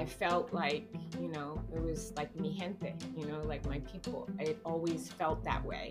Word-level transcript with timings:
I 0.00 0.06
felt 0.06 0.54
like, 0.54 0.88
you 1.20 1.28
know, 1.28 1.62
it 1.74 1.82
was 1.82 2.14
like 2.16 2.34
mi 2.40 2.56
gente, 2.58 2.94
you 3.14 3.26
know, 3.26 3.42
like 3.42 3.66
my 3.66 3.80
people. 3.80 4.30
It 4.38 4.58
always 4.64 5.12
felt 5.12 5.44
that 5.44 5.62
way. 5.62 5.90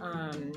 Um, 0.00 0.52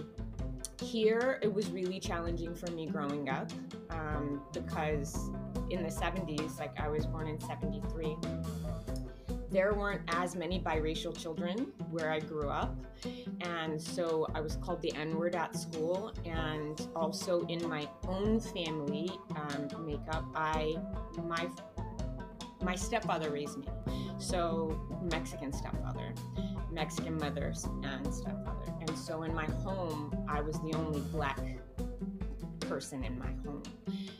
here, 0.79 1.39
it 1.41 1.51
was 1.51 1.71
really 1.71 1.99
challenging 1.99 2.53
for 2.53 2.69
me 2.69 2.85
growing 2.85 3.27
up 3.27 3.49
um, 3.89 4.43
because 4.53 5.31
in 5.71 5.81
the 5.81 5.89
70s, 5.89 6.59
like 6.59 6.79
I 6.79 6.89
was 6.89 7.07
born 7.07 7.27
in 7.27 7.39
73, 7.39 8.17
there 9.49 9.73
weren't 9.73 10.01
as 10.15 10.35
many 10.35 10.59
biracial 10.59 11.15
children 11.15 11.73
where 11.89 12.09
I 12.09 12.19
grew 12.19 12.49
up. 12.49 12.75
And 13.41 13.81
so 13.81 14.27
I 14.33 14.41
was 14.41 14.55
called 14.57 14.81
the 14.81 14.93
N 14.95 15.17
word 15.17 15.35
at 15.35 15.55
school. 15.55 16.13
And 16.23 16.87
also 16.95 17.45
in 17.47 17.67
my 17.67 17.89
own 18.07 18.39
family 18.39 19.11
um, 19.35 19.85
makeup, 19.85 20.23
I, 20.35 20.77
my, 21.27 21.47
my 22.61 22.75
stepfather 22.75 23.29
raised 23.29 23.57
me. 23.57 23.67
So 24.17 24.79
Mexican 25.01 25.51
stepfather, 25.51 26.13
Mexican 26.71 27.17
mothers 27.17 27.67
and 27.83 28.13
stepfather. 28.13 28.73
And 28.79 28.97
so 28.97 29.23
in 29.23 29.33
my 29.33 29.45
home, 29.45 30.25
I 30.27 30.41
was 30.41 30.59
the 30.61 30.73
only 30.75 31.01
black 31.11 31.39
person 32.61 33.03
in 33.03 33.17
my 33.19 33.31
home. 33.45 33.63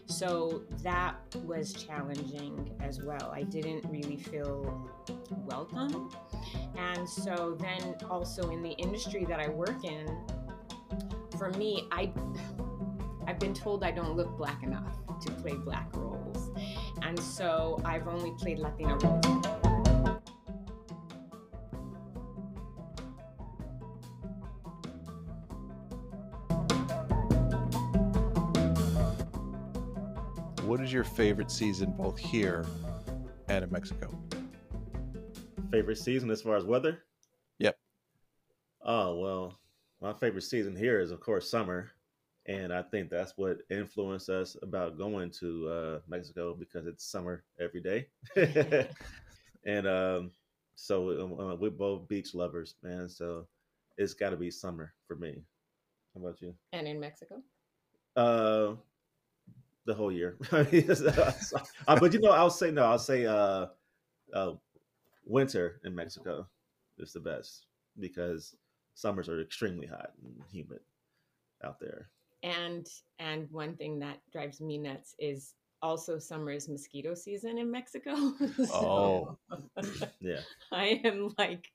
So 0.05 0.63
that 0.83 1.15
was 1.45 1.73
challenging 1.73 2.75
as 2.81 3.01
well. 3.01 3.31
I 3.33 3.43
didn't 3.43 3.85
really 3.89 4.17
feel 4.17 4.91
welcome. 5.29 6.11
And 6.77 7.07
so 7.07 7.57
then 7.59 7.95
also 8.09 8.49
in 8.49 8.61
the 8.61 8.71
industry 8.71 9.25
that 9.25 9.39
I 9.39 9.49
work 9.49 9.85
in, 9.85 10.05
for 11.37 11.51
me, 11.51 11.87
I 11.91 12.11
I've 13.27 13.39
been 13.39 13.53
told 13.53 13.83
I 13.83 13.91
don't 13.91 14.17
look 14.17 14.35
black 14.37 14.63
enough 14.63 14.97
to 15.21 15.31
play 15.31 15.53
black 15.53 15.87
roles. 15.95 16.49
And 17.01 17.19
so 17.19 17.81
I've 17.83 18.07
only 18.07 18.31
played 18.31 18.59
Latina 18.59 18.97
roles. 18.97 19.25
What 30.63 30.79
is 30.79 30.93
your 30.93 31.03
favorite 31.03 31.51
season 31.51 31.91
both 31.97 32.17
here 32.17 32.65
and 33.49 33.63
in 33.65 33.69
Mexico? 33.71 34.17
Favorite 35.69 35.97
season 35.97 36.31
as 36.31 36.41
far 36.41 36.55
as 36.55 36.63
weather? 36.63 37.03
Yep. 37.59 37.77
Oh 38.85 39.19
well, 39.19 39.59
my 40.01 40.13
favorite 40.13 40.43
season 40.43 40.75
here 40.75 41.01
is 41.01 41.11
of 41.11 41.19
course 41.19 41.49
summer, 41.49 41.91
and 42.47 42.73
I 42.73 42.81
think 42.81 43.09
that's 43.09 43.33
what 43.37 43.59
influenced 43.69 44.29
us 44.29 44.57
about 44.61 44.97
going 44.97 45.31
to 45.39 45.67
uh, 45.69 45.99
Mexico 46.07 46.53
because 46.53 46.87
it's 46.87 47.05
summer 47.05 47.43
every 47.59 47.81
day, 47.81 48.07
and 49.65 49.87
um, 49.87 50.31
so 50.75 51.09
um, 51.21 51.39
uh, 51.39 51.55
we're 51.55 51.69
both 51.69 52.07
beach 52.07 52.33
lovers, 52.33 52.75
man. 52.81 53.07
So 53.07 53.47
it's 53.97 54.13
got 54.13 54.31
to 54.31 54.37
be 54.37 54.49
summer 54.49 54.93
for 55.07 55.15
me. 55.15 55.43
How 56.13 56.21
about 56.21 56.41
you? 56.41 56.53
And 56.73 56.87
in 56.87 56.99
Mexico? 56.99 57.41
Uh, 58.15 58.73
the 59.85 59.93
whole 59.93 60.11
year. 60.11 60.37
uh, 60.51 61.99
but 61.99 62.13
you 62.13 62.19
know, 62.19 62.31
I'll 62.31 62.49
say 62.49 62.71
no. 62.71 62.83
I'll 62.83 62.99
say 62.99 63.25
uh, 63.25 63.67
uh, 64.33 64.53
winter 65.25 65.79
in 65.83 65.95
Mexico 65.95 66.47
is 66.97 67.13
the 67.13 67.19
best 67.19 67.65
because 67.99 68.55
summers 68.93 69.29
are 69.29 69.41
extremely 69.41 69.87
hot 69.87 70.11
and 70.23 70.41
humid 70.51 70.79
out 71.63 71.79
there. 71.79 72.09
And 72.43 72.87
and 73.19 73.47
one 73.51 73.75
thing 73.75 73.99
that 73.99 74.19
drives 74.31 74.61
me 74.61 74.77
nuts 74.77 75.15
is 75.19 75.53
also 75.81 76.19
summer 76.19 76.51
is 76.51 76.69
mosquito 76.69 77.13
season 77.13 77.57
in 77.57 77.71
Mexico. 77.71 78.15
Oh, 78.73 79.37
Yeah, 80.19 80.39
I 80.71 81.01
am 81.03 81.33
like 81.37 81.67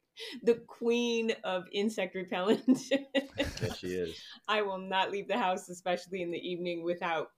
the 0.42 0.55
queen 0.67 1.33
of 1.45 1.64
insect 1.73 2.14
repellent. 2.14 2.81
yes, 3.39 3.78
she 3.78 3.89
is. 3.89 4.17
I 4.48 4.62
will 4.62 4.78
not 4.78 5.11
leave 5.11 5.29
the 5.29 5.39
house, 5.39 5.68
especially 5.68 6.23
in 6.23 6.30
the 6.30 6.39
evening, 6.39 6.83
without 6.85 7.29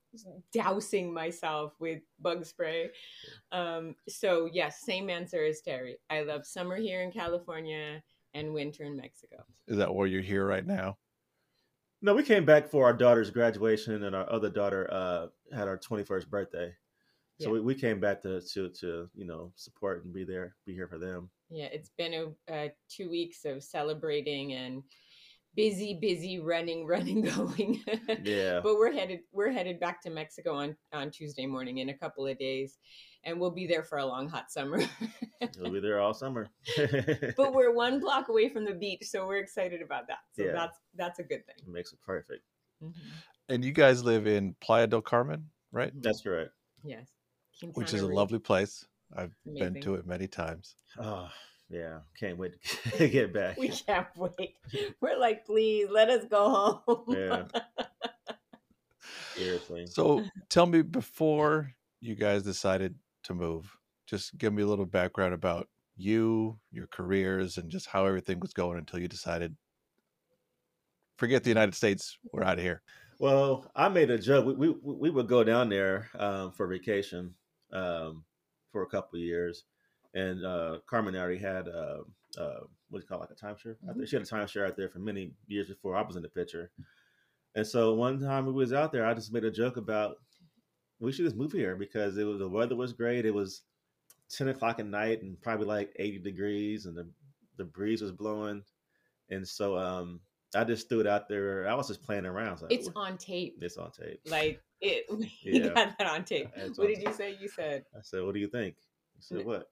dousing 0.53 1.13
myself 1.13 1.73
with 1.81 2.01
bug 2.21 2.45
spray. 2.45 2.91
Um, 3.51 3.95
so, 4.09 4.49
yes, 4.53 4.81
same 4.83 5.11
answer 5.11 5.45
as 5.45 5.61
Terry. 5.61 5.97
I 6.09 6.23
love 6.23 6.47
summer 6.47 6.77
here 6.77 7.03
in 7.03 7.11
California 7.11 8.03
and 8.35 8.53
winter 8.53 8.85
in 8.85 8.97
Mexico. 8.97 9.45
is 9.67 9.79
that 9.79 9.93
where 9.95 10.07
you're 10.07 10.23
here 10.23 10.47
right 10.47 10.67
now? 10.67 10.99
No, 12.01 12.15
we 12.15 12.23
came 12.23 12.45
back 12.45 12.69
for 12.69 12.85
our 12.85 12.93
daughter's 12.93 13.31
graduation, 13.31 14.05
and 14.05 14.15
our 14.15 14.31
other 14.31 14.51
daughter 14.51 14.89
uh, 14.91 15.27
had 15.53 15.67
our 15.69 15.77
twenty 15.79 16.05
first 16.05 16.31
birthday. 16.31 16.73
So 17.41 17.49
Yeah. 17.49 17.53
we, 17.55 17.61
we 17.61 17.75
came 17.75 18.01
back 18.01 18.23
to, 18.23 18.41
to 18.41 18.69
to 18.81 19.09
you 19.15 19.25
know 19.25 19.53
support 19.57 20.05
and 20.05 20.13
be 20.13 20.25
there, 20.25 20.57
be 20.67 20.75
here 20.75 20.89
for 20.89 20.99
them. 20.99 21.31
Yeah, 21.51 21.67
it's 21.67 21.91
been 21.97 22.15
a, 22.15 22.53
uh, 22.53 22.69
two 22.89 23.09
weeks 23.11 23.45
of 23.45 23.63
celebrating 23.63 24.53
and 24.53 24.83
busy, 25.55 25.99
busy 26.01 26.39
running, 26.39 26.87
running, 26.93 27.23
going. 27.23 27.83
Yeah, 28.23 28.61
but 28.63 28.77
we're 28.77 28.93
headed 28.93 29.21
we're 29.33 29.51
headed 29.51 29.81
back 29.81 30.01
to 30.03 30.11
Mexico 30.11 30.55
on 30.55 30.77
on 30.93 31.11
Tuesday 31.11 31.47
morning 31.47 31.79
in 31.79 31.89
a 31.89 31.99
couple 31.99 32.27
of 32.27 32.39
days, 32.39 32.79
and 33.25 33.39
we'll 33.39 33.51
be 33.51 33.67
there 33.67 33.83
for 33.83 33.99
a 33.99 34.07
long 34.07 34.29
hot 34.29 34.51
summer. 34.51 34.81
we'll 35.59 35.73
be 35.73 35.81
there 35.81 36.01
all 36.01 36.15
summer. 36.15 36.49
but 37.37 37.53
we're 37.53 37.73
one 37.73 38.01
block 38.01 38.29
away 38.29 38.49
from 38.49 38.65
the 38.65 38.75
beach, 38.75 39.05
so 39.05 39.27
we're 39.27 39.39
excited 39.39 39.83
about 39.83 40.07
that. 40.09 40.19
So 40.33 40.45
Yeah. 40.45 40.53
that's 40.53 40.79
that's 40.95 41.19
a 41.19 41.23
good 41.23 41.45
thing. 41.47 41.57
It 41.59 41.69
makes 41.69 41.93
it 41.93 42.01
perfect. 42.05 42.43
Mm-hmm. 42.83 43.09
And 43.51 43.65
you 43.65 43.73
guys 43.73 44.05
live 44.05 44.27
in 44.27 44.55
Playa 44.61 44.87
del 44.87 45.01
Carmen, 45.03 45.49
right? 45.73 45.93
That's 46.03 46.21
correct. 46.23 46.51
Yes, 46.85 47.09
Which 47.75 47.93
is 47.93 48.01
Quintana 48.01 48.13
a 48.13 48.15
lovely 48.15 48.39
place. 48.39 48.87
I've 49.17 49.35
been 49.47 49.81
to 49.81 49.95
it 49.95 50.07
many 50.07 50.27
times. 50.29 50.77
Oh 50.99 51.29
yeah, 51.71 51.99
can't 52.19 52.39
wait 52.39 52.55
to 52.97 53.09
get 53.09 53.33
back. 53.33 53.59
We 53.59 53.69
can't 53.69 54.07
wait. 54.17 54.55
We're 55.01 55.19
like, 55.19 55.45
please 55.45 55.89
let 55.91 56.09
us 56.09 56.25
go 56.31 56.81
home. 56.87 57.05
Yeah. 57.09 57.45
Seriously. 59.35 59.87
So 59.87 60.25
tell 60.49 60.67
me 60.67 60.83
before 60.83 61.73
you 62.01 62.15
guys 62.15 62.43
decided 62.43 62.95
to 63.29 63.35
move, 63.35 63.79
just 64.07 64.37
give 64.37 64.53
me 64.53 64.63
a 64.63 64.67
little 64.67 64.87
background 64.87 65.33
about 65.33 65.69
you, 65.97 66.59
your 66.73 66.87
careers, 66.89 67.57
and 67.57 67.71
just 67.71 67.87
how 67.87 68.05
everything 68.05 68.41
was 68.41 68.53
going 68.53 68.79
until 68.79 68.99
you 68.99 69.09
decided, 69.09 69.57
forget 71.17 71.43
the 71.43 71.51
United 71.51 71.75
States, 71.75 72.19
we're 72.33 72.45
out 72.45 72.59
of 72.59 72.65
here. 72.65 72.83
Well, 73.19 73.71
I 73.75 73.89
made 73.89 74.11
a 74.11 74.19
joke. 74.19 74.47
We 74.47 74.71
we, 74.71 74.75
we 74.83 75.11
would 75.11 75.29
go 75.29 75.43
down 75.43 75.69
there 75.69 76.09
um, 76.19 76.53
for 76.53 76.67
vacation 76.67 77.35
um, 77.73 78.25
for 78.71 78.83
a 78.83 78.87
couple 78.87 79.19
of 79.19 79.25
years, 79.25 79.65
and 80.15 80.45
uh, 80.45 80.79
Carmen 80.87 81.17
already 81.17 81.39
had 81.39 81.69
uh, 81.69 82.03
uh, 82.39 82.61
what 82.91 83.01
do 83.01 83.05
you 83.05 83.09
call 83.09 83.23
it, 83.23 83.29
like 83.29 83.31
a 83.31 83.35
timeshare. 83.35 83.77
I 83.89 83.93
think 83.93 84.09
she 84.09 84.17
had 84.17 84.23
a 84.23 84.29
timeshare 84.29 84.67
out 84.67 84.77
there 84.77 84.89
for 84.89 85.01
many 85.01 85.33
years 85.47 85.69
before 85.69 85.97
I 85.97 86.03
was 86.03 86.17
in 86.17 86.23
the 86.23 86.29
picture. 86.29 86.71
And 87.55 87.67
so 87.67 87.95
one 87.95 88.21
time 88.21 88.47
we 88.47 88.53
was 88.53 88.73
out 88.73 88.93
there, 88.93 89.05
I 89.05 89.15
just 89.15 89.33
made 89.33 89.45
a 89.45 89.51
joke 89.51 89.79
about 89.79 90.19
we 91.01 91.13
should 91.13 91.25
just 91.25 91.37
move 91.37 91.53
here 91.53 91.77
because 91.77 92.17
it 92.19 92.25
was 92.25 92.39
the 92.39 92.49
weather 92.49 92.77
was 92.77 92.93
great. 92.93 93.25
It 93.27 93.35
was 93.35 93.63
ten 94.29 94.49
o'clock 94.49 94.79
at 94.81 94.87
night 94.87 95.23
and 95.23 95.41
probably 95.41 95.67
like 95.67 95.93
eighty 95.97 96.19
degrees, 96.19 96.87
and 96.87 96.97
the 96.97 97.09
the 97.57 97.65
breeze 97.65 98.03
was 98.03 98.13
blowing, 98.13 98.63
and 99.31 99.47
so 99.47 99.77
um, 99.77 100.21
I 100.55 100.65
just 100.65 100.89
threw 100.89 101.01
it 101.01 101.07
out 101.07 101.29
there. 101.29 101.69
I 101.69 101.75
was 101.75 101.89
just 101.89 102.03
playing 102.03 102.27
around. 102.27 102.63
It's 102.71 102.89
on 102.95 103.17
tape. 103.19 103.59
it's 103.61 103.77
on 103.77 103.91
tape. 103.91 104.21
Like 104.27 104.61
it, 104.81 105.07
we 105.11 105.31
Yeah. 105.43 105.69
got 105.75 105.99
that 105.99 106.07
on 106.07 106.25
tape. 106.25 106.51
It's 106.57 106.79
What 106.79 106.89
on 106.89 106.95
did 106.95 107.03
you 107.03 107.13
say? 107.13 107.37
You 107.41 107.49
said 107.49 107.85
I 107.97 108.01
said, 108.03 108.23
"What 108.25 108.35
do 108.35 108.41
you 108.41 108.49
think?" 108.49 108.77
He 109.17 109.23
said, 109.23 109.45
"What? 109.45 109.69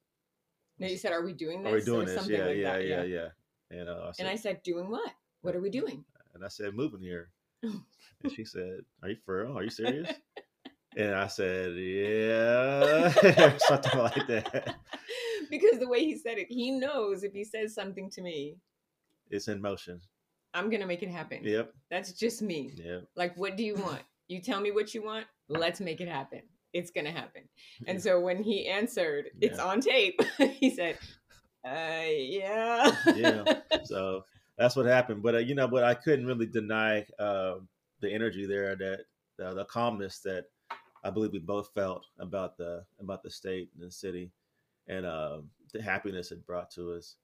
no. 0.79 0.87
You 0.87 0.97
said, 0.97 1.13
"Are 1.13 1.25
we 1.25 1.33
doing 1.33 1.63
this?" 1.63 1.73
Are 1.73 1.77
we 1.77 1.85
doing 1.85 2.03
or 2.03 2.05
this? 2.07 2.15
something 2.15 2.37
Yeah, 2.39 2.47
like 2.47 2.57
yeah, 2.57 2.73
that. 2.73 2.87
yeah, 2.87 3.03
yeah." 3.05 3.29
And 3.71 3.89
uh, 3.89 4.07
I 4.09 4.13
said, 4.13 4.27
And 4.27 4.29
I 4.33 4.37
said, 4.37 4.63
"Doing 4.63 4.89
what? 4.91 5.13
What 5.43 5.57
are 5.57 5.61
we 5.61 5.71
doing?" 5.71 6.05
and 6.35 6.45
I 6.45 6.49
said, 6.49 6.75
"Moving 6.75 7.01
here." 7.01 7.31
and 7.63 8.33
she 8.35 8.45
said, 8.45 8.81
"Are 9.03 9.09
you 9.09 9.17
for 9.25 9.43
real? 9.45 9.57
Are 9.59 9.65
you 9.65 9.71
serious?" 9.71 10.09
And 10.97 11.15
I 11.15 11.27
said, 11.27 11.77
"Yeah," 11.77 13.11
something 13.59 13.99
like 13.99 14.27
that. 14.29 14.77
because 15.51 15.79
the 15.79 15.89
way 15.89 16.01
he 16.05 16.17
said 16.17 16.39
it, 16.39 16.47
he 16.51 16.71
knows 16.73 17.23
if 17.23 17.33
he 17.33 17.45
says 17.45 17.75
something 17.75 18.11
to 18.11 18.23
me, 18.23 18.57
It's 19.31 19.49
in 19.49 19.61
motion. 19.61 20.01
I'm 20.55 20.71
gonna 20.71 20.87
make 20.87 21.03
it 21.03 21.11
happen. 21.11 21.41
Yep, 21.45 21.73
That's 21.91 22.13
just 22.13 22.41
me. 22.43 22.73
yep. 22.77 23.05
Like, 23.15 23.37
what 23.37 23.57
do 23.57 23.63
you 23.65 23.75
want? 23.75 24.03
You 24.29 24.41
tell 24.41 24.61
me 24.61 24.71
what 24.73 24.95
you 24.95 25.03
want. 25.05 25.27
Let's 25.49 25.81
make 25.81 26.01
it 26.01 26.09
happen. 26.09 26.43
It's 26.73 26.91
gonna 26.91 27.13
happen. 27.13 27.43
And 27.87 28.03
so 28.03 28.21
when 28.21 28.43
he 28.43 28.67
answered, 28.67 29.31
it's 29.41 29.59
on 29.59 29.81
tape. 29.81 30.21
he 30.39 30.71
said, 30.75 30.99
"Uh, 31.65 32.09
yeah, 32.11 32.91
Yeah. 33.15 33.45
so 33.85 34.25
that's 34.59 34.77
what 34.77 34.87
happened. 34.87 35.23
But 35.23 35.35
uh, 35.37 35.39
you 35.39 35.55
know, 35.55 35.69
but 35.69 35.85
I 35.85 35.95
couldn't 35.95 36.27
really 36.27 36.47
deny 36.47 37.07
uh, 37.19 37.57
the 38.01 38.13
energy 38.13 38.47
there, 38.47 38.75
that 38.77 39.01
uh, 39.45 39.55
the 39.55 39.65
calmness 39.67 40.21
that 40.21 40.45
I 41.05 41.11
believe 41.11 41.33
we 41.33 41.39
both 41.39 41.71
felt 41.75 42.07
about 42.19 42.57
the 42.57 42.85
about 43.01 43.23
the 43.23 43.31
state 43.31 43.71
and 43.75 43.87
the 43.87 43.91
city, 43.93 44.33
and 44.89 45.07
uh, 45.07 45.39
the 45.73 45.83
happiness 45.83 46.33
it 46.33 46.47
brought 46.47 46.71
to 46.73 46.93
us. 46.93 47.17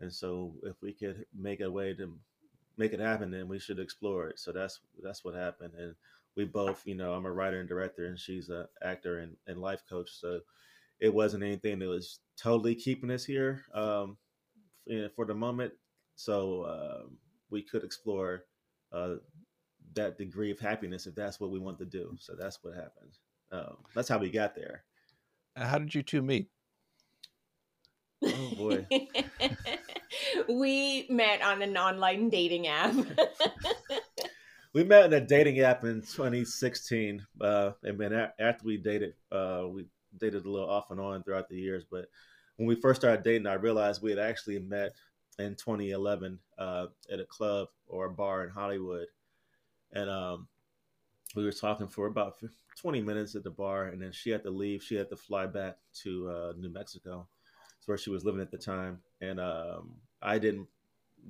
And 0.00 0.12
so, 0.12 0.54
if 0.64 0.76
we 0.82 0.92
could 0.92 1.24
make 1.34 1.60
a 1.60 1.70
way 1.70 1.94
to 1.94 2.18
make 2.76 2.92
it 2.92 3.00
happen, 3.00 3.30
then 3.30 3.48
we 3.48 3.58
should 3.58 3.78
explore 3.78 4.28
it. 4.28 4.38
So 4.38 4.52
that's 4.52 4.80
that's 5.02 5.24
what 5.24 5.34
happened. 5.34 5.74
And 5.78 5.94
we 6.36 6.44
both, 6.44 6.82
you 6.86 6.94
know, 6.94 7.12
I'm 7.12 7.26
a 7.26 7.32
writer 7.32 7.60
and 7.60 7.68
director, 7.68 8.06
and 8.06 8.18
she's 8.18 8.48
an 8.48 8.66
actor 8.82 9.20
and, 9.20 9.36
and 9.46 9.60
life 9.60 9.82
coach. 9.88 10.10
So 10.10 10.40
it 11.00 11.12
wasn't 11.12 11.44
anything 11.44 11.78
that 11.78 11.88
was 11.88 12.20
totally 12.36 12.74
keeping 12.74 13.10
us 13.10 13.24
here 13.24 13.62
um, 13.72 14.16
for 15.14 15.24
the 15.24 15.34
moment. 15.34 15.72
So 16.16 16.62
uh, 16.62 17.02
we 17.50 17.62
could 17.62 17.84
explore 17.84 18.44
uh, 18.92 19.16
that 19.94 20.18
degree 20.18 20.50
of 20.50 20.58
happiness 20.58 21.06
if 21.06 21.14
that's 21.14 21.40
what 21.40 21.50
we 21.50 21.58
want 21.58 21.78
to 21.78 21.84
do. 21.84 22.16
So 22.18 22.34
that's 22.38 22.58
what 22.62 22.74
happened. 22.74 23.12
Um, 23.52 23.76
that's 23.94 24.08
how 24.08 24.18
we 24.18 24.30
got 24.30 24.54
there. 24.54 24.84
How 25.56 25.78
did 25.78 25.94
you 25.94 26.02
two 26.02 26.22
meet? 26.22 26.48
Oh 28.24 28.54
boy. 28.56 28.86
we 30.48 31.06
met 31.10 31.42
on 31.42 31.62
an 31.62 31.76
online 31.76 32.30
dating 32.30 32.66
app. 32.66 32.94
we 34.72 34.84
met 34.84 35.06
in 35.06 35.12
a 35.12 35.20
dating 35.20 35.60
app 35.60 35.84
in 35.84 36.00
2016. 36.00 37.24
Uh, 37.40 37.72
and 37.82 37.98
then 37.98 38.12
after 38.38 38.64
we 38.64 38.76
dated, 38.76 39.14
uh, 39.30 39.64
we 39.68 39.86
dated 40.18 40.44
a 40.44 40.50
little 40.50 40.68
off 40.68 40.90
and 40.90 41.00
on 41.00 41.22
throughout 41.22 41.48
the 41.48 41.56
years. 41.56 41.84
But 41.88 42.06
when 42.56 42.66
we 42.66 42.80
first 42.80 43.00
started 43.00 43.24
dating, 43.24 43.46
I 43.46 43.54
realized 43.54 44.02
we 44.02 44.10
had 44.10 44.18
actually 44.18 44.58
met 44.58 44.92
in 45.38 45.54
2011 45.54 46.38
uh, 46.58 46.86
at 47.10 47.20
a 47.20 47.24
club 47.24 47.68
or 47.86 48.06
a 48.06 48.10
bar 48.10 48.44
in 48.44 48.50
Hollywood, 48.50 49.06
and 49.94 50.10
um, 50.10 50.48
we 51.34 51.44
were 51.44 51.52
talking 51.52 51.88
for 51.88 52.06
about 52.06 52.36
20 52.80 53.00
minutes 53.00 53.34
at 53.34 53.44
the 53.44 53.50
bar, 53.50 53.86
and 53.86 54.02
then 54.02 54.12
she 54.12 54.30
had 54.30 54.42
to 54.42 54.50
leave. 54.50 54.82
She 54.82 54.94
had 54.94 55.08
to 55.10 55.16
fly 55.16 55.46
back 55.46 55.76
to 56.02 56.28
uh, 56.28 56.52
New 56.58 56.68
Mexico, 56.68 57.26
it's 57.84 57.88
where 57.88 57.98
she 57.98 58.10
was 58.10 58.24
living 58.24 58.40
at 58.40 58.50
the 58.50 58.58
time, 58.58 58.98
and 59.20 59.38
um, 59.38 59.92
I 60.22 60.38
didn't 60.38 60.68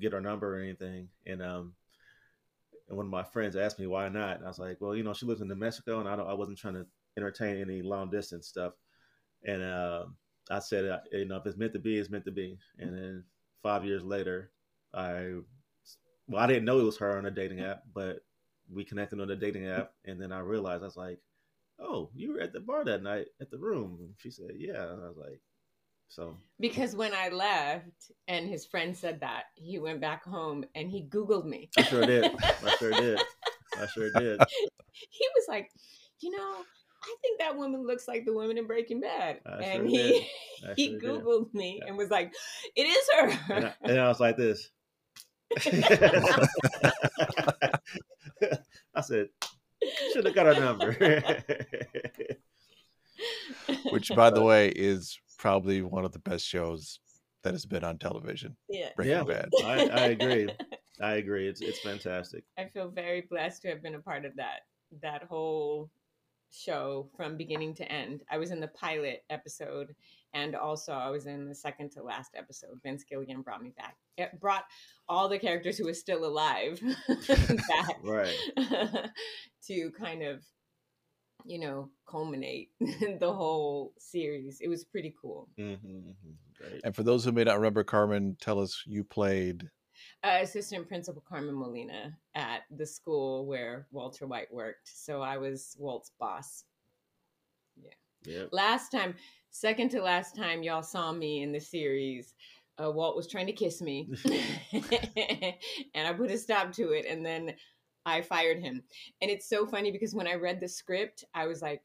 get 0.01 0.13
her 0.13 0.21
number 0.21 0.57
or 0.57 0.61
anything, 0.61 1.09
and 1.27 1.43
um, 1.43 1.75
and 2.89 2.97
one 2.97 3.07
of 3.07 3.11
my 3.11 3.25
friends 3.25 3.57
asked 3.57 3.79
me 3.79 3.87
why 3.87 4.09
not, 4.09 4.37
and 4.37 4.45
I 4.45 4.49
was 4.49 4.59
like, 4.59 4.77
well, 4.81 4.95
you 4.95 5.03
know, 5.03 5.15
she 5.15 5.27
lives 5.27 5.41
in 5.41 5.49
New 5.49 5.57
Mexico, 5.57 6.01
and 6.01 6.09
I 6.09 6.17
don't, 6.17 6.29
I 6.29 6.35
wasn't 6.35 6.59
trying 6.59 6.75
to 6.75 6.87
entertain 7.17 7.61
any 7.61 7.83
long 7.83 8.09
distance 8.09 8.47
stuff, 8.47 8.75
and 9.45 9.63
uh, 9.63 10.05
I 10.49 10.61
said, 10.61 11.01
you 11.13 11.25
know, 11.25 11.37
if 11.37 11.47
it's 11.47 11.57
meant 11.57 11.73
to 11.73 11.81
be, 11.81 11.99
it's 11.99 12.11
meant 12.11 12.25
to 12.27 12.33
be, 12.33 12.57
and 12.79 12.95
then 12.95 13.25
five 13.63 13.85
years 13.85 14.05
later, 14.05 14.53
I 14.95 15.39
well, 16.29 16.43
I 16.43 16.47
didn't 16.47 16.67
know 16.67 16.79
it 16.79 16.85
was 16.85 16.99
her 16.99 17.19
on 17.19 17.27
a 17.27 17.33
dating 17.33 17.61
app, 17.61 17.83
but 17.93 18.21
we 18.71 18.85
connected 18.85 19.21
on 19.21 19.29
the 19.29 19.37
dating 19.37 19.67
app, 19.67 19.93
and 20.05 20.21
then 20.21 20.33
I 20.33 20.41
realized 20.41 20.83
I 20.83 20.87
was 20.87 20.97
like, 20.97 21.21
"Oh, 21.79 22.11
you 22.15 22.33
were 22.33 22.41
at 22.41 22.53
the 22.53 22.61
bar 22.61 22.85
that 22.85 23.03
night 23.03 23.27
at 23.41 23.51
the 23.51 23.59
room." 23.59 23.99
And 24.01 24.15
she 24.19 24.31
said, 24.31 24.53
"Yeah," 24.57 24.93
and 24.93 25.03
I 25.03 25.09
was 25.09 25.17
like, 25.17 25.41
"So." 26.09 26.37
Because 26.61 26.95
when 26.97 27.13
I 27.15 27.29
left, 27.29 28.13
and 28.29 28.49
his 28.49 28.65
friend 28.67 28.97
said 28.97 29.21
that 29.21 29.45
he 29.55 29.79
went 29.79 30.01
back 30.01 30.25
home 30.25 30.65
and 30.75 30.91
he 30.91 31.03
Googled 31.09 31.45
me. 31.47 31.71
I 31.77 31.83
sure 31.83 32.07
did. 32.07 32.31
I 32.43 32.77
sure 32.79 32.91
did. 33.01 33.21
I 33.79 33.87
sure 33.87 34.11
did. 34.11 34.41
he 35.11 35.29
was 35.35 35.47
like, 35.49 35.71
"You 36.21 36.31
know, 36.31 36.65
I 37.05 37.17
think 37.21 37.39
that 37.41 37.57
woman 37.57 37.87
looks 37.87 38.09
like 38.09 38.25
the 38.25 38.33
woman 38.33 38.57
in 38.57 38.67
Breaking 38.67 39.01
Bad. 39.01 39.41
I 39.45 39.63
and 39.63 39.83
sure 39.83 39.87
he 39.89 40.27
he 40.77 40.89
sure 40.91 41.01
did. 41.01 41.11
Googled 41.11 41.53
me 41.53 41.81
Yeah. 41.83 41.89
and 41.89 41.99
was 41.99 42.11
like, 42.11 42.33
It 42.77 42.83
is 42.83 43.09
her. 43.17 43.55
And 43.57 43.67
I, 43.67 43.75
and 43.83 44.01
I 44.01 44.09
was 44.09 44.21
like 44.21 44.37
this. 44.37 44.71
I 48.95 49.01
said, 49.01 49.29
should 50.13 50.25
have 50.27 50.35
got 50.35 50.47
her 50.47 50.61
number. 50.61 50.93
Which, 53.91 54.11
by 54.15 54.31
the 54.31 54.43
way, 54.43 54.69
is 54.69 55.19
probably 55.39 55.83
one 55.83 56.05
of 56.05 56.13
the 56.13 56.19
best 56.21 56.45
shows 56.47 57.01
that 57.43 57.53
has 57.55 57.67
been 57.67 57.85
on 57.85 57.99
television. 57.99 58.57
yeah. 58.69 58.91
Breaking 58.97 59.13
Yeah. 59.13 59.23
Bad. 59.25 59.49
I, 59.65 59.89
I 59.89 60.07
agree. 60.07 60.49
I 61.01 61.15
agree. 61.15 61.49
It's 61.49 61.61
it's 61.61 61.81
fantastic. 61.81 62.45
I 62.59 62.67
feel 62.73 62.89
very 62.89 63.23
blessed 63.23 63.63
to 63.63 63.69
have 63.69 63.83
been 63.83 63.97
a 63.97 64.01
part 64.01 64.25
of 64.25 64.35
that 64.37 64.61
that 65.03 65.25
whole 65.25 65.91
show 66.53 67.09
from 67.17 67.37
beginning 67.37 67.75
to 67.75 67.91
end. 67.91 68.23
I 68.31 68.39
was 68.39 68.51
in 68.51 68.61
the 68.61 68.69
pilot 68.69 69.25
episode 69.29 69.95
and 70.35 70.55
also 70.55 70.93
I 70.93 71.09
was 71.11 71.27
in 71.27 71.49
the 71.49 71.55
second 71.55 71.91
to 71.93 72.03
last 72.03 72.33
episode. 72.37 72.81
Vince 72.83 73.05
Gilligan 73.05 73.43
brought 73.43 73.63
me 73.63 73.73
back. 73.77 73.97
It 74.19 74.39
brought 74.41 74.65
all 75.09 75.29
the 75.29 75.39
characters 75.39 75.79
who 75.79 75.87
were 75.87 75.95
still 75.95 76.25
alive 76.27 76.81
back 77.29 77.97
Right. 78.03 78.37
to 79.69 79.91
kind 79.99 80.23
of 80.23 80.45
you 81.47 81.59
know 81.59 81.91
culminate 82.09 82.71
the 82.81 83.33
whole 83.33 83.93
series. 83.99 84.61
It 84.61 84.69
was 84.69 84.85
pretty 84.85 85.15
cool. 85.21 85.49
Mm-hmm, 85.59 86.11
Great. 86.59 86.81
And 86.85 86.95
for 86.95 87.03
those 87.03 87.25
who 87.25 87.33
may 87.33 87.45
not 87.45 87.57
remember, 87.57 87.85
Carmen, 87.85 88.37
tell 88.41 88.61
us 88.61 88.83
you 88.87 89.05
played. 89.05 89.69
uh, 90.25 90.39
assistant 90.43 90.89
principal 90.89 91.23
Carmen 91.29 91.55
Molina 91.59 92.17
at 92.35 92.63
the 92.75 92.87
school 92.87 93.47
where 93.47 93.87
Walter 93.91 94.27
White 94.27 94.53
worked. 94.53 94.89
So 94.89 95.21
I 95.21 95.37
was 95.39 95.77
Walt's 95.79 96.13
boss. 96.19 96.65
Yep. 98.27 98.49
Last 98.53 98.91
time, 98.91 99.15
second 99.51 99.91
to 99.91 100.03
last 100.03 100.37
time 100.37 100.63
y'all 100.63 100.83
saw 100.83 101.13
me 101.13 101.43
in 101.43 101.53
the 101.53 101.61
series, 101.61 102.35
uh, 102.83 102.91
Walt 102.91 103.17
was 103.17 103.29
trying 103.29 103.47
to 103.47 103.53
kiss 103.53 103.81
me, 103.81 104.11
and 105.95 106.09
I 106.09 106.13
put 106.13 106.31
a 106.31 106.39
stop 106.39 106.73
to 106.73 106.91
it, 106.91 107.07
and 107.07 107.25
then 107.25 107.55
I 108.07 108.21
fired 108.21 108.61
him. 108.61 108.83
And 109.23 109.31
it's 109.31 109.49
so 109.49 109.67
funny 109.67 109.91
because 109.91 110.15
when 110.15 110.27
I 110.27 110.35
read 110.35 110.61
the 110.61 110.69
script, 110.69 111.25
I 111.35 111.47
was 111.47 111.63
like, 111.63 111.83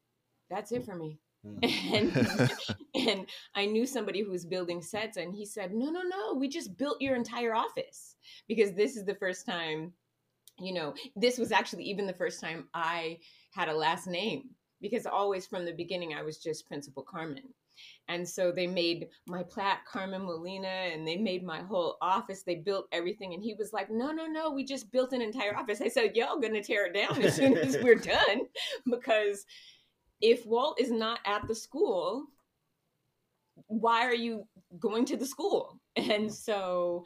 "That's 0.50 0.72
it 0.72 0.86
for 0.86 0.96
me." 0.96 1.20
Mhm. 1.46 1.60
and 2.96 3.08
and 3.08 3.30
I 3.56 3.66
knew 3.66 3.86
somebody 3.86 4.22
who 4.22 4.32
was 4.32 4.46
building 4.46 4.82
sets, 4.82 5.18
and 5.18 5.34
he 5.34 5.46
said, 5.46 5.74
"No, 5.74 5.90
no, 5.90 6.02
no, 6.02 6.34
we 6.34 6.48
just 6.48 6.78
built 6.78 7.02
your 7.02 7.16
entire 7.16 7.54
office 7.56 8.16
because 8.48 8.74
this 8.74 8.98
is 8.98 9.06
the 9.06 9.16
first 9.16 9.46
time, 9.46 9.94
you 10.60 10.74
know, 10.74 10.94
this 11.16 11.38
was 11.38 11.52
actually 11.52 11.84
even 11.86 12.08
the 12.08 12.14
first 12.14 12.42
time 12.42 12.68
I 12.74 13.20
had 13.52 13.70
a 13.70 13.74
last 13.74 14.08
name 14.08 14.50
because 14.82 15.06
always 15.06 15.46
from 15.46 15.66
the 15.66 15.74
beginning 15.74 16.14
I 16.14 16.24
was 16.24 16.38
just 16.38 16.68
Principal 16.68 17.04
Carmen." 17.04 17.54
And 18.08 18.28
so 18.28 18.52
they 18.52 18.68
made 18.68 19.08
my 19.28 19.44
plaque 19.44 19.86
Carmen 19.86 20.26
Molina 20.26 20.68
and 20.68 21.08
they 21.08 21.18
made 21.18 21.44
my 21.44 21.62
whole 21.62 21.98
office. 22.02 22.44
They 22.44 22.56
built 22.56 22.88
everything. 22.92 23.34
And 23.34 23.44
he 23.44 23.54
was 23.54 23.72
like, 23.72 23.90
no, 23.90 24.12
no, 24.12 24.26
no, 24.26 24.50
we 24.50 24.64
just 24.64 24.92
built 24.92 25.14
an 25.14 25.22
entire 25.22 25.56
office. 25.56 25.82
I 25.82 25.88
said, 25.88 26.16
y'all 26.16 26.40
gonna 26.40 26.64
tear 26.64 26.88
it 26.88 26.94
down 26.94 27.22
as 27.22 27.36
soon 27.36 27.58
as 27.58 27.78
we're 27.82 27.96
done 27.96 28.42
because 28.90 29.46
if 30.22 30.46
Walt 30.46 30.80
is 30.82 30.92
not 30.92 31.20
at 31.26 31.48
the 31.48 31.56
school, 31.56 32.26
why 33.68 34.06
are 34.06 34.16
you 34.16 34.48
going 34.80 35.06
to 35.06 35.18
the 35.18 35.26
school? 35.26 35.80
And 35.96 36.34
so 36.34 37.06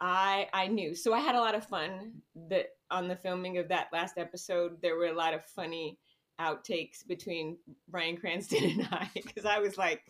I 0.00 0.48
I 0.52 0.66
knew. 0.66 0.94
So 0.94 1.12
I 1.14 1.20
had 1.20 1.36
a 1.36 1.40
lot 1.40 1.54
of 1.54 1.66
fun 1.66 2.12
that 2.48 2.66
on 2.90 3.08
the 3.08 3.16
filming 3.16 3.58
of 3.58 3.68
that 3.68 3.88
last 3.92 4.18
episode. 4.18 4.76
There 4.82 4.96
were 4.96 5.06
a 5.06 5.14
lot 5.14 5.32
of 5.32 5.44
funny 5.44 5.98
outtakes 6.42 7.06
between 7.06 7.56
Bryan 7.88 8.16
Cranston 8.16 8.64
and 8.64 8.88
I 8.90 9.08
because 9.14 9.44
I 9.44 9.60
was 9.60 9.78
like, 9.78 10.02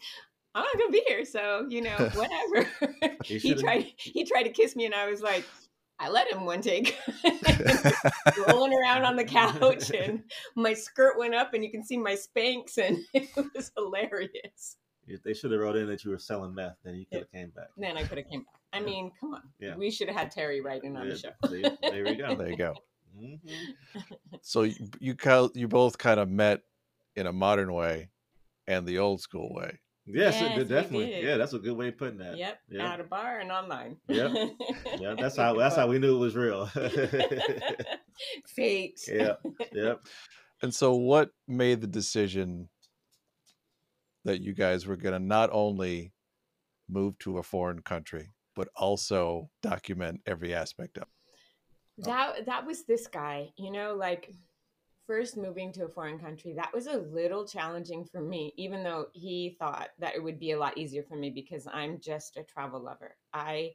I'm 0.54 0.64
not 0.64 0.78
gonna 0.78 0.90
be 0.90 1.04
here, 1.06 1.24
so 1.24 1.66
you 1.68 1.82
know, 1.82 1.96
whatever. 2.14 2.68
You 3.26 3.38
he 3.38 3.54
tried 3.54 3.86
he 3.96 4.24
tried 4.24 4.42
to 4.44 4.50
kiss 4.50 4.74
me 4.74 4.84
and 4.86 4.94
I 4.94 5.08
was 5.08 5.22
like, 5.22 5.44
I 6.00 6.08
let 6.08 6.30
him 6.30 6.44
one 6.44 6.60
take. 6.60 6.96
rolling 8.48 8.74
around 8.74 9.04
on 9.04 9.14
the 9.16 9.24
couch 9.24 9.90
and 9.92 10.24
my 10.56 10.74
skirt 10.74 11.18
went 11.18 11.34
up 11.34 11.54
and 11.54 11.62
you 11.64 11.70
can 11.70 11.84
see 11.84 11.96
my 11.96 12.16
Spanx 12.16 12.78
and 12.78 12.98
it 13.14 13.28
was 13.54 13.70
hilarious. 13.76 14.76
If 15.06 15.22
they 15.22 15.34
should 15.34 15.52
have 15.52 15.60
wrote 15.60 15.76
in 15.76 15.86
that 15.88 16.04
you 16.04 16.10
were 16.10 16.18
selling 16.18 16.54
meth, 16.54 16.76
then 16.84 16.94
you 16.96 17.06
could 17.06 17.20
have 17.20 17.32
came 17.32 17.50
back. 17.50 17.68
Then 17.76 17.96
I 17.96 18.04
could 18.04 18.18
have 18.18 18.28
came 18.28 18.40
back. 18.40 18.60
I 18.72 18.80
mean, 18.80 19.10
come 19.20 19.34
on. 19.34 19.42
Yeah. 19.60 19.76
We 19.76 19.90
should 19.90 20.08
have 20.08 20.16
had 20.16 20.30
Terry 20.30 20.60
writing 20.60 20.96
on 20.96 21.06
Yeah, 21.06 21.12
the 21.12 21.18
show. 21.18 21.80
there 21.90 22.04
we 22.04 22.14
go. 22.14 22.34
There 22.36 22.48
you 22.50 22.56
go. 22.56 22.74
Mhm. 23.16 23.40
So 24.42 24.62
you 24.62 24.74
you, 25.00 25.14
you 25.54 25.68
both 25.68 25.98
kind 25.98 26.18
of 26.18 26.28
met 26.28 26.62
in 27.14 27.26
a 27.26 27.32
modern 27.32 27.72
way 27.72 28.10
and 28.66 28.86
the 28.86 28.98
old 28.98 29.20
school 29.20 29.54
way. 29.54 29.78
Yes, 30.06 30.40
Yes, 30.40 30.58
we 30.58 30.64
definitely. 30.64 31.06
did. 31.06 31.24
Yeah, 31.24 31.36
that's 31.36 31.52
a 31.52 31.58
good 31.60 31.76
way 31.76 31.88
of 31.88 31.96
putting 31.98 32.18
that. 32.18 32.36
Yep. 32.36 32.58
Yeah. 32.70 32.92
At 32.92 33.00
a 33.00 33.04
bar 33.04 33.38
and 33.38 33.52
online. 33.52 33.98
Yep. 34.08 34.32
Yeah, 34.98 35.14
that's 35.18 35.36
how 35.36 35.54
that's 35.54 35.76
how 35.76 35.86
we 35.88 35.98
knew 35.98 36.16
it 36.16 36.18
was 36.18 36.34
real. 36.36 36.66
Fakes. 38.46 39.08
yeah, 39.08 39.34
yep. 39.72 40.00
And 40.62 40.74
so, 40.74 40.94
what 40.94 41.30
made 41.48 41.80
the 41.80 41.86
decision 41.86 42.68
that 44.24 44.40
you 44.40 44.54
guys 44.54 44.86
were 44.86 44.96
going 44.96 45.14
to 45.14 45.18
not 45.18 45.50
only 45.52 46.12
move 46.88 47.18
to 47.20 47.38
a 47.38 47.42
foreign 47.42 47.80
country, 47.82 48.28
but 48.54 48.68
also 48.76 49.50
document 49.62 50.20
every 50.26 50.54
aspect 50.54 50.96
of 50.98 51.04
it? 51.04 51.08
That 51.98 52.46
that 52.46 52.66
was 52.66 52.84
this 52.84 53.06
guy 53.06 53.50
you 53.56 53.70
know 53.70 53.94
like 53.94 54.32
first 55.06 55.36
moving 55.36 55.72
to 55.72 55.84
a 55.84 55.88
foreign 55.88 56.18
country 56.18 56.54
that 56.54 56.72
was 56.72 56.86
a 56.86 56.96
little 56.96 57.46
challenging 57.46 58.04
for 58.04 58.20
me 58.20 58.52
even 58.56 58.82
though 58.82 59.06
he 59.12 59.56
thought 59.58 59.88
that 59.98 60.14
it 60.14 60.22
would 60.22 60.38
be 60.38 60.52
a 60.52 60.58
lot 60.58 60.78
easier 60.78 61.02
for 61.02 61.16
me 61.16 61.28
because 61.30 61.66
i'm 61.72 62.00
just 62.00 62.36
a 62.36 62.44
travel 62.44 62.82
lover. 62.82 63.16
I 63.34 63.72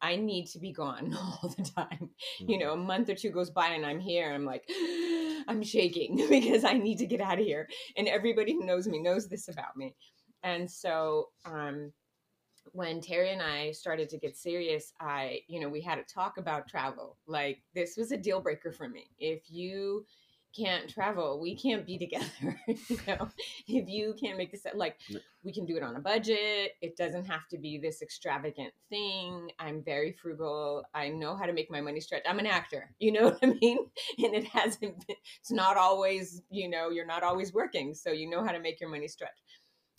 i 0.00 0.16
need 0.16 0.46
to 0.46 0.58
be 0.58 0.72
gone 0.72 1.14
all 1.18 1.54
the 1.56 1.64
time. 1.64 2.10
You 2.38 2.58
know 2.58 2.72
a 2.72 2.76
month 2.76 3.10
or 3.10 3.14
two 3.14 3.30
goes 3.30 3.50
by 3.50 3.68
and 3.68 3.84
i'm 3.84 4.00
here 4.00 4.26
and 4.26 4.34
i'm 4.34 4.46
like 4.46 4.64
i'm 5.48 5.62
shaking 5.62 6.16
because 6.30 6.64
i 6.64 6.72
need 6.72 6.98
to 6.98 7.06
get 7.06 7.20
out 7.20 7.38
of 7.38 7.44
here. 7.44 7.68
And 7.96 8.08
everybody 8.08 8.52
who 8.52 8.64
knows 8.64 8.86
me 8.88 9.02
knows 9.02 9.28
this 9.28 9.48
about 9.48 9.76
me. 9.76 9.94
And 10.42 10.70
so 10.70 11.28
um 11.44 11.92
when 12.72 13.00
Terry 13.00 13.32
and 13.32 13.42
I 13.42 13.72
started 13.72 14.08
to 14.10 14.18
get 14.18 14.36
serious, 14.36 14.92
I, 15.00 15.40
you 15.48 15.60
know, 15.60 15.68
we 15.68 15.80
had 15.80 15.98
a 15.98 16.04
talk 16.04 16.38
about 16.38 16.68
travel. 16.68 17.16
Like 17.26 17.62
this 17.74 17.96
was 17.96 18.12
a 18.12 18.16
deal 18.16 18.40
breaker 18.40 18.72
for 18.72 18.88
me. 18.88 19.10
If 19.18 19.50
you 19.50 20.04
can't 20.56 20.88
travel, 20.88 21.40
we 21.40 21.56
can't 21.56 21.86
be 21.86 21.98
together. 21.98 22.60
you 22.66 22.98
know, 23.06 23.28
if 23.66 23.88
you 23.88 24.14
can't 24.20 24.38
make 24.38 24.52
this 24.52 24.66
like 24.74 24.96
we 25.42 25.52
can 25.52 25.64
do 25.64 25.76
it 25.76 25.82
on 25.82 25.96
a 25.96 26.00
budget. 26.00 26.72
It 26.82 26.96
doesn't 26.96 27.24
have 27.24 27.48
to 27.48 27.58
be 27.58 27.78
this 27.78 28.02
extravagant 28.02 28.72
thing. 28.90 29.50
I'm 29.58 29.82
very 29.82 30.12
frugal. 30.12 30.84
I 30.94 31.08
know 31.08 31.36
how 31.36 31.46
to 31.46 31.52
make 31.52 31.70
my 31.70 31.80
money 31.80 32.00
stretch. 32.00 32.22
I'm 32.28 32.38
an 32.38 32.46
actor, 32.46 32.90
you 32.98 33.12
know 33.12 33.24
what 33.30 33.38
I 33.42 33.46
mean? 33.60 33.78
And 34.18 34.34
it 34.34 34.44
hasn't 34.44 35.06
been 35.06 35.16
it's 35.40 35.50
not 35.50 35.76
always, 35.76 36.42
you 36.50 36.68
know, 36.68 36.90
you're 36.90 37.06
not 37.06 37.22
always 37.22 37.52
working, 37.52 37.94
so 37.94 38.10
you 38.10 38.28
know 38.28 38.44
how 38.44 38.52
to 38.52 38.60
make 38.60 38.80
your 38.80 38.90
money 38.90 39.08
stretch. 39.08 39.30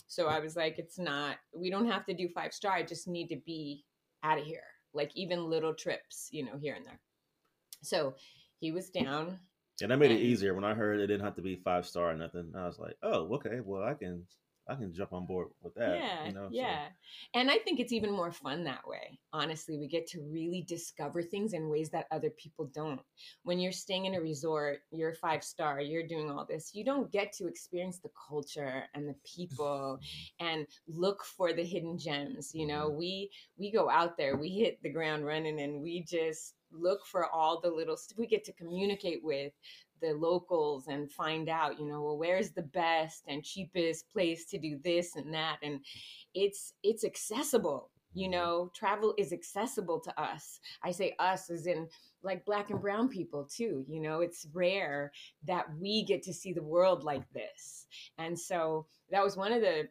So 0.06 0.26
I 0.26 0.40
was 0.40 0.56
like, 0.56 0.78
it's 0.78 0.98
not, 0.98 1.36
we 1.54 1.70
don't 1.70 1.90
have 1.90 2.04
to 2.06 2.14
do 2.14 2.28
five 2.28 2.52
star. 2.52 2.72
I 2.72 2.82
just 2.82 3.08
need 3.08 3.28
to 3.28 3.36
be 3.46 3.84
out 4.22 4.38
of 4.38 4.44
here. 4.44 4.64
Like 4.94 5.10
even 5.14 5.48
little 5.48 5.74
trips, 5.74 6.28
you 6.30 6.44
know, 6.44 6.58
here 6.60 6.74
and 6.74 6.84
there. 6.84 7.00
So 7.82 8.14
he 8.60 8.72
was 8.72 8.90
down. 8.90 9.38
And 9.80 9.90
that 9.90 9.98
made 9.98 10.10
it 10.10 10.20
easier 10.20 10.54
when 10.54 10.64
I 10.64 10.74
heard 10.74 11.00
it 11.00 11.06
didn't 11.06 11.24
have 11.24 11.36
to 11.36 11.42
be 11.42 11.56
five 11.56 11.86
star 11.86 12.10
or 12.10 12.14
nothing. 12.14 12.52
I 12.56 12.66
was 12.66 12.78
like, 12.78 12.94
oh, 13.02 13.34
okay, 13.36 13.60
well, 13.64 13.82
I 13.82 13.94
can 13.94 14.26
I 14.68 14.74
can 14.76 14.92
jump 14.92 15.12
on 15.12 15.26
board 15.26 15.48
with 15.62 15.74
that. 15.74 15.96
Yeah, 15.96 16.26
you 16.26 16.32
know, 16.32 16.48
yeah. 16.50 16.86
So. 16.86 17.40
And 17.40 17.50
I 17.50 17.58
think 17.58 17.80
it's 17.80 17.92
even 17.92 18.12
more 18.12 18.30
fun 18.30 18.62
that 18.64 18.86
way. 18.86 19.18
Honestly, 19.32 19.76
we 19.76 19.88
get 19.88 20.06
to 20.08 20.20
really 20.20 20.62
discover 20.62 21.22
things 21.22 21.52
in 21.52 21.68
ways 21.68 21.90
that 21.90 22.06
other 22.12 22.30
people 22.30 22.70
don't. 22.72 23.00
When 23.42 23.58
you're 23.58 23.72
staying 23.72 24.04
in 24.04 24.14
a 24.14 24.20
resort, 24.20 24.80
you're 24.90 25.14
five 25.14 25.42
star, 25.42 25.80
you're 25.80 26.06
doing 26.06 26.30
all 26.30 26.46
this, 26.48 26.70
you 26.74 26.84
don't 26.84 27.10
get 27.10 27.32
to 27.34 27.48
experience 27.48 27.98
the 27.98 28.10
culture 28.28 28.84
and 28.94 29.08
the 29.08 29.16
people 29.24 29.98
and 30.40 30.66
look 30.86 31.24
for 31.24 31.52
the 31.52 31.64
hidden 31.64 31.98
gems. 31.98 32.52
You 32.54 32.66
know, 32.66 32.88
mm-hmm. 32.88 32.98
we 32.98 33.30
we 33.58 33.72
go 33.72 33.90
out 33.90 34.16
there, 34.16 34.36
we 34.36 34.50
hit 34.50 34.82
the 34.82 34.92
ground 34.92 35.26
running, 35.26 35.60
and 35.60 35.82
we 35.82 36.02
just 36.02 36.54
look 36.72 37.04
for 37.04 37.26
all 37.26 37.60
the 37.60 37.68
little 37.68 37.96
stuff 37.96 38.18
we 38.18 38.26
get 38.26 38.44
to 38.44 38.52
communicate 38.52 39.22
with 39.22 39.52
the 40.02 40.12
locals 40.12 40.88
and 40.88 41.10
find 41.10 41.48
out, 41.48 41.78
you 41.78 41.86
know, 41.86 42.02
well, 42.02 42.18
where's 42.18 42.50
the 42.50 42.62
best 42.62 43.22
and 43.28 43.42
cheapest 43.42 44.10
place 44.12 44.44
to 44.46 44.58
do 44.58 44.78
this 44.84 45.16
and 45.16 45.32
that. 45.32 45.56
And 45.62 45.80
it's 46.34 46.74
it's 46.82 47.04
accessible. 47.04 47.90
You 48.12 48.24
mm-hmm. 48.24 48.32
know, 48.32 48.70
travel 48.74 49.14
is 49.16 49.32
accessible 49.32 50.00
to 50.00 50.20
us. 50.20 50.60
I 50.84 50.90
say 50.90 51.14
us 51.18 51.48
as 51.50 51.66
in 51.66 51.88
like 52.22 52.44
black 52.44 52.70
and 52.70 52.80
brown 52.80 53.08
people 53.08 53.48
too. 53.50 53.84
You 53.88 54.00
know, 54.00 54.20
it's 54.20 54.46
rare 54.52 55.12
that 55.46 55.66
we 55.80 56.04
get 56.04 56.22
to 56.24 56.34
see 56.34 56.52
the 56.52 56.62
world 56.62 57.04
like 57.04 57.28
this. 57.32 57.86
And 58.18 58.38
so 58.38 58.86
that 59.10 59.24
was 59.24 59.36
one 59.36 59.52
of 59.52 59.60
the 59.60 59.88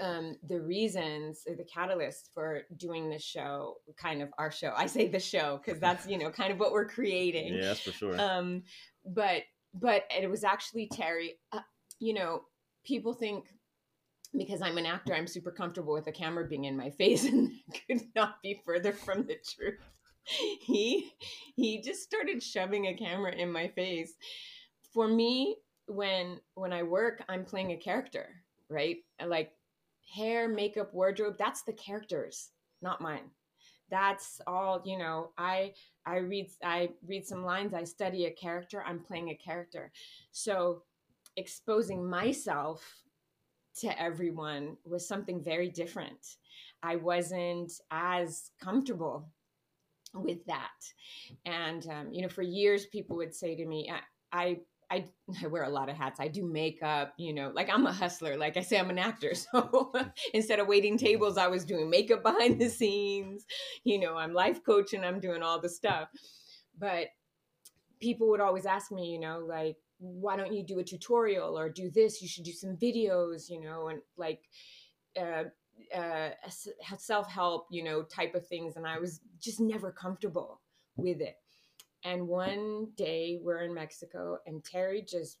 um, 0.00 0.36
the 0.48 0.60
reasons 0.60 1.44
the 1.44 1.64
catalyst 1.64 2.30
for 2.34 2.62
doing 2.76 3.08
this 3.08 3.22
show 3.22 3.76
kind 3.96 4.20
of 4.20 4.28
our 4.38 4.50
show 4.50 4.72
i 4.76 4.86
say 4.86 5.08
the 5.08 5.18
show 5.18 5.60
because 5.64 5.80
that's 5.80 6.06
you 6.06 6.18
know 6.18 6.30
kind 6.30 6.52
of 6.52 6.58
what 6.58 6.72
we're 6.72 6.88
creating 6.88 7.54
yeah 7.54 7.62
that's 7.62 7.80
for 7.80 7.92
sure 7.92 8.20
um, 8.20 8.62
but 9.04 9.42
but 9.74 10.04
it 10.10 10.28
was 10.28 10.44
actually 10.44 10.88
Terry. 10.92 11.38
Uh, 11.52 11.60
you 12.00 12.14
know, 12.14 12.42
people 12.84 13.12
think 13.12 13.46
because 14.36 14.62
I'm 14.62 14.78
an 14.78 14.86
actor, 14.86 15.14
I'm 15.14 15.26
super 15.26 15.50
comfortable 15.50 15.92
with 15.92 16.06
a 16.06 16.12
camera 16.12 16.46
being 16.46 16.64
in 16.64 16.76
my 16.76 16.90
face, 16.90 17.24
and 17.26 17.50
could 17.86 18.02
not 18.14 18.42
be 18.42 18.60
further 18.64 18.92
from 18.92 19.26
the 19.26 19.36
truth. 19.56 19.78
He 20.24 21.12
he 21.56 21.80
just 21.82 22.02
started 22.02 22.42
shoving 22.42 22.86
a 22.86 22.94
camera 22.94 23.32
in 23.32 23.50
my 23.50 23.68
face. 23.68 24.12
For 24.92 25.08
me, 25.08 25.56
when 25.86 26.40
when 26.54 26.72
I 26.72 26.82
work, 26.82 27.24
I'm 27.28 27.44
playing 27.44 27.72
a 27.72 27.76
character, 27.76 28.28
right? 28.68 28.98
Like 29.24 29.52
hair, 30.14 30.48
makeup, 30.48 30.92
wardrobe, 30.92 31.36
that's 31.38 31.62
the 31.62 31.72
characters, 31.72 32.50
not 32.82 33.00
mine 33.00 33.30
that's 33.90 34.40
all 34.46 34.80
you 34.84 34.96
know 34.96 35.30
i 35.36 35.72
i 36.06 36.16
read 36.16 36.50
i 36.64 36.88
read 37.06 37.26
some 37.26 37.44
lines 37.44 37.74
i 37.74 37.84
study 37.84 38.26
a 38.26 38.30
character 38.30 38.82
i'm 38.86 39.00
playing 39.00 39.30
a 39.30 39.34
character. 39.34 39.92
So 40.32 40.82
exposing 41.36 42.08
myself 42.08 42.84
to 43.80 44.00
everyone 44.00 44.76
was 44.84 45.06
something 45.06 45.42
very 45.42 45.68
different. 45.68 46.36
I 46.82 46.96
wasn't 46.96 47.72
as 47.90 48.50
comfortable 48.62 49.28
with 50.14 50.44
that. 50.46 50.80
And 51.46 51.86
um, 51.88 52.12
you 52.12 52.22
know 52.22 52.28
for 52.28 52.42
years 52.42 52.86
people 52.86 53.16
would 53.16 53.34
say 53.34 53.54
to 53.54 53.66
me 53.66 53.90
I, 53.92 54.00
I 54.42 54.60
I, 54.90 55.04
I 55.42 55.46
wear 55.46 55.64
a 55.64 55.68
lot 55.70 55.88
of 55.88 55.96
hats. 55.96 56.20
I 56.20 56.28
do 56.28 56.44
makeup, 56.44 57.14
you 57.18 57.32
know, 57.32 57.50
like 57.54 57.70
I'm 57.70 57.86
a 57.86 57.92
hustler. 57.92 58.36
Like 58.36 58.56
I 58.56 58.60
say, 58.60 58.78
I'm 58.78 58.90
an 58.90 58.98
actor. 58.98 59.32
So 59.52 59.92
instead 60.34 60.58
of 60.58 60.66
waiting 60.66 60.98
tables, 60.98 61.38
I 61.38 61.48
was 61.48 61.64
doing 61.64 61.90
makeup 61.90 62.22
behind 62.22 62.60
the 62.60 62.68
scenes. 62.68 63.46
You 63.84 63.98
know, 63.98 64.16
I'm 64.16 64.32
life 64.32 64.64
coach 64.64 64.92
and 64.92 65.04
I'm 65.04 65.20
doing 65.20 65.42
all 65.42 65.60
the 65.60 65.68
stuff. 65.68 66.08
But 66.78 67.08
people 68.00 68.28
would 68.30 68.40
always 68.40 68.66
ask 68.66 68.90
me, 68.90 69.10
you 69.10 69.20
know, 69.20 69.40
like, 69.46 69.76
why 69.98 70.36
don't 70.36 70.52
you 70.54 70.64
do 70.64 70.78
a 70.78 70.84
tutorial 70.84 71.58
or 71.58 71.68
do 71.68 71.90
this? 71.90 72.22
You 72.22 72.28
should 72.28 72.44
do 72.44 72.52
some 72.52 72.76
videos, 72.76 73.50
you 73.50 73.60
know, 73.60 73.88
and 73.88 74.00
like, 74.16 74.40
uh, 75.20 75.44
uh, 75.94 76.30
self 76.98 77.28
help, 77.28 77.66
you 77.70 77.82
know, 77.84 78.02
type 78.02 78.34
of 78.34 78.46
things. 78.46 78.76
And 78.76 78.86
I 78.86 78.98
was 78.98 79.20
just 79.40 79.60
never 79.60 79.92
comfortable 79.92 80.60
with 80.96 81.20
it. 81.20 81.36
And 82.04 82.26
one 82.26 82.88
day 82.96 83.38
we're 83.42 83.62
in 83.62 83.74
Mexico 83.74 84.38
and 84.46 84.64
Terry 84.64 85.02
just 85.02 85.38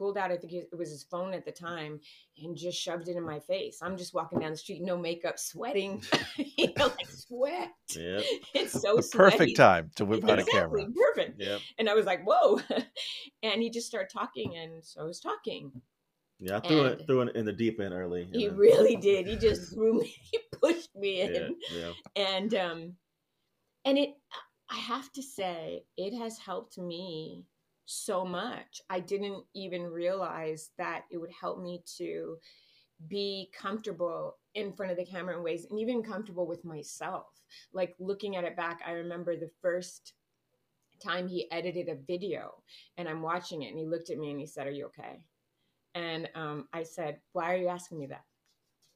pulled 0.00 0.16
out, 0.16 0.32
I 0.32 0.36
think 0.38 0.54
it 0.54 0.68
was 0.76 0.88
his 0.90 1.04
phone 1.04 1.34
at 1.34 1.44
the 1.44 1.52
time, 1.52 2.00
and 2.42 2.56
just 2.56 2.80
shoved 2.80 3.08
it 3.08 3.16
in 3.16 3.22
my 3.22 3.38
face. 3.38 3.80
I'm 3.82 3.98
just 3.98 4.14
walking 4.14 4.38
down 4.38 4.52
the 4.52 4.56
street, 4.56 4.80
no 4.82 4.96
makeup, 4.96 5.38
sweating, 5.38 6.02
you 6.36 6.72
know, 6.78 6.86
like 6.86 7.10
sweat. 7.10 7.70
Yep. 7.94 8.22
It's 8.54 8.72
so 8.72 8.96
the 8.96 9.08
perfect 9.12 9.58
time 9.58 9.90
to 9.96 10.06
whip 10.06 10.20
exactly, 10.20 10.42
out 10.42 10.48
a 10.48 10.50
camera. 10.50 10.86
Perfect. 11.14 11.40
Yep. 11.40 11.60
And 11.78 11.90
I 11.90 11.94
was 11.94 12.06
like, 12.06 12.24
whoa. 12.24 12.60
and 13.42 13.60
he 13.60 13.68
just 13.68 13.88
started 13.88 14.08
talking, 14.10 14.56
and 14.56 14.82
so 14.82 15.02
I 15.02 15.04
was 15.04 15.20
talking. 15.20 15.70
Yeah, 16.38 16.56
I 16.56 16.60
threw 16.60 16.84
and 16.84 17.00
it 17.00 17.06
threw 17.06 17.20
it 17.20 17.36
in 17.36 17.44
the 17.44 17.52
deep 17.52 17.78
end 17.80 17.92
early. 17.92 18.26
He 18.32 18.48
know? 18.48 18.54
really 18.54 18.96
did. 18.96 19.26
He 19.26 19.36
just 19.36 19.74
threw 19.74 20.00
me, 20.00 20.06
he 20.32 20.38
pushed 20.58 20.96
me 20.96 21.20
in. 21.20 21.56
Yeah, 21.70 21.78
yeah. 21.78 21.92
And 22.16 22.54
um 22.54 22.92
and 23.84 23.98
it 23.98 24.14
I 24.70 24.76
have 24.76 25.10
to 25.12 25.22
say, 25.22 25.84
it 25.96 26.16
has 26.16 26.38
helped 26.38 26.78
me 26.78 27.44
so 27.86 28.24
much. 28.24 28.80
I 28.88 29.00
didn't 29.00 29.44
even 29.54 29.82
realize 29.82 30.70
that 30.78 31.04
it 31.10 31.18
would 31.18 31.32
help 31.32 31.60
me 31.60 31.82
to 31.98 32.36
be 33.08 33.50
comfortable 33.52 34.36
in 34.54 34.72
front 34.72 34.92
of 34.92 34.98
the 34.98 35.04
camera 35.04 35.36
in 35.36 35.42
ways 35.42 35.66
and 35.68 35.80
even 35.80 36.02
comfortable 36.02 36.46
with 36.46 36.64
myself. 36.64 37.26
Like 37.72 37.94
looking 37.98 38.36
at 38.36 38.44
it 38.44 38.56
back, 38.56 38.80
I 38.86 38.92
remember 38.92 39.36
the 39.36 39.50
first 39.60 40.12
time 41.02 41.26
he 41.26 41.50
edited 41.50 41.88
a 41.88 41.96
video 42.06 42.62
and 42.96 43.08
I'm 43.08 43.22
watching 43.22 43.62
it 43.62 43.70
and 43.70 43.78
he 43.78 43.86
looked 43.86 44.10
at 44.10 44.18
me 44.18 44.30
and 44.30 44.38
he 44.38 44.46
said, 44.46 44.66
Are 44.68 44.72
you 44.72 44.86
okay? 44.86 45.24
And 45.94 46.28
um, 46.36 46.68
I 46.72 46.84
said, 46.84 47.18
Why 47.32 47.52
are 47.52 47.56
you 47.56 47.68
asking 47.68 47.98
me 47.98 48.06
that? 48.06 48.24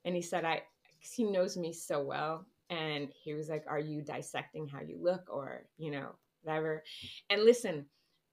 And 0.04 0.14
he 0.14 0.22
said, 0.22 0.44
I, 0.44 0.62
he 1.00 1.24
knows 1.24 1.56
me 1.56 1.72
so 1.72 2.00
well 2.00 2.46
and 2.74 3.08
he 3.22 3.34
was 3.34 3.48
like 3.48 3.64
are 3.68 3.78
you 3.78 4.02
dissecting 4.02 4.66
how 4.66 4.80
you 4.80 4.98
look 5.00 5.24
or 5.28 5.64
you 5.78 5.90
know 5.90 6.10
whatever? 6.42 6.82
And 7.30 7.44
listen 7.44 7.86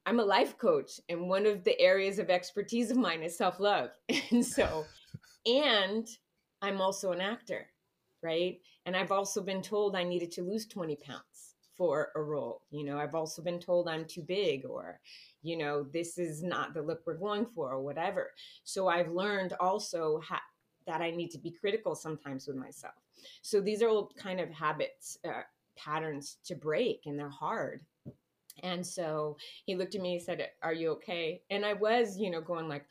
i'm 0.05 0.19
a 0.19 0.23
life 0.23 0.57
coach 0.57 0.99
and 1.09 1.29
one 1.29 1.45
of 1.45 1.63
the 1.63 1.79
areas 1.79 2.17
of 2.19 2.29
expertise 2.29 2.91
of 2.91 2.97
mine 2.97 3.23
is 3.23 3.37
self-love. 3.37 3.91
And 4.31 4.45
so 4.45 4.85
and 5.45 6.07
i'm 6.61 6.81
also 6.81 7.11
an 7.11 7.21
actor 7.21 7.67
right? 8.23 8.59
And 8.85 8.95
i've 8.95 9.11
also 9.11 9.41
been 9.41 9.61
told 9.61 9.95
i 9.95 10.03
needed 10.03 10.31
to 10.33 10.43
lose 10.43 10.65
20 10.67 10.95
pounds 10.97 11.55
for 11.77 12.09
a 12.15 12.21
role. 12.21 12.61
You 12.71 12.83
know 12.85 12.97
i've 12.97 13.15
also 13.15 13.41
been 13.41 13.59
told 13.59 13.87
i'm 13.87 14.05
too 14.05 14.21
big 14.21 14.65
or 14.65 14.99
you 15.41 15.57
know 15.57 15.83
this 15.83 16.17
is 16.17 16.43
not 16.43 16.73
the 16.73 16.81
look 16.81 17.01
we're 17.05 17.15
going 17.15 17.45
for 17.55 17.71
or 17.71 17.81
whatever. 17.81 18.31
So 18.63 18.87
i've 18.87 19.11
learned 19.11 19.53
also 19.59 20.21
ha- 20.23 20.50
that 20.85 21.01
i 21.01 21.11
need 21.11 21.29
to 21.29 21.37
be 21.37 21.51
critical 21.51 21.95
sometimes 21.95 22.47
with 22.47 22.55
myself 22.55 22.93
so 23.41 23.61
these 23.61 23.81
are 23.81 23.89
all 23.89 24.11
kind 24.17 24.39
of 24.39 24.49
habits, 24.49 25.17
uh, 25.27 25.41
patterns 25.77 26.37
to 26.45 26.55
break, 26.55 27.03
and 27.05 27.17
they're 27.17 27.29
hard. 27.29 27.81
And 28.63 28.85
so 28.85 29.37
he 29.65 29.75
looked 29.75 29.95
at 29.95 30.01
me 30.01 30.15
and 30.15 30.21
said, 30.21 30.49
Are 30.61 30.73
you 30.73 30.91
okay? 30.91 31.41
And 31.49 31.65
I 31.65 31.73
was, 31.73 32.17
you 32.17 32.29
know, 32.29 32.41
going 32.41 32.67
like, 32.67 32.85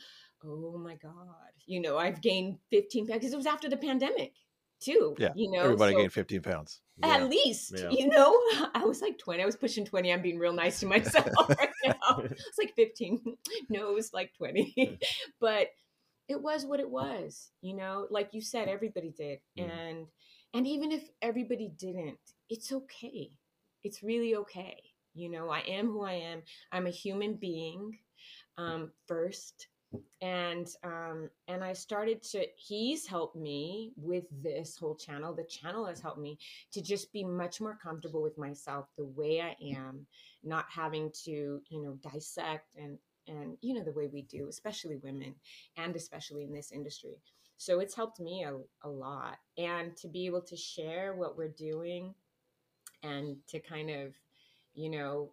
Oh 0.44 0.78
my 0.78 0.94
God, 0.97 1.52
you 1.66 1.80
know, 1.80 1.99
I've 1.99 2.23
gained 2.23 2.59
15 2.70 3.06
pounds 3.06 3.18
because 3.18 3.35
it 3.35 3.37
was 3.37 3.47
after 3.47 3.68
the 3.68 3.76
pandemic 3.76 4.32
too. 4.80 5.14
Yeah. 5.18 5.32
You 5.35 5.50
know, 5.50 5.64
everybody 5.64 5.92
so, 5.92 5.99
gained 5.99 6.12
15 6.12 6.40
pounds. 6.40 6.80
At 7.02 7.28
least, 7.28 7.75
yeah. 7.76 7.90
you 7.90 8.09
know, 8.09 8.32
I 8.75 8.85
was 8.85 9.02
like 9.02 9.18
20. 9.18 9.42
I 9.42 9.47
was 9.47 9.56
pushing 9.56 9.85
20. 9.85 10.12
I'm 10.12 10.23
being 10.23 10.38
real 10.38 10.54
nice 10.54 10.80
to 10.80 10.87
myself 10.94 11.26
right 11.49 11.68
now. 11.85 12.23
It's 12.30 12.59
like 12.59 12.75
15. 12.75 13.37
No, 13.68 13.90
it 13.90 13.94
was 13.94 14.14
like 14.14 14.32
20. 14.35 14.99
but 15.40 15.68
it 16.30 16.40
was 16.40 16.64
what 16.64 16.78
it 16.78 16.88
was, 16.88 17.50
you 17.60 17.75
know, 17.75 18.06
like 18.08 18.28
you 18.32 18.40
said, 18.40 18.68
everybody 18.68 19.12
did. 19.16 19.40
Mm. 19.58 19.70
And 19.70 20.06
and 20.54 20.66
even 20.66 20.92
if 20.92 21.08
everybody 21.20 21.72
didn't, 21.76 22.18
it's 22.49 22.72
okay. 22.72 23.30
It's 23.82 24.02
really 24.02 24.37
okay. 24.37 24.80
You 25.14 25.28
know, 25.28 25.50
I 25.50 25.60
am 25.60 25.87
who 25.87 26.04
I 26.04 26.12
am. 26.12 26.42
I'm 26.70 26.87
a 26.87 26.90
human 26.90 27.34
being 27.34 27.99
um, 28.58 28.92
first. 29.08 29.66
And 30.22 30.68
um, 30.84 31.30
and 31.49 31.64
I 31.64 31.72
started 31.72 32.22
to. 32.30 32.46
He's 32.56 33.08
helped 33.08 33.34
me 33.34 33.92
with 33.96 34.25
this 34.40 34.76
whole 34.76 34.94
channel. 34.94 35.34
The 35.34 35.50
channel 35.50 35.84
has 35.87 36.00
helped 36.00 36.20
me 36.20 36.38
to 36.72 36.80
just 36.80 37.12
be 37.12 37.25
much 37.25 37.60
more 37.60 37.76
comfortable 37.82 38.22
with 38.22 38.38
myself, 38.38 38.87
the 38.96 39.06
way 39.06 39.40
I 39.40 39.56
am, 39.76 40.06
not 40.44 40.66
having 40.68 41.10
to, 41.25 41.60
you 41.68 41.82
know, 41.82 41.99
dissect 42.08 42.68
and 42.76 42.99
and 43.28 43.56
you 43.60 43.74
know 43.74 43.84
the 43.84 43.92
way 43.92 44.08
we 44.12 44.22
do 44.22 44.48
especially 44.48 44.96
women 44.96 45.34
and 45.76 45.96
especially 45.96 46.44
in 46.44 46.52
this 46.52 46.72
industry. 46.72 47.16
So 47.56 47.80
it's 47.80 47.94
helped 47.94 48.20
me 48.20 48.44
a, 48.44 48.56
a 48.86 48.88
lot 48.88 49.36
and 49.58 49.94
to 49.98 50.08
be 50.08 50.24
able 50.24 50.40
to 50.42 50.56
share 50.56 51.14
what 51.14 51.36
we're 51.36 51.48
doing 51.48 52.14
and 53.02 53.36
to 53.48 53.60
kind 53.60 53.90
of 53.90 54.14
you 54.74 54.90
know 54.90 55.32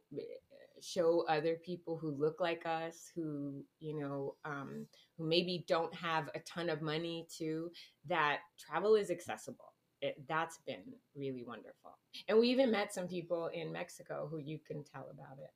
show 0.81 1.25
other 1.27 1.55
people 1.55 1.97
who 1.97 2.11
look 2.11 2.39
like 2.39 2.65
us 2.65 3.11
who 3.15 3.63
you 3.79 3.99
know 3.99 4.35
um, 4.45 4.85
who 5.17 5.27
maybe 5.27 5.65
don't 5.67 5.93
have 5.93 6.29
a 6.35 6.39
ton 6.39 6.69
of 6.69 6.81
money 6.81 7.27
to 7.37 7.69
that 8.07 8.39
travel 8.59 8.95
is 8.95 9.09
accessible. 9.09 9.73
It, 10.01 10.15
that's 10.27 10.59
been 10.67 10.83
really 11.15 11.43
wonderful. 11.43 11.97
And 12.27 12.37
we 12.37 12.49
even 12.49 12.69
met 12.69 12.93
some 12.93 13.07
people 13.07 13.49
in 13.53 13.71
mexico 13.71 14.27
who 14.29 14.37
you 14.37 14.59
can 14.59 14.83
tell 14.83 15.07
about 15.11 15.39
it. 15.39 15.51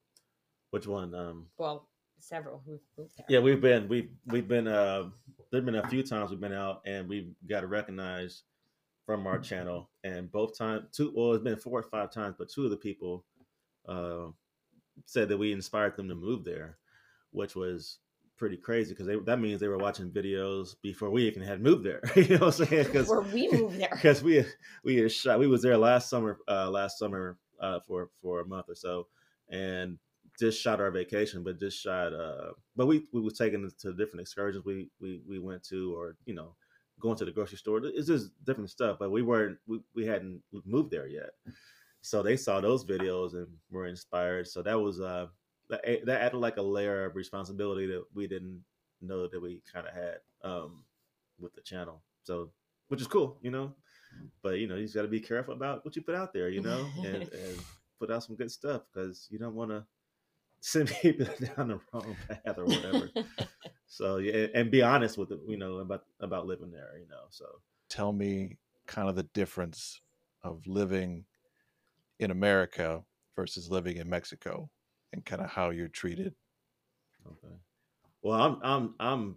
Which 0.72 0.88
one? 0.88 1.14
Um, 1.14 1.48
well 1.58 1.90
several 2.22 2.62
who've 2.66 2.80
moved 2.98 3.12
there 3.18 3.26
yeah, 3.30 3.40
we've 3.40 3.62
been 3.62 3.88
we've 3.88 4.10
we've 4.28 4.48
been 4.48 4.68
uh, 4.68 5.10
there've 5.52 5.66
been 5.66 5.76
a 5.76 5.88
few 5.88 6.04
times 6.04 6.30
we've 6.30 6.40
been 6.40 6.54
out 6.54 6.82
and 6.86 7.08
we've 7.08 7.34
got 7.48 7.62
to 7.62 7.68
recognize 7.68 8.44
from 9.06 9.28
our 9.28 9.40
channel, 9.40 9.90
and 10.04 10.32
both 10.32 10.58
times 10.58 10.86
two 10.92 11.12
well 11.16 11.34
it's 11.34 11.44
been 11.44 11.58
four 11.58 11.80
or 11.80 11.84
five 11.84 12.12
times, 12.12 12.36
but 12.38 12.50
two 12.50 12.66
of 12.66 12.72
the 12.72 12.78
people 12.78 13.26
uh, 13.88 14.28
said 15.06 15.28
that 15.30 15.38
we 15.38 15.52
inspired 15.52 15.98
them 15.98 16.08
to 16.08 16.16
move 16.16 16.44
there, 16.44 16.78
which 17.32 17.56
was 17.56 18.00
pretty 18.38 18.58
crazy 18.58 18.94
because 18.94 19.08
that 19.26 19.40
means 19.40 19.60
they 19.60 19.68
were 19.68 19.78
watching 19.78 20.10
videos 20.10 20.76
before 20.82 21.10
we 21.10 21.28
even 21.28 21.44
had 21.44 21.62
moved 21.62 21.84
there. 21.86 22.02
you 22.16 22.38
know 22.38 22.48
what 22.48 22.60
I'm 22.60 22.66
saying? 22.66 22.86
Because 22.86 23.12
we 23.34 23.52
moved 23.52 23.80
there 23.80 23.90
because 23.92 24.24
we 24.24 24.46
we 24.84 24.98
had 24.98 25.12
shot 25.12 25.40
we 25.40 25.48
was 25.48 25.62
there 25.62 25.78
last 25.78 26.10
summer 26.10 26.38
uh 26.48 26.70
last 26.70 26.98
summer 26.98 27.38
uh 27.60 27.80
for 27.88 28.10
for 28.22 28.42
a 28.42 28.46
month 28.48 28.68
or 28.70 28.76
so 28.76 29.08
and 29.50 29.98
just 30.42 30.60
shot 30.60 30.82
our 30.82 30.90
vacation 30.90 31.44
but 31.44 31.60
just 31.60 31.80
shot 31.80 32.14
uh 32.14 32.52
but 32.76 32.88
we 32.88 33.06
we 33.14 33.22
was 33.22 33.38
taking 33.38 33.64
it 33.64 33.78
to 33.80 33.94
different 33.94 34.22
excursions 34.22 34.66
we 34.66 34.90
we 35.00 35.22
we 35.30 35.38
went 35.38 35.64
to 35.64 35.96
or 35.96 36.16
you 36.26 36.34
know 36.34 36.56
going 37.02 37.18
to 37.18 37.26
the 37.26 37.32
grocery 37.32 37.58
store. 37.58 37.82
It's 37.84 38.08
just 38.08 38.32
different 38.46 38.70
stuff 38.70 38.98
but 39.00 39.12
we 39.12 39.22
weren't 39.22 39.58
we, 39.68 39.82
we 39.94 40.06
hadn't 40.06 40.42
moved 40.66 40.92
there 40.92 41.08
yet. 41.08 41.32
So 42.02 42.24
they 42.24 42.38
saw 42.38 42.62
those 42.62 42.86
videos 42.86 43.34
and 43.34 43.48
were 43.70 43.88
inspired. 43.88 44.48
So 44.48 44.62
that 44.62 44.80
was 44.80 45.02
uh 45.02 45.28
that, 45.70 45.84
that 46.06 46.22
added 46.22 46.38
like 46.38 46.58
a 46.58 46.62
layer 46.62 47.06
of 47.06 47.16
responsibility 47.16 47.86
that 47.88 48.04
we 48.14 48.28
didn't 48.28 48.64
know 49.02 49.28
that 49.28 49.42
we 49.42 49.62
kind 49.72 49.88
of 49.88 49.94
had 49.94 50.18
um 50.44 50.84
with 51.40 51.54
the 51.56 51.62
channel. 51.62 52.02
So 52.24 52.52
which 52.88 53.02
is 53.02 53.08
cool 53.08 53.38
you 53.42 53.52
know? 53.52 53.74
But 54.42 54.60
you 54.60 54.68
know 54.68 54.76
you 54.76 54.84
just 54.84 54.96
got 54.96 55.04
to 55.04 55.08
be 55.08 55.20
careful 55.20 55.54
about 55.54 55.84
what 55.84 55.96
you 55.96 56.02
put 56.02 56.16
out 56.16 56.34
there 56.34 56.50
you 56.50 56.62
know 56.62 56.88
and, 56.98 57.16
and 57.46 57.60
put 58.00 58.12
out 58.12 58.24
some 58.24 58.36
good 58.36 58.52
stuff 58.52 58.84
because 58.92 59.28
you 59.30 59.40
don't 59.40 59.56
want 59.56 59.72
to 59.72 59.86
send 60.62 60.88
people 61.02 61.26
down 61.58 61.68
the 61.70 61.80
wrong 61.92 62.16
path 62.30 62.58
or 62.58 62.66
whatever 62.66 63.10
so 63.88 64.18
yeah 64.18 64.48
and 64.56 64.72
be 64.72 64.82
honest 64.82 65.18
with 65.18 65.32
it 65.32 65.40
you 65.48 65.58
know 65.58 65.78
about 65.78 66.06
about 66.22 66.46
living 66.48 66.72
there 66.72 66.98
you 67.00 67.08
know 67.10 67.24
so 67.30 67.46
Tell 67.90 68.14
me 68.14 68.58
kind 68.88 69.10
of 69.10 69.18
the 69.18 69.24
difference 69.34 70.00
of 70.44 70.66
living 70.66 71.26
in 72.20 72.32
America 72.32 73.04
versus 73.36 73.70
living 73.70 73.98
in 73.98 74.10
Mexico 74.10 74.70
and 75.12 75.26
kind 75.26 75.42
of 75.42 75.50
how 75.50 75.72
you're 75.72 75.90
treated. 75.90 76.34
okay 77.28 77.54
well 78.22 78.40
i'm 78.42 78.58
i'm 78.64 78.94
i'm 79.00 79.36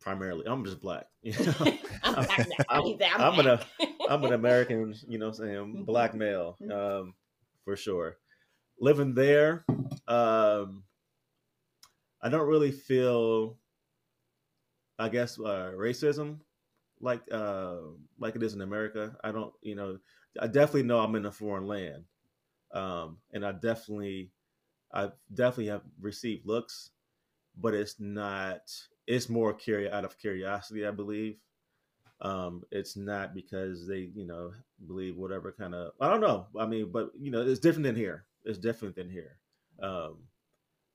primarily 0.00 0.44
i'm 0.46 0.62
just 0.64 0.80
black 0.80 1.06
you 1.22 1.32
know 1.32 1.54
I'm, 2.04 2.24
black 2.26 2.38
now. 2.48 2.64
I'm- 2.68 2.82
He's 2.84 2.98
there, 2.98 3.10
I'm 3.14 3.34
gonna- 3.36 3.64
black. 3.78 3.90
I'm 4.08 4.24
an 4.24 4.34
American, 4.34 4.94
you 5.08 5.18
know, 5.18 5.28
I'm 5.28 5.34
saying 5.34 5.84
black 5.84 6.14
male, 6.14 6.56
um, 6.72 7.14
for 7.64 7.76
sure. 7.76 8.18
Living 8.78 9.14
there, 9.14 9.64
um, 10.06 10.84
I 12.22 12.28
don't 12.28 12.48
really 12.48 12.72
feel, 12.72 13.58
I 14.98 15.08
guess, 15.08 15.38
uh, 15.38 15.72
racism 15.76 16.40
like 17.00 17.22
uh, 17.32 17.78
like 18.18 18.36
it 18.36 18.42
is 18.42 18.54
in 18.54 18.62
America. 18.62 19.16
I 19.24 19.32
don't, 19.32 19.52
you 19.62 19.74
know, 19.74 19.98
I 20.40 20.46
definitely 20.46 20.84
know 20.84 21.00
I'm 21.00 21.14
in 21.16 21.26
a 21.26 21.32
foreign 21.32 21.66
land, 21.66 22.04
um, 22.72 23.18
and 23.32 23.44
I 23.46 23.52
definitely, 23.52 24.32
I 24.92 25.10
definitely 25.34 25.68
have 25.68 25.82
received 26.00 26.46
looks, 26.46 26.90
but 27.56 27.74
it's 27.74 28.00
not. 28.00 28.72
It's 29.06 29.28
more 29.28 29.54
curi- 29.54 29.92
out 29.92 30.04
of 30.04 30.18
curiosity, 30.18 30.86
I 30.86 30.90
believe 30.92 31.38
um 32.22 32.62
it's 32.70 32.96
not 32.96 33.34
because 33.34 33.86
they 33.86 34.10
you 34.14 34.26
know 34.26 34.52
believe 34.86 35.16
whatever 35.16 35.52
kind 35.52 35.74
of 35.74 35.92
i 36.00 36.08
don't 36.08 36.20
know 36.20 36.46
i 36.58 36.64
mean 36.64 36.90
but 36.90 37.10
you 37.18 37.30
know 37.30 37.42
it's 37.46 37.60
different 37.60 37.84
than 37.84 37.96
here 37.96 38.24
it's 38.46 38.58
different 38.58 38.94
than 38.96 39.10
here 39.10 39.38
um 39.82 40.18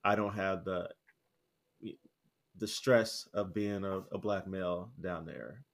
i 0.04 0.14
don't 0.14 0.34
have 0.34 0.64
the 0.64 0.88
the 2.58 2.68
stress 2.68 3.28
of 3.34 3.54
being 3.54 3.84
a, 3.84 4.00
a 4.12 4.18
black 4.18 4.46
male 4.46 4.92
down 5.00 5.24
there 5.26 5.64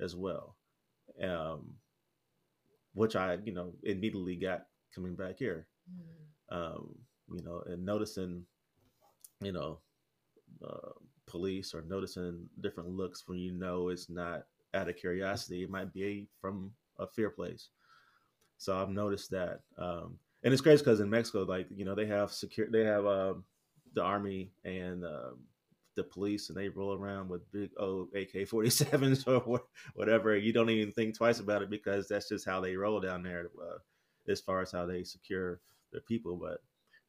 as 0.00 0.16
well 0.16 0.56
um 1.22 1.74
which 2.94 3.16
i 3.16 3.38
you 3.44 3.52
know 3.52 3.72
immediately 3.82 4.36
got 4.36 4.66
coming 4.94 5.14
back 5.14 5.36
here 5.38 5.66
um 6.50 6.94
you 7.32 7.42
know 7.42 7.62
and 7.66 7.84
noticing 7.84 8.44
you 9.40 9.52
know 9.52 9.78
uh, 10.64 10.90
police 11.26 11.74
or 11.74 11.82
noticing 11.82 12.48
different 12.60 12.90
looks 12.90 13.24
when 13.26 13.38
you 13.38 13.52
know 13.52 13.88
it's 13.88 14.10
not 14.10 14.44
out 14.74 14.88
of 14.88 14.96
curiosity. 14.96 15.62
It 15.62 15.70
might 15.70 15.92
be 15.92 16.28
from 16.40 16.72
a 16.98 17.06
fear 17.06 17.30
place. 17.30 17.68
So 18.58 18.76
I've 18.76 18.90
noticed 18.90 19.30
that, 19.30 19.60
um, 19.78 20.18
and 20.44 20.52
it's 20.52 20.62
crazy 20.62 20.82
because 20.82 21.00
in 21.00 21.10
Mexico, 21.10 21.42
like 21.44 21.66
you 21.74 21.84
know, 21.84 21.94
they 21.94 22.06
have 22.06 22.32
secure, 22.32 22.68
they 22.70 22.84
have 22.84 23.06
um, 23.06 23.44
the 23.94 24.02
army 24.02 24.52
and 24.64 25.04
um, 25.04 25.38
the 25.96 26.04
police, 26.04 26.48
and 26.48 26.56
they 26.56 26.68
roll 26.68 26.94
around 26.94 27.28
with 27.28 27.50
big 27.52 27.70
old 27.78 28.08
AK 28.14 28.48
forty 28.48 28.70
sevens 28.70 29.24
or 29.26 29.60
whatever. 29.94 30.36
You 30.36 30.52
don't 30.52 30.70
even 30.70 30.92
think 30.92 31.16
twice 31.16 31.40
about 31.40 31.62
it 31.62 31.70
because 31.70 32.08
that's 32.08 32.28
just 32.28 32.46
how 32.46 32.60
they 32.60 32.76
roll 32.76 33.00
down 33.00 33.22
there, 33.22 33.50
uh, 33.60 33.78
as 34.30 34.40
far 34.40 34.60
as 34.62 34.72
how 34.72 34.86
they 34.86 35.04
secure 35.04 35.60
their 35.92 36.00
people. 36.02 36.36
But 36.36 36.58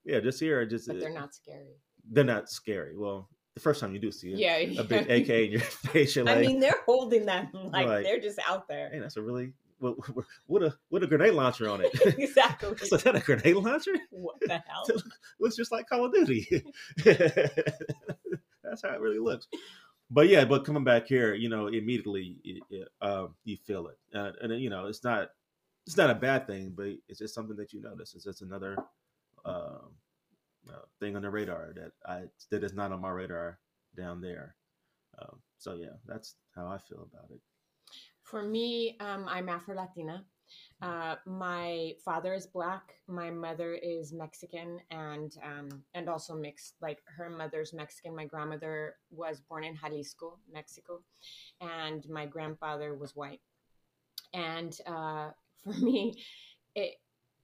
yeah, 0.03 0.19
just 0.19 0.39
here, 0.39 0.65
just 0.65 0.87
but 0.87 0.99
they're 0.99 1.13
not 1.13 1.33
scary. 1.33 1.75
they're 2.11 2.23
not 2.25 2.49
scary. 2.49 2.97
Well, 2.97 3.29
the 3.55 3.61
first 3.61 3.79
time 3.79 3.93
you 3.93 3.99
do 3.99 4.11
see 4.11 4.33
it, 4.33 4.39
Yeah, 4.39 4.55
a 4.81 4.83
big 4.83 5.09
AK 5.09 5.29
in 5.29 5.51
your 5.51 5.61
face, 5.91 6.15
you're 6.15 6.25
like, 6.25 6.37
I 6.37 6.41
mean, 6.41 6.59
they're 6.59 6.81
holding 6.85 7.25
them 7.25 7.49
like 7.71 7.87
Like- 7.87 8.03
they're 8.03 8.19
just 8.19 8.39
out 8.47 8.67
there. 8.67 8.89
hey, 8.91 8.99
that's 8.99 9.15
a 9.15 9.21
really 9.21 9.53
what, 9.83 10.25
what 10.47 10.63
a 10.63 10.75
what 10.89 11.03
a 11.03 11.07
grenade 11.07 11.33
launcher 11.33 11.69
on 11.69 11.81
it. 11.83 11.91
exactly. 12.17 12.75
so 12.77 12.95
is 12.95 13.03
that 13.03 13.15
a 13.15 13.19
grenade 13.19 13.55
launcher? 13.55 13.93
what 14.09 14.39
the 14.41 14.63
hell? 14.67 14.85
It 14.87 15.03
Looks 15.39 15.55
just 15.55 15.71
like 15.71 15.87
Call 15.89 16.05
of 16.05 16.13
Duty. 16.13 16.63
that's 17.03 18.81
how 18.81 18.89
it 18.89 19.01
really 19.01 19.19
looks. 19.19 19.47
But 20.09 20.29
yeah, 20.29 20.45
but 20.45 20.65
coming 20.65 20.83
back 20.83 21.07
here, 21.07 21.33
you 21.33 21.49
know, 21.49 21.67
immediately 21.67 22.37
it, 22.43 22.63
it, 22.69 22.87
um, 23.01 23.35
you 23.45 23.57
feel 23.57 23.87
it, 23.87 23.97
uh, 24.15 24.31
and 24.41 24.61
you 24.61 24.69
know, 24.69 24.85
it's 24.85 25.03
not 25.03 25.29
it's 25.85 25.97
not 25.97 26.09
a 26.09 26.15
bad 26.15 26.47
thing, 26.47 26.73
but 26.75 26.87
it's 27.09 27.19
just 27.19 27.33
something 27.33 27.57
that 27.57 27.73
you 27.73 27.81
notice. 27.81 28.13
It's 28.13 28.23
just 28.23 28.41
another 28.41 28.77
um, 29.43 29.95
uh, 30.69 30.85
thing 30.99 31.15
on 31.15 31.23
the 31.23 31.29
radar 31.29 31.73
that 31.75 31.91
I 32.05 32.23
that 32.51 32.63
is 32.63 32.73
not 32.73 32.91
on 32.91 33.01
my 33.01 33.09
radar 33.09 33.59
down 33.97 34.21
there. 34.21 34.55
Um, 35.19 35.39
so 35.57 35.73
yeah, 35.73 35.95
that's 36.05 36.35
how 36.55 36.67
I 36.67 36.77
feel 36.77 37.07
about 37.11 37.31
it. 37.31 37.41
For 38.23 38.41
me, 38.41 38.97
um, 38.99 39.25
I'm 39.27 39.49
Afro 39.49 39.75
Latina. 39.75 40.25
Uh, 40.81 41.15
my 41.25 41.93
father 42.03 42.33
is 42.33 42.47
black. 42.47 42.93
My 43.07 43.29
mother 43.29 43.73
is 43.73 44.13
Mexican, 44.13 44.79
and 44.91 45.35
um, 45.43 45.83
and 45.93 46.09
also 46.09 46.33
mixed. 46.33 46.75
Like 46.81 46.99
her 47.05 47.29
mother's 47.29 47.73
Mexican. 47.73 48.15
My 48.15 48.25
grandmother 48.25 48.95
was 49.11 49.41
born 49.41 49.63
in 49.63 49.75
Jalisco, 49.75 50.39
Mexico, 50.51 51.01
and 51.61 52.07
my 52.09 52.25
grandfather 52.25 52.95
was 52.95 53.15
white. 53.15 53.41
And 54.33 54.77
uh, 54.87 55.29
for 55.63 55.73
me, 55.73 56.23
it, 56.75 56.95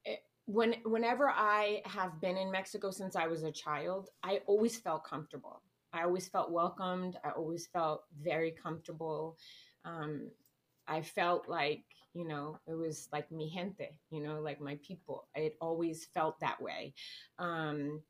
it 0.04 0.20
when 0.46 0.76
whenever 0.84 1.28
I 1.30 1.82
have 1.84 2.20
been 2.20 2.36
in 2.36 2.50
Mexico 2.50 2.90
since 2.90 3.16
I 3.16 3.26
was 3.26 3.42
a 3.42 3.52
child, 3.52 4.08
I 4.22 4.40
always 4.46 4.78
felt 4.78 5.04
comfortable. 5.04 5.62
I 5.92 6.04
always 6.04 6.28
felt 6.28 6.50
welcomed. 6.50 7.18
I 7.24 7.30
always 7.30 7.66
felt 7.66 8.04
very 8.20 8.52
comfortable. 8.52 9.36
Um, 9.84 10.30
I 10.90 11.02
felt 11.02 11.48
like, 11.48 11.84
you 12.12 12.26
know, 12.26 12.58
it 12.66 12.74
was 12.74 13.08
like 13.12 13.30
mi 13.30 13.48
gente, 13.48 13.88
you 14.10 14.20
know, 14.20 14.40
like 14.40 14.60
my 14.60 14.76
people. 14.86 15.28
It 15.36 15.56
always 15.60 16.08
felt 16.12 16.40
that 16.40 16.60
way. 16.60 16.92
Um, 17.38 18.02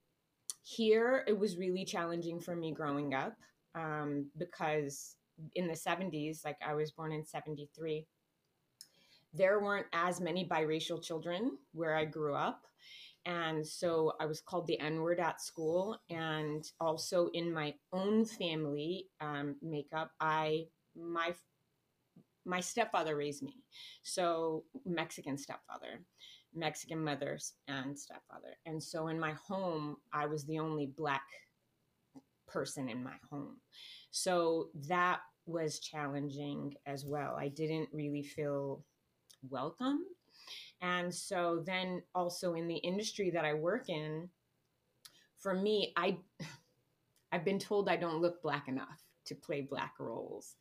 here, 0.63 1.25
it 1.29 1.39
was 1.39 1.59
really 1.59 1.85
challenging 1.85 2.41
for 2.41 2.57
me 2.57 2.73
growing 2.73 3.15
up 3.15 3.37
um, 3.75 4.31
because 4.39 5.17
in 5.55 5.67
the 5.67 5.75
70s, 5.75 6.45
like 6.45 6.57
I 6.67 6.75
was 6.75 6.91
born 6.91 7.13
in 7.13 7.25
73, 7.25 8.07
there 9.35 9.61
weren't 9.61 9.87
as 9.93 10.21
many 10.21 10.49
biracial 10.49 11.03
children 11.03 11.59
where 11.73 11.95
I 11.95 12.07
grew 12.07 12.35
up. 12.35 12.63
And 13.27 13.67
so 13.67 14.15
I 14.19 14.25
was 14.25 14.41
called 14.41 14.67
the 14.67 14.81
N 14.81 15.03
word 15.03 15.21
at 15.21 15.43
school. 15.43 15.99
And 16.09 16.65
also 16.81 17.29
in 17.35 17.53
my 17.53 17.75
own 17.93 18.25
family 18.25 19.07
um, 19.21 19.57
makeup, 19.63 20.11
I, 20.21 20.65
my 20.97 21.35
my 22.45 22.61
stepfather 22.61 23.17
raised 23.17 23.43
me. 23.43 23.63
So, 24.03 24.65
Mexican 24.85 25.37
stepfather, 25.37 26.03
Mexican 26.55 27.03
mothers 27.03 27.55
and 27.69 27.99
stepfather. 27.99 28.57
And 28.67 28.83
so, 28.83 29.09
in 29.09 29.19
my 29.19 29.35
home, 29.47 29.97
I 30.13 30.27
was 30.27 30.45
the 30.45 30.59
only 30.59 30.87
black 30.97 31.23
person 32.51 32.89
in 32.89 33.03
my 33.03 33.15
home. 33.31 33.57
So 34.11 34.69
that 34.89 35.21
was 35.47 35.81
challenging 35.81 36.75
as 36.87 37.05
well. 37.05 37.37
I 37.39 37.49
didn't 37.49 37.89
really 37.93 38.23
feel 38.23 38.85
welcome. 39.49 40.05
And 40.83 41.15
so 41.15 41.63
then 41.65 42.03
also 42.15 42.55
in 42.55 42.67
the 42.69 42.77
industry 42.77 43.31
that 43.31 43.45
I 43.45 43.55
work 43.55 43.89
in, 43.89 44.29
for 45.39 45.55
me, 45.55 45.93
I 45.97 46.19
I've 47.33 47.45
been 47.45 47.61
told 47.61 47.89
I 47.89 47.97
don't 47.97 48.21
look 48.21 48.43
black 48.43 48.67
enough 48.67 49.01
to 49.31 49.35
play 49.35 49.63
black 49.63 49.95
roles. 49.99 50.57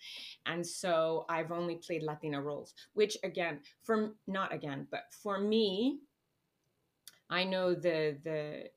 And 0.45 0.65
so 0.65 1.25
I've 1.29 1.51
only 1.51 1.75
played 1.75 2.03
Latina 2.03 2.41
roles, 2.41 2.73
which 2.93 3.17
again, 3.23 3.60
for 3.84 4.13
not 4.27 4.53
again, 4.53 4.88
but 4.89 5.03
for 5.12 5.39
me, 5.39 5.99
I 7.29 7.43
know 7.43 7.75
the 7.75 8.17
the 8.23 8.69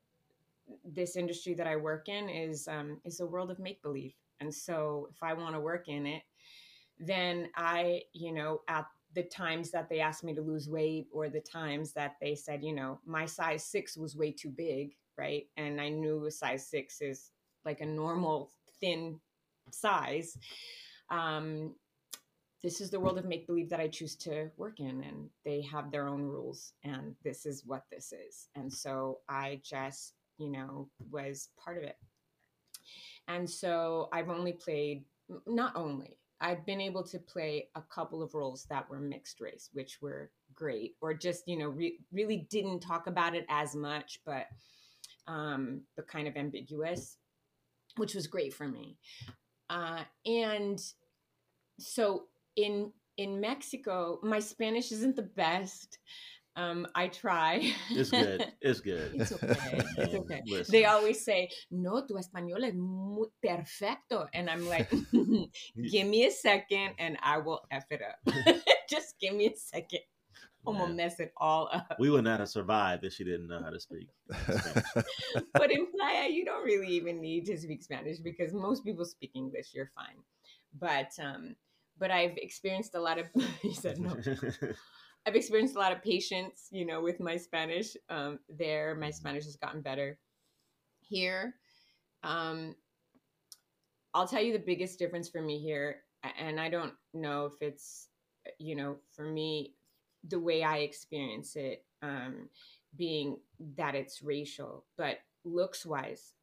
this 0.85 1.17
industry 1.17 1.55
that 1.55 1.67
I 1.67 1.77
work 1.77 2.09
in 2.09 2.29
is 2.29 2.69
um, 2.69 3.01
is 3.05 3.21
a 3.21 3.27
world 3.27 3.51
of 3.51 3.59
make 3.59 3.83
believe. 3.83 4.15
And 4.41 4.53
so 4.53 5.09
if 5.13 5.23
I 5.23 5.35
want 5.35 5.55
to 5.55 5.61
work 5.61 5.89
in 5.89 6.07
it, 6.07 6.23
then 6.99 7.49
I, 7.57 8.03
you 8.13 8.33
know, 8.33 8.61
at 8.69 8.87
the 9.15 9.23
times 9.25 9.71
that 9.71 9.89
they 9.89 10.01
asked 10.01 10.25
me 10.25 10.35
to 10.35 10.41
lose 10.41 10.69
weight 10.69 11.07
or 11.13 11.29
the 11.29 11.41
times 11.41 11.93
that 11.93 12.17
they 12.21 12.35
said, 12.35 12.65
you 12.65 12.75
know, 12.75 12.99
my 13.07 13.27
size 13.27 13.65
six 13.65 13.97
was 13.97 14.17
way 14.17 14.33
too 14.33 14.51
big, 14.51 14.97
right? 15.19 15.45
And 15.57 15.81
I 15.81 15.91
knew 15.91 16.25
a 16.27 16.31
size 16.31 16.67
six 16.67 17.01
is 17.01 17.31
like 17.65 17.81
a 17.81 17.87
normal 17.87 18.53
thin 18.81 19.21
size. 19.75 20.37
Um, 21.11 21.75
this 22.63 22.81
is 22.81 22.91
the 22.91 23.01
world 23.01 23.19
of 23.19 23.25
make 23.25 23.47
believe 23.47 23.71
that 23.71 23.81
I 23.81 23.89
choose 23.89 24.15
to 24.17 24.49
work 24.57 24.79
in, 24.79 25.03
and 25.03 25.29
they 25.45 25.63
have 25.63 25.91
their 25.91 26.07
own 26.07 26.23
rules, 26.23 26.75
and 26.85 27.17
this 27.25 27.45
is 27.45 27.65
what 27.67 27.83
this 27.91 28.13
is. 28.13 28.49
And 28.55 28.73
so 28.73 29.19
I 29.29 29.61
just, 29.65 30.15
you 30.39 30.49
know, 30.49 30.89
was 31.11 31.49
part 31.63 31.79
of 31.79 31.83
it. 31.85 31.97
And 33.29 33.49
so 33.49 34.09
I've 34.13 34.31
only 34.31 34.53
played, 34.53 35.05
not 35.47 35.75
only, 35.77 36.19
I've 36.41 36.67
been 36.67 36.81
able 36.81 37.05
to 37.05 37.19
play 37.19 37.69
a 37.75 37.83
couple 37.83 38.23
of 38.23 38.35
roles 38.35 38.65
that 38.71 38.89
were 38.89 38.99
mixed 39.01 39.41
race, 39.41 39.71
which 39.73 39.99
were 40.01 40.31
great, 40.55 40.95
or 41.01 41.15
just, 41.15 41.45
you 41.47 41.57
know, 41.57 41.69
re- 41.69 41.99
really 42.13 42.49
didn't 42.51 42.81
talk 42.81 43.07
about 43.07 43.35
it 43.35 43.47
as 43.49 43.75
much, 43.75 44.21
but, 44.25 44.47
um, 45.27 45.83
but 45.97 46.09
kind 46.09 46.27
of 46.27 46.37
ambiguous, 46.37 47.17
which 47.97 48.15
was 48.15 48.27
great 48.27 48.53
for 48.53 48.67
me. 48.67 48.99
Uh, 49.73 50.05
and 50.27 50.79
so 51.79 52.25
in 52.57 52.93
in 53.17 53.41
Mexico, 53.41 54.19
my 54.23 54.39
Spanish 54.39 54.93
isn't 54.93 55.17
the 55.17 55.23
best. 55.23 55.99
Um, 56.55 56.87
I 56.95 57.09
try. 57.09 57.73
It's 57.89 58.11
good. 58.11 58.45
It's 58.61 58.81
good. 58.81 59.13
it's 59.15 59.33
okay. 59.33 59.81
It's 59.97 60.15
okay. 60.15 60.43
listen. 60.47 60.73
They 60.73 60.85
always 60.85 61.25
say, 61.25 61.49
"No, 61.71 62.05
tu 62.07 62.19
español 62.21 62.63
es 62.65 62.75
muy 62.75 63.29
perfecto," 63.41 64.29
and 64.35 64.51
I'm 64.51 64.69
like, 64.69 64.91
"Give 65.91 66.07
me 66.07 66.27
a 66.27 66.31
second, 66.31 66.93
and 66.99 67.17
I 67.23 67.39
will 67.39 67.63
f 67.71 67.87
it 67.91 68.03
up. 68.03 68.21
Just 68.91 69.15
give 69.19 69.35
me 69.35 69.47
a 69.47 69.57
second. 69.57 70.05
I'm 70.67 70.75
gonna 70.75 70.89
Man, 70.89 70.97
mess 70.97 71.21
it 71.21 71.33
all 71.37 71.69
up." 71.73 71.97
we 71.99 72.11
would 72.11 72.25
not 72.25 72.41
have 72.41 72.49
survived 72.49 73.05
if 73.05 73.13
she 73.13 73.25
didn't 73.25 73.49
know 73.49 73.61
how 73.63 73.71
to 73.71 73.81
speak. 73.81 74.09
Spanish. 74.31 74.85
but 75.55 75.71
in 75.71 75.87
playa, 75.91 76.29
you 76.29 76.45
don't 76.45 76.65
really 76.65 76.89
even 76.89 77.21
need 77.21 77.47
to 77.47 77.59
speak 77.59 77.83
Spanish 77.83 78.19
because 78.19 78.53
most 78.53 78.85
people 78.85 79.05
speak 79.05 79.33
English. 79.35 79.71
You're 79.75 79.91
fine. 79.95 80.23
But 80.79 81.11
um, 81.23 81.57
but 81.99 82.11
I've 82.11 82.37
experienced 82.37 82.95
a 82.95 83.01
lot 83.01 83.19
of. 83.19 83.27
he 83.63 83.75
said 83.75 83.99
no. 83.99 84.17
I've 85.27 85.37
experienced 85.37 85.77
a 85.77 85.79
lot 85.79 85.93
of 85.93 86.03
patience, 86.03 86.69
you 86.73 86.85
know, 86.85 87.01
with 87.01 87.21
my 87.21 87.37
Spanish. 87.37 87.97
Um, 88.09 88.41
there, 88.49 88.97
my 88.97 89.11
Spanish 89.11 89.45
has 89.45 89.57
gotten 89.57 89.81
better. 89.81 90.19
Here, 91.01 91.55
um, 92.25 92.75
I'll 94.15 94.27
tell 94.27 94.43
you 94.43 94.53
the 94.53 94.59
biggest 94.59 94.99
difference 94.99 95.29
for 95.29 95.41
me 95.41 95.59
here, 95.61 96.03
and 96.39 96.61
I 96.61 96.69
don't 96.69 96.95
know 97.15 97.47
if 97.47 97.55
it's, 97.61 98.09
you 98.59 98.75
know, 98.75 98.97
for 99.15 99.25
me, 99.25 99.75
the 100.29 100.41
way 100.41 100.63
I 100.63 100.79
experience 100.79 101.57
it, 101.57 101.85
um, 102.03 102.49
being 102.97 103.39
that 103.77 103.95
it's 103.95 104.23
racial, 104.23 104.85
but 104.97 105.19
looks 105.45 105.85
wise. 105.87 106.35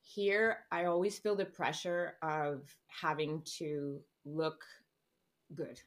Here, 0.00 0.58
I 0.70 0.84
always 0.84 1.18
feel 1.18 1.36
the 1.36 1.44
pressure 1.44 2.14
of 2.22 2.62
having 2.88 3.42
to 3.58 4.00
look 4.24 4.64
good 5.54 5.80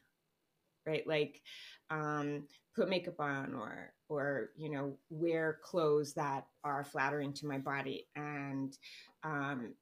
right 0.86 1.06
like 1.06 1.42
um, 1.90 2.44
put 2.74 2.88
makeup 2.88 3.20
on 3.20 3.54
or 3.54 3.92
or 4.08 4.50
you 4.56 4.70
know 4.70 4.96
wear 5.10 5.58
clothes 5.62 6.14
that 6.14 6.46
are 6.64 6.84
flattering 6.84 7.32
to 7.32 7.46
my 7.46 7.58
body 7.58 8.06
and 8.16 8.78
um, 9.24 9.74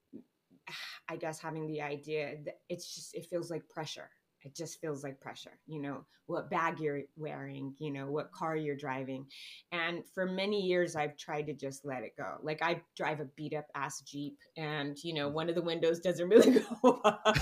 i 1.08 1.16
guess 1.16 1.38
having 1.38 1.66
the 1.66 1.80
idea 1.80 2.36
that 2.44 2.60
it's 2.68 2.94
just 2.94 3.14
it 3.14 3.26
feels 3.26 3.50
like 3.50 3.68
pressure 3.68 4.10
it 4.42 4.54
just 4.54 4.80
feels 4.80 5.02
like 5.02 5.20
pressure 5.20 5.58
you 5.66 5.80
know 5.80 6.04
what 6.26 6.50
bag 6.50 6.78
you're 6.78 7.02
wearing 7.16 7.74
you 7.78 7.90
know 7.90 8.06
what 8.10 8.30
car 8.32 8.56
you're 8.56 8.76
driving 8.76 9.26
and 9.72 10.02
for 10.14 10.26
many 10.26 10.60
years 10.60 10.96
i've 10.96 11.16
tried 11.16 11.46
to 11.46 11.54
just 11.54 11.84
let 11.84 12.02
it 12.02 12.16
go 12.16 12.36
like 12.42 12.62
i 12.62 12.80
drive 12.96 13.20
a 13.20 13.24
beat 13.36 13.54
up 13.54 13.66
ass 13.74 14.00
jeep 14.02 14.36
and 14.56 15.02
you 15.02 15.14
know 15.14 15.28
one 15.28 15.48
of 15.48 15.54
the 15.54 15.62
windows 15.62 16.00
doesn't 16.00 16.28
really 16.28 16.60
go 16.82 17.00
up 17.04 17.38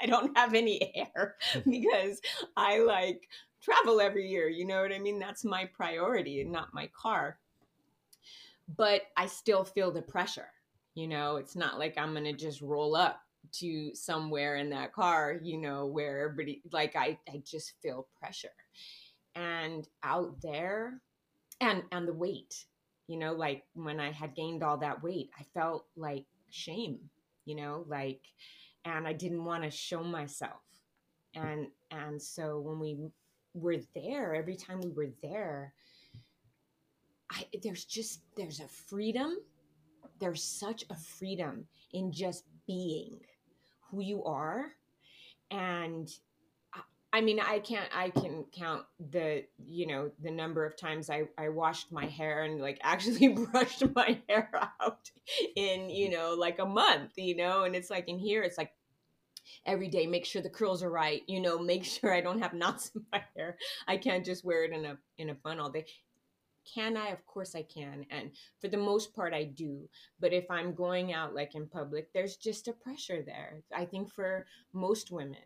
i 0.00 0.06
don't 0.06 0.36
have 0.36 0.54
any 0.54 0.92
air 0.94 1.36
hmm. 1.52 1.70
because 1.70 2.20
I 2.56 2.78
like 2.78 3.28
travel 3.62 4.00
every 4.00 4.28
year. 4.28 4.48
You 4.48 4.66
know 4.66 4.82
what 4.82 4.92
I 4.92 4.98
mean? 4.98 5.18
That's 5.18 5.44
my 5.44 5.66
priority 5.66 6.40
and 6.40 6.52
not 6.52 6.74
my 6.74 6.90
car. 7.00 7.38
But 8.76 9.02
I 9.16 9.26
still 9.26 9.64
feel 9.64 9.90
the 9.90 10.02
pressure. 10.02 10.48
You 10.94 11.08
know, 11.08 11.36
it's 11.36 11.56
not 11.56 11.78
like 11.78 11.96
I'm 11.96 12.12
going 12.12 12.24
to 12.24 12.32
just 12.32 12.60
roll 12.60 12.96
up 12.96 13.20
to 13.52 13.94
somewhere 13.94 14.56
in 14.56 14.70
that 14.70 14.92
car, 14.92 15.38
you 15.42 15.58
know, 15.58 15.86
where 15.86 16.20
everybody, 16.30 16.62
like, 16.72 16.96
I, 16.96 17.18
I 17.28 17.42
just 17.44 17.74
feel 17.82 18.08
pressure. 18.20 18.48
And 19.34 19.86
out 20.02 20.40
there, 20.42 21.00
and, 21.60 21.82
and 21.92 22.08
the 22.08 22.12
weight, 22.14 22.64
you 23.08 23.18
know, 23.18 23.32
like 23.32 23.64
when 23.74 24.00
I 24.00 24.12
had 24.12 24.34
gained 24.34 24.62
all 24.62 24.78
that 24.78 25.02
weight, 25.02 25.30
I 25.38 25.44
felt 25.54 25.86
like 25.96 26.26
shame, 26.50 26.98
you 27.44 27.56
know, 27.56 27.84
like, 27.88 28.22
and 28.84 29.06
I 29.06 29.12
didn't 29.12 29.44
want 29.44 29.64
to 29.64 29.70
show 29.70 30.02
myself 30.02 30.60
and 31.34 31.68
and 31.90 32.20
so 32.20 32.60
when 32.60 32.78
we 32.78 32.96
were 33.54 33.76
there 33.94 34.34
every 34.34 34.56
time 34.56 34.80
we 34.80 34.90
were 34.90 35.10
there 35.22 35.72
i 37.30 37.44
there's 37.62 37.84
just 37.84 38.22
there's 38.36 38.60
a 38.60 38.68
freedom 38.68 39.36
there's 40.20 40.42
such 40.42 40.84
a 40.90 40.94
freedom 40.94 41.66
in 41.92 42.12
just 42.12 42.44
being 42.66 43.18
who 43.90 44.00
you 44.00 44.24
are 44.24 44.66
and 45.50 46.10
I- 47.12 47.22
mean, 47.22 47.40
I 47.40 47.58
can't. 47.58 47.88
I 47.92 48.10
can 48.10 48.44
count 48.52 48.84
the, 49.10 49.44
you 49.66 49.86
know, 49.88 50.12
the 50.22 50.30
number 50.30 50.64
of 50.64 50.76
times 50.76 51.10
I 51.10 51.24
I 51.36 51.48
washed 51.48 51.90
my 51.90 52.06
hair 52.06 52.44
and 52.44 52.60
like 52.60 52.78
actually 52.84 53.28
brushed 53.28 53.82
my 53.96 54.20
hair 54.28 54.48
out 54.80 55.10
in, 55.56 55.90
you 55.90 56.10
know, 56.10 56.34
like 56.38 56.60
a 56.60 56.66
month, 56.66 57.12
you 57.16 57.36
know. 57.36 57.64
And 57.64 57.74
it's 57.74 57.90
like 57.90 58.08
in 58.08 58.18
here, 58.18 58.42
it's 58.42 58.56
like 58.58 58.72
every 59.66 59.88
day 59.88 60.06
make 60.06 60.24
sure 60.24 60.40
the 60.42 60.48
curls 60.48 60.82
are 60.82 60.90
right 60.90 61.22
you 61.26 61.40
know 61.40 61.58
make 61.58 61.84
sure 61.84 62.12
i 62.14 62.20
don't 62.20 62.40
have 62.40 62.54
knots 62.54 62.90
in 62.94 63.04
my 63.12 63.22
hair 63.36 63.56
i 63.88 63.96
can't 63.96 64.24
just 64.24 64.44
wear 64.44 64.64
it 64.64 64.72
in 64.72 64.84
a 64.84 64.96
in 65.18 65.30
a 65.30 65.34
bun 65.34 65.58
all 65.58 65.70
day 65.70 65.84
can 66.64 66.96
i 66.96 67.08
of 67.08 67.24
course 67.26 67.54
i 67.54 67.62
can 67.62 68.04
and 68.10 68.30
for 68.60 68.68
the 68.68 68.76
most 68.76 69.14
part 69.14 69.32
i 69.32 69.44
do 69.44 69.88
but 70.20 70.32
if 70.32 70.50
i'm 70.50 70.74
going 70.74 71.12
out 71.12 71.34
like 71.34 71.54
in 71.54 71.66
public 71.66 72.12
there's 72.12 72.36
just 72.36 72.68
a 72.68 72.72
pressure 72.72 73.22
there 73.22 73.62
i 73.74 73.84
think 73.84 74.10
for 74.10 74.46
most 74.72 75.10
women 75.10 75.36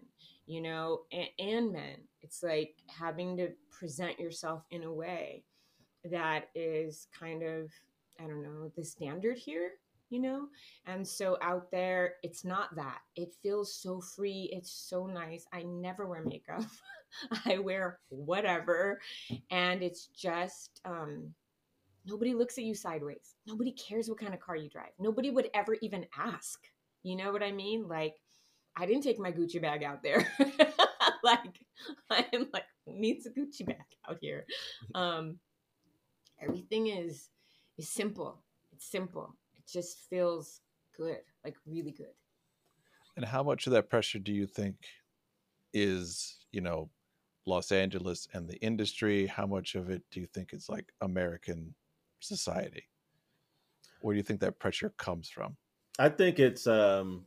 you 0.47 0.61
know 0.61 1.01
and, 1.13 1.29
and 1.39 1.73
men 1.73 1.97
it's 2.23 2.43
like 2.43 2.75
having 2.87 3.37
to 3.37 3.49
present 3.71 4.19
yourself 4.19 4.65
in 4.71 4.85
a 4.85 4.93
way 4.93 5.43
that 6.11 6.49
is 6.55 7.07
kind 7.19 7.43
of 7.43 7.71
i 8.21 8.25
don't 8.25 8.43
know 8.43 8.71
the 8.77 8.85
standard 8.85 9.39
here 9.39 9.73
you 10.11 10.21
know 10.21 10.49
and 10.87 11.07
so 11.07 11.39
out 11.41 11.71
there, 11.71 12.15
it's 12.23 12.45
not 12.45 12.75
that. 12.77 12.99
It 13.17 13.35
feels 13.43 13.75
so 13.75 14.01
free. 14.01 14.51
It's 14.53 14.71
so 14.71 15.07
nice. 15.07 15.47
I 15.53 15.63
never 15.63 16.07
wear 16.07 16.23
makeup. 16.23 16.63
I 17.45 17.59
wear 17.59 17.99
whatever. 18.09 19.01
And 19.51 19.83
it's 19.83 20.07
just, 20.07 20.81
um, 20.85 21.35
nobody 22.07 22.35
looks 22.35 22.59
at 22.59 22.65
you 22.65 22.75
sideways. 22.75 23.35
Nobody 23.47 23.73
cares 23.73 24.09
what 24.09 24.19
kind 24.19 24.35
of 24.35 24.41
car 24.41 24.57
you 24.57 24.69
drive. 24.69 24.93
Nobody 24.99 25.31
would 25.31 25.51
ever 25.55 25.77
even 25.83 26.07
ask. 26.17 26.61
You 27.03 27.17
know 27.17 27.33
what 27.33 27.43
I 27.43 27.53
mean? 27.53 27.87
Like, 27.89 28.15
I 28.77 28.87
didn't 28.87 29.03
take 29.03 29.19
my 29.19 29.31
Gucci 29.31 29.61
bag 29.61 29.85
out 29.85 30.03
there. 30.03 30.27
like, 31.23 31.61
I'm 32.11 32.49
like, 32.53 32.65
needs 32.87 33.27
a 33.27 33.31
Gucci 33.31 33.67
bag 33.67 33.77
out 34.09 34.19
here? 34.21 34.47
Um, 34.95 35.39
everything 36.41 36.89
is 36.89 37.29
is 37.79 37.89
simple. 37.89 38.43
It's 38.73 38.91
simple. 38.91 39.35
It 39.57 39.71
just 39.71 39.99
feels 40.09 40.61
good, 40.97 41.21
like 41.45 41.57
really 41.67 41.93
good. 41.93 42.15
And 43.17 43.25
how 43.25 43.43
much 43.43 43.67
of 43.67 43.73
that 43.73 43.91
pressure 43.91 44.19
do 44.19 44.33
you 44.33 44.47
think 44.47 44.77
is, 45.73 46.37
you 46.53 46.61
know, 46.61 46.91
Los 47.47 47.73
Angeles 47.73 48.29
and 48.33 48.49
the 48.49 48.57
industry? 48.57 49.27
How 49.27 49.47
much 49.47 49.75
of 49.75 49.91
it 49.91 50.03
do 50.11 50.21
you 50.21 50.27
think 50.27 50.53
is 50.53 50.69
like 50.69 50.93
American 51.01 51.75
society? 52.21 52.85
Where 54.01 54.15
do 54.15 54.19
you 54.19 54.23
think 54.23 54.41
that 54.41 54.59
pressure 54.59 54.93
comes 54.97 55.29
from? 55.29 55.57
I 55.99 56.09
think 56.09 56.39
it's 56.39 56.67
um, 56.67 57.27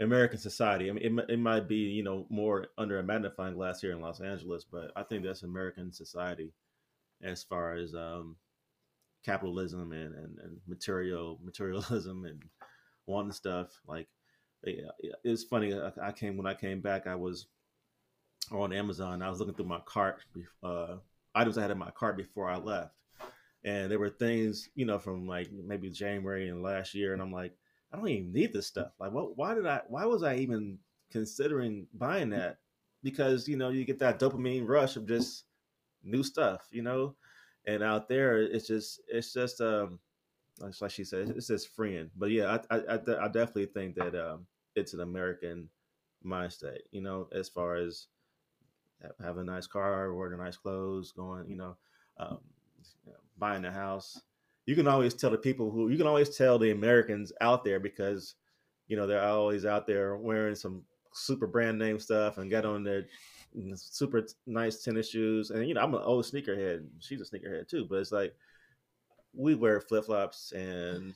American 0.00 0.38
society. 0.38 0.88
I 0.88 0.92
mean, 0.92 1.18
it, 1.18 1.24
it 1.32 1.38
might 1.38 1.68
be 1.68 1.76
you 1.76 2.02
know 2.02 2.26
more 2.30 2.68
under 2.78 2.98
a 2.98 3.02
magnifying 3.02 3.54
glass 3.54 3.80
here 3.80 3.92
in 3.92 4.00
Los 4.00 4.20
Angeles, 4.20 4.64
but 4.64 4.92
I 4.96 5.02
think 5.02 5.24
that's 5.24 5.42
American 5.42 5.92
society 5.92 6.52
as 7.22 7.42
far 7.42 7.74
as 7.74 7.94
um, 7.94 8.36
capitalism 9.24 9.92
and, 9.92 10.14
and, 10.14 10.38
and 10.38 10.56
material 10.66 11.38
materialism 11.44 12.24
and 12.24 12.42
wanting 13.06 13.32
stuff. 13.32 13.68
Like 13.86 14.08
it's 14.62 15.44
funny. 15.44 15.74
I, 16.02 16.12
came 16.12 16.36
when 16.36 16.46
I 16.46 16.54
came 16.54 16.80
back. 16.80 17.06
I 17.06 17.14
was 17.14 17.46
on 18.50 18.72
Amazon. 18.72 19.22
I 19.22 19.30
was 19.30 19.38
looking 19.38 19.54
through 19.54 19.66
my 19.66 19.80
cart, 19.84 20.20
uh, 20.62 20.96
items 21.34 21.58
I 21.58 21.62
had 21.62 21.70
in 21.70 21.78
my 21.78 21.90
cart 21.90 22.16
before 22.16 22.48
I 22.48 22.56
left, 22.56 22.94
and 23.64 23.90
there 23.90 23.98
were 23.98 24.10
things 24.10 24.68
you 24.74 24.86
know 24.86 24.98
from 24.98 25.26
like 25.26 25.50
maybe 25.52 25.90
January 25.90 26.48
and 26.48 26.62
last 26.62 26.94
year, 26.94 27.12
and 27.12 27.22
I'm 27.22 27.32
like, 27.32 27.54
I 27.92 27.96
don't 27.96 28.08
even 28.08 28.32
need 28.32 28.52
this 28.52 28.66
stuff. 28.66 28.92
Like, 28.98 29.12
what? 29.12 29.36
Why 29.36 29.54
did 29.54 29.66
I? 29.66 29.82
Why 29.88 30.04
was 30.04 30.22
I 30.22 30.36
even 30.36 30.78
considering 31.10 31.86
buying 31.94 32.30
that? 32.30 32.58
Because 33.02 33.48
you 33.48 33.56
know 33.56 33.70
you 33.70 33.84
get 33.84 33.98
that 34.00 34.18
dopamine 34.18 34.66
rush 34.66 34.96
of 34.96 35.06
just 35.06 35.44
new 36.02 36.22
stuff, 36.22 36.66
you 36.70 36.82
know, 36.82 37.14
and 37.66 37.82
out 37.82 38.08
there 38.08 38.40
it's 38.40 38.66
just 38.66 39.00
it's 39.08 39.32
just 39.32 39.60
um 39.60 39.98
like 40.80 40.90
she 40.90 41.04
said, 41.04 41.32
it's 41.36 41.46
just 41.46 41.68
freeing. 41.68 42.10
But 42.16 42.30
yeah, 42.30 42.58
I 42.70 42.76
I, 42.76 42.94
I 42.94 43.28
definitely 43.28 43.66
think 43.66 43.96
that 43.96 44.14
um, 44.14 44.46
it's 44.74 44.92
an 44.92 45.00
American 45.00 45.68
mindset. 46.24 46.78
You 46.90 47.02
know, 47.02 47.28
as 47.32 47.48
far 47.48 47.76
as 47.76 48.08
having 49.22 49.42
a 49.42 49.52
nice 49.52 49.66
car, 49.66 50.12
wearing 50.14 50.38
nice 50.38 50.56
clothes, 50.56 51.12
going, 51.12 51.48
you 51.48 51.56
know, 51.56 51.76
um, 52.18 52.38
buying 53.38 53.64
a 53.64 53.70
house. 53.70 54.20
You 54.66 54.74
can 54.76 54.86
always 54.86 55.14
tell 55.14 55.30
the 55.30 55.38
people 55.38 55.70
who 55.70 55.88
you 55.88 55.96
can 55.96 56.06
always 56.06 56.36
tell 56.36 56.58
the 56.58 56.70
Americans 56.70 57.32
out 57.40 57.64
there 57.64 57.80
because 57.80 58.34
you 58.86 58.96
know 58.96 59.06
they're 59.06 59.22
always 59.22 59.64
out 59.64 59.86
there 59.86 60.16
wearing 60.16 60.54
some 60.54 60.82
super 61.12 61.46
brand 61.46 61.78
name 61.78 61.98
stuff 61.98 62.38
and 62.38 62.50
got 62.50 62.64
on 62.64 62.84
their 62.84 63.06
super 63.74 64.26
nice 64.46 64.82
tennis 64.82 65.10
shoes. 65.10 65.50
And 65.50 65.66
you 65.66 65.74
know, 65.74 65.80
I'm 65.80 65.94
an 65.94 66.02
old 66.02 66.24
sneakerhead. 66.24 66.86
She's 67.00 67.20
a 67.20 67.24
sneakerhead 67.24 67.68
too, 67.68 67.86
but 67.88 67.96
it's 67.96 68.12
like 68.12 68.34
we 69.32 69.54
wear 69.54 69.80
flip 69.80 70.06
flops 70.06 70.52
and, 70.52 71.14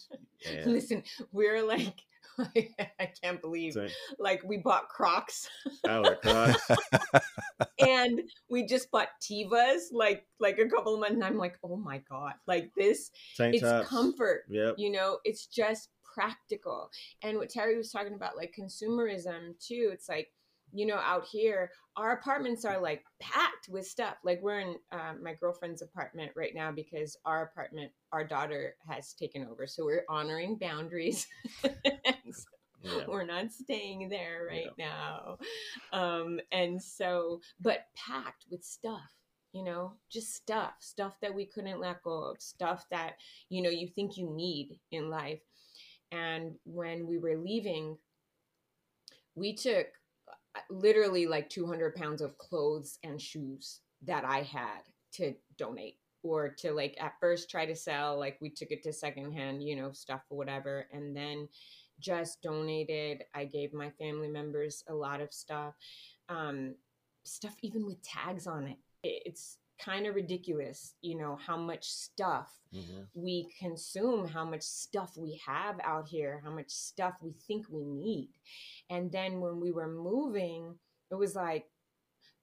and, 0.48 0.66
listen, 0.72 1.02
we're 1.32 1.62
like 1.62 2.00
I 3.00 3.10
can't 3.22 3.40
believe 3.40 3.76
like 4.18 4.42
we 4.44 4.58
bought 4.58 4.88
Crocs. 4.88 5.48
Our 5.88 6.16
Crocs. 6.16 6.70
and 7.78 8.22
we 8.48 8.66
just 8.66 8.90
bought 8.90 9.08
Tevas 9.22 9.84
like 9.92 10.26
like 10.40 10.58
a 10.58 10.68
couple 10.68 10.94
of 10.94 11.00
months 11.00 11.14
and 11.14 11.24
I'm 11.24 11.38
like, 11.38 11.58
oh 11.62 11.76
my 11.76 12.02
God. 12.10 12.34
Like 12.46 12.70
this 12.76 13.10
Tank 13.36 13.54
it's 13.54 13.62
tops. 13.62 13.88
comfort. 13.88 14.44
Yep. 14.48 14.74
You 14.78 14.92
know, 14.92 15.18
it's 15.24 15.46
just 15.46 15.90
practical. 16.14 16.90
And 17.22 17.38
what 17.38 17.50
Terry 17.50 17.76
was 17.76 17.90
talking 17.90 18.14
about, 18.14 18.36
like 18.36 18.54
consumerism 18.58 19.58
too, 19.60 19.90
it's 19.92 20.08
like 20.08 20.30
you 20.74 20.86
know, 20.86 20.96
out 20.96 21.24
here, 21.24 21.70
our 21.96 22.12
apartments 22.12 22.64
are 22.64 22.80
like 22.80 23.04
packed 23.20 23.68
with 23.68 23.86
stuff. 23.86 24.16
Like 24.24 24.40
we're 24.42 24.58
in 24.58 24.76
uh, 24.90 25.12
my 25.22 25.34
girlfriend's 25.34 25.82
apartment 25.82 26.32
right 26.34 26.52
now 26.52 26.72
because 26.72 27.16
our 27.24 27.44
apartment, 27.44 27.92
our 28.12 28.24
daughter 28.24 28.74
has 28.88 29.12
taken 29.12 29.46
over. 29.46 29.68
So 29.68 29.84
we're 29.84 30.04
honoring 30.08 30.56
boundaries. 30.56 31.28
yeah. 32.84 33.04
We're 33.08 33.24
not 33.24 33.52
staying 33.52 34.08
there 34.08 34.46
right 34.48 34.70
yeah. 34.76 34.86
now. 34.86 35.38
Um, 35.92 36.40
and 36.52 36.80
so, 36.80 37.40
but 37.60 37.86
packed 37.96 38.46
with 38.50 38.64
stuff 38.64 39.00
you 39.52 39.62
know 39.62 39.92
just 40.10 40.34
stuff 40.34 40.72
stuff 40.80 41.14
that 41.22 41.32
we 41.32 41.46
couldn't 41.46 41.78
let 41.78 42.02
go 42.02 42.24
of 42.24 42.42
stuff 42.42 42.86
that 42.90 43.12
you 43.50 43.62
know 43.62 43.70
you 43.70 43.86
think 43.86 44.16
you 44.16 44.28
need 44.28 44.80
in 44.90 45.08
life 45.08 45.42
and 46.10 46.56
when 46.64 47.06
we 47.06 47.18
were 47.18 47.36
leaving 47.36 47.96
we 49.36 49.54
took 49.54 49.86
literally 50.70 51.26
like 51.26 51.48
200 51.48 51.94
pounds 51.94 52.20
of 52.20 52.38
clothes 52.38 52.98
and 53.02 53.20
shoes 53.20 53.80
that 54.02 54.24
I 54.24 54.42
had 54.42 54.82
to 55.14 55.34
donate 55.58 55.96
or 56.22 56.48
to 56.48 56.72
like 56.72 56.96
at 57.00 57.14
first 57.20 57.50
try 57.50 57.66
to 57.66 57.76
sell. 57.76 58.18
Like 58.18 58.38
we 58.40 58.50
took 58.50 58.70
it 58.70 58.82
to 58.84 58.92
secondhand, 58.92 59.62
you 59.62 59.76
know, 59.76 59.92
stuff 59.92 60.22
or 60.30 60.38
whatever. 60.38 60.86
And 60.92 61.16
then 61.16 61.48
just 62.00 62.42
donated. 62.42 63.24
I 63.34 63.44
gave 63.44 63.72
my 63.72 63.90
family 63.90 64.28
members 64.28 64.84
a 64.88 64.94
lot 64.94 65.20
of 65.20 65.32
stuff, 65.32 65.74
um, 66.28 66.74
stuff 67.24 67.56
even 67.62 67.86
with 67.86 68.02
tags 68.02 68.46
on 68.46 68.66
it. 68.66 68.78
It's 69.02 69.58
kind 69.78 70.06
of 70.06 70.14
ridiculous, 70.14 70.94
you 71.02 71.16
know, 71.16 71.36
how 71.44 71.56
much 71.56 71.84
stuff 71.88 72.52
mm-hmm. 72.74 73.02
we 73.14 73.48
consume, 73.58 74.26
how 74.26 74.44
much 74.44 74.62
stuff 74.62 75.16
we 75.16 75.40
have 75.44 75.80
out 75.82 76.08
here, 76.08 76.40
how 76.44 76.50
much 76.50 76.70
stuff 76.70 77.14
we 77.20 77.32
think 77.46 77.66
we 77.70 77.84
need. 77.84 78.30
And 78.90 79.10
then 79.10 79.40
when 79.40 79.60
we 79.60 79.72
were 79.72 79.88
moving, 79.88 80.74
it 81.10 81.16
was 81.16 81.34
like 81.34 81.66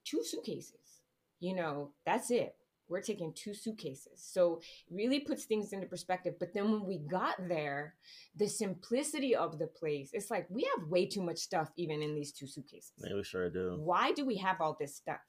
two 0.03 0.23
suitcases, 0.23 1.01
you 1.39 1.55
know, 1.55 1.91
that's 2.05 2.31
it. 2.31 2.55
We're 2.91 3.01
taking 3.01 3.33
two 3.33 3.53
suitcases. 3.53 4.21
So 4.21 4.59
it 4.87 4.93
really 4.93 5.21
puts 5.21 5.45
things 5.45 5.71
into 5.71 5.87
perspective. 5.87 6.35
But 6.39 6.53
then 6.53 6.71
when 6.71 6.85
we 6.85 6.99
got 6.99 7.35
there, 7.47 7.95
the 8.35 8.47
simplicity 8.47 9.35
of 9.35 9.57
the 9.57 9.67
place, 9.67 10.09
it's 10.13 10.29
like 10.29 10.45
we 10.49 10.67
have 10.75 10.89
way 10.89 11.05
too 11.05 11.23
much 11.23 11.37
stuff 11.37 11.71
even 11.77 12.01
in 12.01 12.13
these 12.13 12.33
two 12.33 12.47
suitcases. 12.47 12.91
Yeah, 12.97 13.15
we 13.15 13.23
sure 13.23 13.49
do. 13.49 13.77
Why 13.79 14.11
do 14.11 14.25
we 14.25 14.35
have 14.37 14.59
all 14.59 14.75
this 14.79 14.95
stuff? 14.95 15.21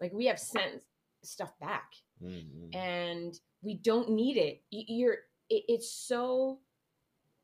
Like 0.00 0.12
we 0.12 0.26
have 0.26 0.38
sent 0.38 0.82
stuff 1.24 1.58
back. 1.58 1.90
Mm-hmm. 2.22 2.78
And 2.78 3.34
we 3.62 3.74
don't 3.74 4.10
need 4.10 4.36
it. 4.36 4.62
You're 4.70 5.18
it, 5.48 5.64
it's 5.68 5.90
so 5.90 6.60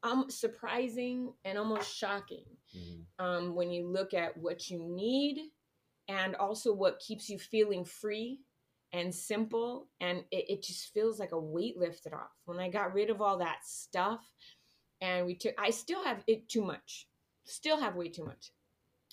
um, 0.02 0.26
surprising 0.28 1.32
and 1.44 1.58
almost 1.58 1.94
shocking 1.94 2.44
mm-hmm. 2.76 3.24
um, 3.24 3.54
when 3.54 3.70
you 3.70 3.86
look 3.86 4.14
at 4.14 4.36
what 4.36 4.68
you 4.68 4.82
need 4.82 5.38
and 6.08 6.34
also 6.36 6.72
what 6.72 7.00
keeps 7.00 7.28
you 7.28 7.38
feeling 7.38 7.84
free 7.84 8.40
and 8.92 9.14
simple 9.14 9.88
and 10.00 10.18
it, 10.30 10.44
it, 10.48 10.62
just 10.62 10.92
feels 10.92 11.18
like 11.18 11.32
a 11.32 11.38
weight 11.38 11.78
lifted 11.78 12.12
off. 12.12 12.30
When 12.44 12.58
i 12.58 12.68
got 12.68 12.94
rid 12.94 13.10
of 13.10 13.20
all 13.20 13.38
that 13.38 13.58
stuff 13.64 14.20
and 15.00 15.26
we 15.26 15.34
took 15.34 15.54
i 15.58 15.70
still 15.70 16.04
have 16.04 16.22
it 16.26 16.48
too 16.48 16.62
much 16.62 17.06
still 17.44 17.80
have 17.80 17.96
way 17.96 18.08
too 18.08 18.24
much 18.24 18.52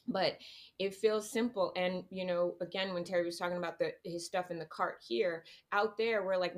but 0.09 0.37
it 0.79 0.95
feels 0.95 1.29
simple. 1.29 1.71
And 1.75 2.03
you 2.09 2.25
know 2.25 2.55
again 2.61 2.93
when 2.93 3.03
terry 3.03 3.25
was 3.25 3.37
talking 3.37 3.57
about 3.57 3.79
the 3.79 3.91
his 4.03 4.25
stuff 4.25 4.51
in 4.51 4.59
the 4.59 4.65
cart 4.65 4.97
here 5.07 5.43
out 5.71 5.97
there 5.97 6.25
we're 6.25 6.37
like 6.37 6.55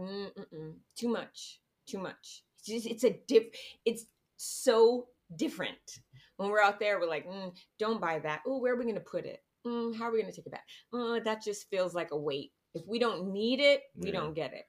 too 0.96 1.10
much 1.10 1.60
too 1.88 2.00
much. 2.00 2.44
It's 2.58 2.68
just 2.68 2.88
it's 2.88 3.04
a 3.04 3.20
diff 3.28 3.44
it's 3.86 4.06
so 4.38 5.08
different. 5.36 6.00
When 6.38 6.50
we're 6.50 6.62
out 6.62 6.80
there 6.80 7.00
we're 7.00 7.10
like 7.10 7.28
mm, 7.28 7.52
don't 7.78 8.02
buy 8.02 8.20
that. 8.20 8.42
Oh 8.48 8.60
where 8.60 8.74
are 8.74 8.78
we 8.78 8.84
going 8.84 8.96
to 8.96 9.02
put 9.02 9.26
it? 9.26 9.40
Mm, 9.66 9.96
how 9.96 10.06
are 10.06 10.12
we 10.12 10.22
going 10.22 10.32
to 10.32 10.36
take 10.36 10.48
it 10.48 10.52
back? 10.52 10.66
Oh, 10.92 11.20
that 11.20 11.44
just 11.44 11.70
feels 11.70 11.94
like 11.94 12.12
a 12.12 12.18
weight 12.18 12.52
if 12.74 12.84
we 12.88 13.00
don't 13.00 13.32
need 13.32 13.60
it 13.60 13.84
we 13.96 14.08
yeah. 14.08 14.14
don't 14.14 14.34
get 14.34 14.54
it 14.54 14.66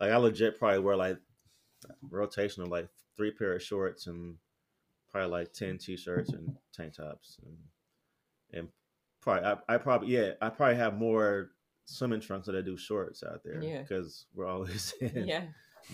like 0.00 0.10
i 0.10 0.16
legit 0.16 0.58
probably 0.58 0.78
wear 0.78 0.96
like 0.96 1.18
rotation 2.10 2.62
of 2.62 2.68
like 2.68 2.88
three 3.16 3.30
pair 3.30 3.54
of 3.54 3.62
shorts 3.62 4.06
and 4.06 4.36
probably 5.10 5.30
like 5.30 5.52
10 5.52 5.78
t-shirts 5.78 6.32
and 6.32 6.56
tank 6.72 6.94
tops 6.94 7.38
and 7.44 7.56
and 8.54 8.68
probably 9.20 9.44
I, 9.44 9.74
I, 9.74 9.78
probably 9.78 10.08
yeah 10.08 10.32
I 10.40 10.48
probably 10.48 10.76
have 10.76 10.94
more 10.94 11.50
swimming 11.84 12.20
trunks 12.20 12.46
than 12.46 12.56
I 12.56 12.60
do 12.60 12.76
shorts 12.76 13.22
out 13.22 13.42
there. 13.44 13.62
Yeah, 13.62 13.82
because 13.82 14.26
we're 14.34 14.46
always 14.46 14.94
in 15.00 15.26
yeah. 15.26 15.44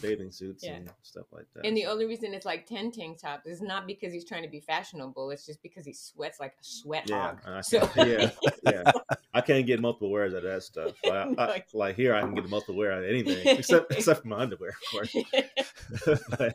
bathing 0.01 0.31
suits 0.31 0.65
yeah. 0.65 0.75
and 0.75 0.91
stuff 1.03 1.27
like 1.33 1.47
that. 1.55 1.67
And 1.67 1.77
the 1.77 1.87
only 1.87 2.07
reason 2.07 2.35
it's 2.35 2.47
like 2.47 2.67
ten 2.67 2.91
tank 2.91 3.21
tops 3.21 3.47
is 3.47 3.61
not 3.61 3.87
because 3.87 4.13
he's 4.13 4.25
trying 4.25 4.43
to 4.43 4.49
be 4.49 4.61
fashionable. 4.61 5.31
It's 5.31 5.47
just 5.47 5.63
because 5.63 5.85
he 5.85 5.93
sweats 5.93 6.41
like 6.41 6.53
a 6.53 6.65
sweat 6.65 7.09
yeah, 7.09 7.35
hog. 7.45 7.65
So 7.65 7.89
yeah, 7.97 8.31
yeah, 8.63 8.93
I 9.39 9.41
can't 9.41 9.67
get 9.67 9.81
multiple 9.81 10.11
wears 10.11 10.35
out 10.35 10.45
of 10.45 10.51
that 10.51 10.63
stuff. 10.63 10.95
Like, 11.05 11.39
I, 11.39 11.63
like 11.73 11.97
here, 11.97 12.13
I 12.15 12.23
can 12.23 12.35
get 12.35 12.49
multiple 12.51 12.75
wear 12.75 12.93
out 12.93 13.05
of 13.05 13.09
anything 13.09 13.39
except 13.47 13.93
except 13.93 14.23
for 14.23 14.29
my 14.29 14.41
underwear, 14.41 14.71
of 14.71 14.91
course. 14.91 15.17
but, 16.31 16.55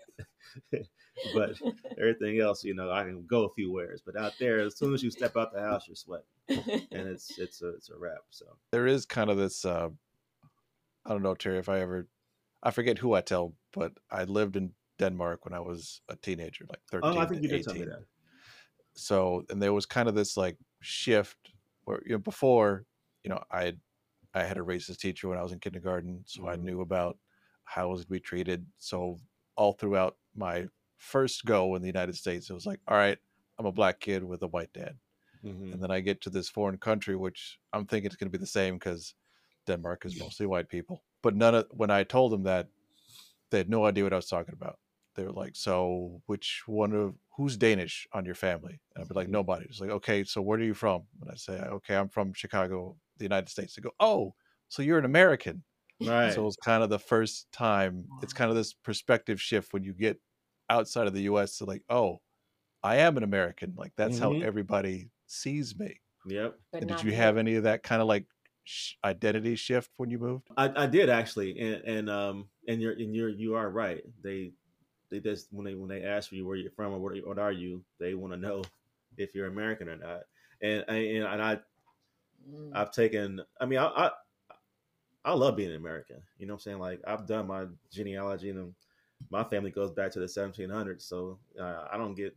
but 1.34 1.52
everything 1.98 2.42
else, 2.42 2.64
you 2.64 2.76
know, 2.76 2.92
I 2.92 3.04
can 3.04 3.26
go 3.26 3.46
a 3.46 3.54
few 3.54 3.72
wears. 3.72 4.02
But 4.06 4.18
out 4.18 4.34
there, 4.38 4.60
as 4.60 4.78
soon 4.78 4.94
as 4.94 5.02
you 5.02 5.12
step 5.12 5.38
out 5.38 5.54
the 5.54 5.62
house, 5.62 5.86
you're 5.88 5.96
sweating, 5.96 6.88
and 6.92 7.08
it's 7.08 7.40
it's 7.40 7.62
a 7.62 7.70
it's 7.70 7.90
a 7.90 7.98
wrap. 7.98 8.24
So 8.32 8.46
there 8.72 8.86
is 8.86 9.06
kind 9.06 9.30
of 9.30 9.38
this. 9.38 9.64
Uh, 9.64 9.90
I 11.06 11.10
don't 11.10 11.24
know, 11.24 11.36
Terry, 11.36 11.58
if 11.58 11.70
I 11.70 11.80
ever, 11.80 12.08
I 12.62 12.72
forget 12.72 12.98
who 12.98 13.14
I 13.14 13.22
tell, 13.22 13.54
but 13.74 13.94
I 14.12 14.24
lived 14.24 14.56
in 14.56 14.72
Denmark 15.00 15.46
when 15.46 15.54
I 15.54 15.60
was 15.60 16.02
a 16.10 16.16
teenager, 16.18 16.66
like 16.70 16.82
thirteen. 16.92 17.18
Oh, 17.18 17.20
I 17.20 17.26
think 17.26 17.42
you 17.42 17.50
did 17.50 17.62
18. 17.62 17.64
tell 17.64 17.74
me 17.76 17.86
that. 17.86 18.06
So, 18.96 19.46
and 19.50 19.62
there 19.62 19.74
was 19.74 19.86
kind 19.86 20.08
of 20.08 20.16
this 20.16 20.38
like 20.38 20.58
shift 20.82 21.53
where 21.86 22.02
you 22.06 22.14
know 22.14 22.20
before, 22.20 22.86
you 23.24 23.30
know, 23.30 23.42
I 23.52 23.64
had 23.64 23.80
I 24.34 24.44
had 24.44 24.58
a 24.58 24.62
racist 24.62 24.98
teacher 24.98 25.30
when 25.30 25.38
I 25.38 25.44
was 25.44 25.52
in 25.52 25.60
kindergarten, 25.60 26.24
so 26.26 26.42
mm-hmm. 26.42 26.50
I 26.50 26.56
knew 26.56 26.82
about 26.82 27.18
how 27.66 27.84
I 27.84 27.92
was 27.92 28.02
to 28.02 28.12
be 28.12 28.20
treated. 28.20 28.66
So 28.78 29.20
all 29.56 29.74
throughout 29.74 30.18
my 30.36 30.68
first 30.98 31.46
go 31.46 31.76
in 31.76 31.82
the 31.82 31.88
United 31.88 32.16
States, 32.16 32.50
it 32.50 32.54
was 32.54 32.66
like, 32.66 32.80
all 32.88 32.98
right, 32.98 33.18
I'm 33.60 33.66
a 33.66 33.72
black 33.72 34.00
kid 34.00 34.24
with 34.24 34.42
a 34.42 34.48
white 34.48 34.74
dad. 34.74 34.96
Mm-hmm. 35.46 35.74
And 35.74 35.84
then 35.84 35.92
I 35.92 36.00
get 36.00 36.22
to 36.22 36.30
this 36.30 36.50
foreign 36.50 36.78
country, 36.78 37.16
which 37.16 37.60
I'm 37.74 37.86
thinking 37.86 38.08
it's 38.08 38.16
going 38.16 38.32
to 38.32 38.38
be 38.38 38.42
the 38.42 38.48
same 38.48 38.76
because 38.76 39.14
Denmark 39.68 40.06
is 40.06 40.20
mostly 40.20 40.46
white 40.46 40.70
people. 40.70 41.04
But 41.22 41.36
none 41.36 41.56
of 41.56 41.68
when 41.72 41.92
I 41.92 42.04
told 42.04 42.32
them 42.32 42.44
that, 42.44 42.70
they 43.50 43.60
had 43.60 43.70
no 43.70 43.86
idea 43.86 44.04
what 44.04 44.14
I 44.14 44.18
was 44.18 44.28
talking 44.28 44.56
about. 44.60 44.80
They 45.16 45.24
were 45.26 45.32
like, 45.32 45.56
"So, 45.56 46.22
which 46.28 46.64
one 46.68 46.94
of 46.94 47.16
who's 47.38 47.58
Danish 47.58 48.08
on 48.14 48.26
your 48.26 48.36
family?" 48.36 48.82
And 48.96 49.04
I'd 49.04 49.10
be 49.10 49.16
like. 49.16 49.30
"Nobody." 49.30 49.66
It's 49.66 49.80
like, 49.82 49.90
"Okay, 49.92 50.24
so 50.24 50.42
where 50.42 50.60
are 50.60 50.64
you 50.64 50.74
from?" 50.74 51.08
And 51.22 51.30
I 51.32 51.36
say, 51.36 51.60
"Okay, 51.62 51.96
I'm 51.96 52.10
from 52.10 52.34
Chicago, 52.34 52.98
the 53.18 53.26
United 53.26 53.50
States." 53.50 53.76
They 53.76 53.82
go, 53.82 53.92
"Oh, 54.00 54.36
so 54.70 54.82
you're 54.82 55.00
an 55.00 55.06
American." 55.06 55.64
Right. 56.00 56.46
So 56.46 56.48
it's 56.48 56.56
kind 56.58 56.84
of 56.84 56.90
the 56.90 57.00
first 57.00 57.52
time. 57.52 58.14
It's 58.22 58.34
kind 58.34 58.50
of 58.50 58.56
this 58.58 58.74
perspective 58.74 59.42
shift 59.42 59.74
when 59.74 59.84
you 59.84 59.94
get 59.94 60.20
outside 60.70 61.08
of 61.08 61.14
the 61.14 61.24
U.S. 61.24 61.58
to 61.58 61.66
like, 61.66 61.84
"Oh, 61.90 62.22
I 62.84 62.98
am 62.98 63.18
an 63.18 63.24
American." 63.24 63.76
Like 63.78 63.94
that's 63.98 64.20
how 64.20 64.34
Mhm. 64.34 64.44
everybody 64.44 65.12
sees 65.28 65.78
me. 65.80 66.02
yep. 66.24 66.60
But 66.72 66.82
And 66.82 66.88
did 66.88 67.02
you 67.02 67.14
here. 67.16 67.16
have 67.16 67.38
any 67.38 67.56
of 67.56 67.64
that 67.64 67.84
kind 67.84 68.02
of 68.02 68.08
like 68.08 68.28
sh- 68.64 68.96
identity 69.04 69.56
shift 69.56 69.92
when 69.98 70.10
you 70.10 70.20
moved? 70.20 70.52
I, 70.58 70.84
I 70.84 70.88
did 70.88 71.10
actually, 71.10 71.58
and 71.60 71.84
and 71.84 72.10
um 72.10 72.50
and 72.68 72.82
you're 72.82 72.92
and 72.94 73.16
you're 73.16 73.30
you 73.30 73.56
are 73.56 73.70
right. 73.70 74.04
They 74.22 74.54
they 75.14 75.20
just 75.20 75.48
when 75.52 75.66
they 75.66 75.76
when 75.76 75.90
they 75.90 76.04
ask 76.04 76.32
you 76.32 76.46
where 76.46 76.56
you're 76.56 76.72
from 76.72 76.94
or 76.94 77.00
what, 77.00 77.16
what 77.26 77.40
are 77.40 77.52
you, 77.52 77.84
they 78.00 78.14
want 78.14 78.34
to 78.34 78.40
know 78.40 78.64
if 79.18 79.34
you're 79.36 79.48
American 79.48 79.90
or 79.90 79.98
not. 79.98 80.22
And 80.62 80.84
and, 80.88 81.26
and 81.26 81.42
I 81.42 81.60
Mm. 82.50 82.72
I've 82.74 82.92
taken. 82.92 83.42
I 83.60 83.66
mean, 83.66 83.80
I, 83.80 83.86
I 83.86 84.12
I 85.26 85.34
love 85.34 85.56
being 85.56 85.70
an 85.70 85.78
American. 85.78 86.22
You 86.38 86.48
know 86.48 86.54
what 86.54 86.62
I'm 86.62 86.64
saying? 86.64 86.80
Like 86.80 87.02
I've 87.08 87.28
done 87.28 87.48
my 87.48 87.66
genealogy, 87.92 88.50
and 88.50 88.74
my 89.30 89.44
family 89.44 89.72
goes 89.72 89.92
back 89.92 90.12
to 90.12 90.20
the 90.20 90.26
1700s. 90.26 91.02
So 91.02 91.40
uh, 91.60 91.86
I 91.92 91.98
don't 91.98 92.16
get 92.16 92.36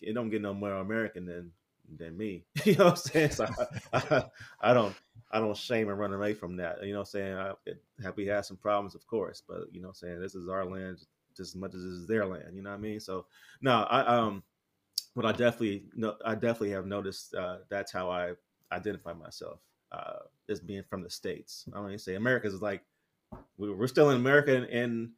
it 0.00 0.14
don't 0.14 0.30
get 0.30 0.42
no 0.42 0.54
more 0.54 0.72
American 0.72 1.26
than 1.26 1.52
than 1.98 2.16
me. 2.16 2.44
you 2.64 2.76
know 2.76 2.86
what 2.86 2.90
I'm 2.92 2.96
saying? 2.96 3.30
So 3.32 3.46
I, 3.92 3.98
I, 3.98 4.24
I 4.60 4.74
don't 4.74 4.94
I 5.30 5.38
don't 5.38 5.56
shame 5.56 5.88
and 5.88 5.98
run 5.98 6.14
away 6.14 6.34
from 6.34 6.56
that. 6.56 6.82
You 6.82 6.92
know 6.92 7.00
what 7.00 7.08
I'm 7.08 7.10
saying? 7.10 7.34
I, 7.34 7.52
it, 7.66 7.82
have 8.02 8.16
we 8.16 8.26
had 8.26 8.44
some 8.44 8.56
problems, 8.56 8.94
of 8.94 9.06
course, 9.06 9.42
but 9.46 9.64
you 9.72 9.80
know 9.80 9.88
what 9.88 10.02
I'm 10.02 10.08
saying? 10.08 10.20
This 10.20 10.34
is 10.34 10.48
our 10.48 10.64
land 10.64 10.98
just 11.36 11.54
as 11.54 11.60
much 11.60 11.74
as 11.74 11.82
this 11.82 11.92
is 11.92 12.06
their 12.06 12.26
land. 12.26 12.54
You 12.56 12.62
know 12.62 12.70
what 12.70 12.76
I 12.76 12.80
mean? 12.80 13.00
So 13.00 13.26
no, 13.60 13.82
I 13.84 14.06
um, 14.06 14.42
but 15.14 15.26
I 15.26 15.32
definitely 15.32 15.84
no, 15.94 16.16
I 16.24 16.34
definitely 16.34 16.70
have 16.70 16.86
noticed 16.86 17.34
uh, 17.34 17.58
that's 17.70 17.92
how 17.92 18.10
I 18.10 18.32
identify 18.72 19.12
myself 19.12 19.60
uh, 19.92 20.20
as 20.48 20.60
being 20.60 20.82
from 20.88 21.02
the 21.02 21.10
states. 21.10 21.64
I 21.72 21.76
don't 21.78 21.86
even 21.88 21.98
say 21.98 22.14
America's 22.14 22.62
like 22.62 22.82
we- 23.58 23.72
we're 23.72 23.86
still 23.86 24.10
in 24.10 24.16
America 24.16 24.54
and 24.56 24.66
in, 24.66 25.12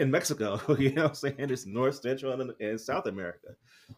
in 0.00 0.10
Mexico. 0.10 0.60
You 0.78 0.92
know 0.92 1.02
what 1.04 1.08
I'm 1.10 1.14
saying? 1.14 1.36
It's 1.38 1.66
North, 1.66 1.96
Central, 2.00 2.40
and, 2.40 2.52
and 2.60 2.80
South 2.80 3.06
America. 3.06 3.48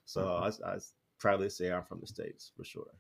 So 0.05 0.29
I, 0.29 0.49
I 0.69 0.79
proudly 1.19 1.51
say 1.51 1.73
I'm 1.73 1.85
from 1.85 2.01
the 2.01 2.07
states 2.07 2.53
for 2.57 2.65
sure. 2.65 2.91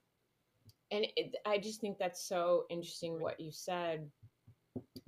and 0.91 1.07
it, 1.17 1.35
i 1.47 1.59
just 1.59 1.81
think 1.81 1.99
that's 1.99 2.25
so 2.25 2.65
interesting 2.71 3.21
what 3.21 3.39
you 3.41 3.51
said 3.53 4.09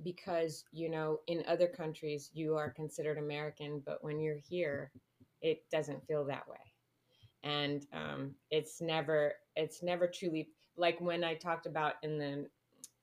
because 0.03 0.65
you 0.71 0.89
know 0.89 1.19
in 1.27 1.43
other 1.47 1.67
countries 1.67 2.29
you 2.33 2.55
are 2.55 2.69
considered 2.69 3.17
american 3.17 3.81
but 3.85 4.03
when 4.03 4.19
you're 4.19 4.39
here 4.49 4.91
it 5.43 5.69
doesn't 5.69 6.05
feel 6.07 6.25
that 6.25 6.47
way. 6.47 6.57
And 7.43 7.85
um, 7.93 8.35
it's 8.49 8.81
never 8.81 9.33
it's 9.55 9.83
never 9.83 10.07
truly 10.07 10.49
like 10.77 10.99
when 10.99 11.23
i 11.23 11.35
talked 11.35 11.67
about 11.67 11.95
in 12.01 12.17
the 12.17 12.47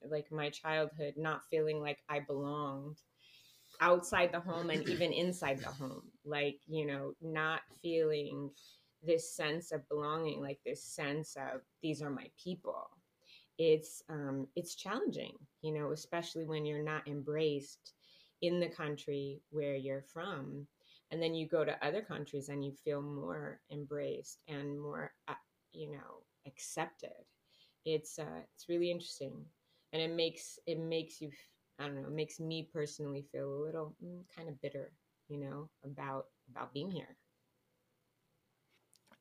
like 0.09 0.33
my 0.33 0.49
childhood 0.51 1.15
not 1.17 1.45
feeling 1.49 1.81
like 1.81 1.99
i 2.09 2.19
belonged 2.19 2.97
outside 3.81 4.33
the 4.33 4.41
home 4.41 4.71
and 4.71 4.89
even 4.89 5.13
inside 5.13 5.61
the 5.61 5.69
home 5.69 6.03
like 6.25 6.59
you 6.67 6.87
know 6.87 7.13
not 7.21 7.61
feeling 7.81 8.51
this 9.03 9.37
sense 9.37 9.71
of 9.71 9.89
belonging 9.89 10.41
like 10.41 10.59
this 10.67 10.83
sense 10.83 11.37
of 11.37 11.61
these 11.83 12.03
are 12.03 12.11
my 12.11 12.29
people 12.43 12.89
it's 13.61 14.03
um 14.11 14.49
it's 14.57 14.75
challenging 14.77 15.35
you 15.63 15.73
know 15.73 15.93
especially 15.93 16.47
when 16.47 16.67
you're 16.67 16.83
not 16.85 17.07
embraced 17.09 17.95
in 18.43 18.61
the 18.61 18.69
country 18.69 19.43
where 19.51 19.77
you're 19.77 20.03
from 20.03 20.67
and 21.13 21.23
then 21.23 21.35
you 21.35 21.47
go 21.49 21.65
to 21.65 21.87
other 21.87 22.03
countries 22.03 22.49
and 22.49 22.65
you 22.65 22.73
feel 22.73 23.03
more 23.03 23.61
embraced 23.73 24.43
and 24.49 24.81
more 24.81 25.13
uh, 25.29 25.35
you 25.73 25.91
know 25.93 26.23
accepted. 26.47 27.13
It's 27.85 28.19
uh 28.19 28.43
it's 28.55 28.69
really 28.69 28.91
interesting 28.91 29.45
and 29.93 30.03
it 30.03 30.11
makes 30.15 30.59
it 30.67 30.79
makes 30.81 31.21
you 31.21 31.31
i 31.79 31.87
don't 31.87 31.97
know 31.97 32.09
it 32.09 32.13
makes 32.15 32.41
me 32.41 32.69
personally 32.73 33.23
feel 33.33 33.49
a 33.53 33.65
little 33.65 33.97
mm, 34.05 34.23
kind 34.35 34.49
of 34.49 34.61
bitter 34.63 34.93
you 35.29 35.39
know 35.39 35.71
about 35.85 36.27
about 36.51 36.73
being 36.75 36.91
here. 36.91 37.17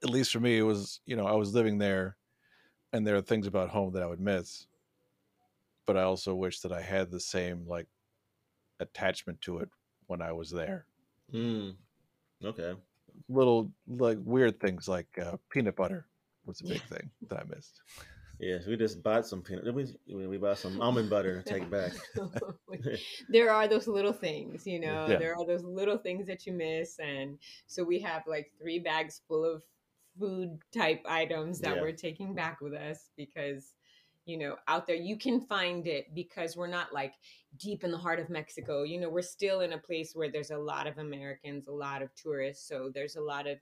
At 0.04 0.10
least 0.10 0.32
for 0.32 0.40
me, 0.40 0.58
it 0.58 0.64
was 0.64 1.02
you 1.06 1.16
know 1.16 1.26
I 1.26 1.34
was 1.34 1.54
living 1.56 1.80
there, 1.80 2.18
and 2.94 3.06
there 3.06 3.16
are 3.16 3.22
things 3.22 3.48
about 3.48 3.70
home 3.70 3.94
that 3.94 4.04
I 4.04 4.08
would 4.08 4.20
miss, 4.20 4.68
but 5.86 5.98
I 5.98 6.04
also 6.04 6.36
wish 6.36 6.60
that 6.62 6.72
I 6.72 6.82
had 6.82 7.12
the 7.12 7.20
same 7.20 7.66
like 7.68 7.88
attachment 8.80 9.42
to 9.42 9.60
it 9.60 9.70
when 10.08 10.22
I 10.22 10.32
was 10.32 10.50
there. 10.50 10.86
Mm. 11.34 11.76
Okay. 12.44 12.74
Little 13.28 13.72
like 13.88 14.18
weird 14.24 14.60
things 14.60 14.88
like 14.88 15.08
uh, 15.22 15.38
peanut 15.50 15.76
butter 15.76 16.06
was 16.46 16.62
a 16.62 16.64
big 16.64 16.82
Yeah. 16.90 16.98
thing 16.98 17.10
that 17.28 17.40
I 17.40 17.44
missed. 17.56 17.82
Yes, 18.40 18.66
we 18.66 18.78
just 18.78 19.04
bought 19.04 19.28
some 19.28 19.42
peanut. 19.42 19.74
We 19.74 19.86
we 20.26 20.38
bought 20.38 20.58
some 20.58 20.80
almond 20.82 21.10
butter 21.10 21.42
to 21.42 21.44
take 21.44 21.70
back. 21.70 21.92
there 23.30 23.52
are 23.52 23.68
those 23.68 23.88
little 23.88 24.14
things, 24.14 24.66
you 24.66 24.80
know, 24.80 25.08
Yeah. 25.08 25.18
there 25.18 25.36
are 25.38 25.46
those 25.46 25.64
little 25.64 25.98
things 25.98 26.26
that 26.28 26.48
you 26.48 26.54
miss. 26.54 26.98
And 27.00 27.38
so 27.68 27.84
we 27.84 28.00
have 28.00 28.24
like 28.28 28.52
three 28.60 28.80
bags 28.80 29.22
full 29.28 29.44
of 29.44 29.64
food 30.18 30.60
type 30.74 31.02
items 31.08 31.60
that 31.60 31.76
Yeah. 31.76 31.82
we're 31.82 31.92
taking 31.92 32.34
back 32.34 32.62
with 32.62 32.74
us 32.74 33.10
because, 33.16 33.74
you 34.26 34.38
know, 34.38 34.58
out 34.68 34.88
there 34.88 34.96
you 34.96 35.18
can 35.18 35.42
find 35.42 35.88
it 35.88 36.14
because 36.14 36.56
we're 36.56 36.68
not 36.68 36.94
like 36.94 37.14
deep 37.58 37.84
in 37.84 37.92
the 37.92 37.98
heart 37.98 38.20
of 38.20 38.30
Mexico. 38.30 38.84
You 38.84 39.00
know, 39.00 39.10
we're 39.10 39.22
still 39.22 39.62
in 39.62 39.74
a 39.74 39.78
place 39.78 40.14
where 40.14 40.32
there's 40.32 40.52
a 40.52 40.58
lot 40.58 40.88
of 40.88 40.98
Americans, 40.98 41.68
a 41.68 41.72
lot 41.72 42.02
of 42.02 42.14
tourists. 42.16 42.68
So 42.68 42.90
there's 42.94 43.16
a 43.16 43.22
lot 43.22 43.48
of 43.48 43.58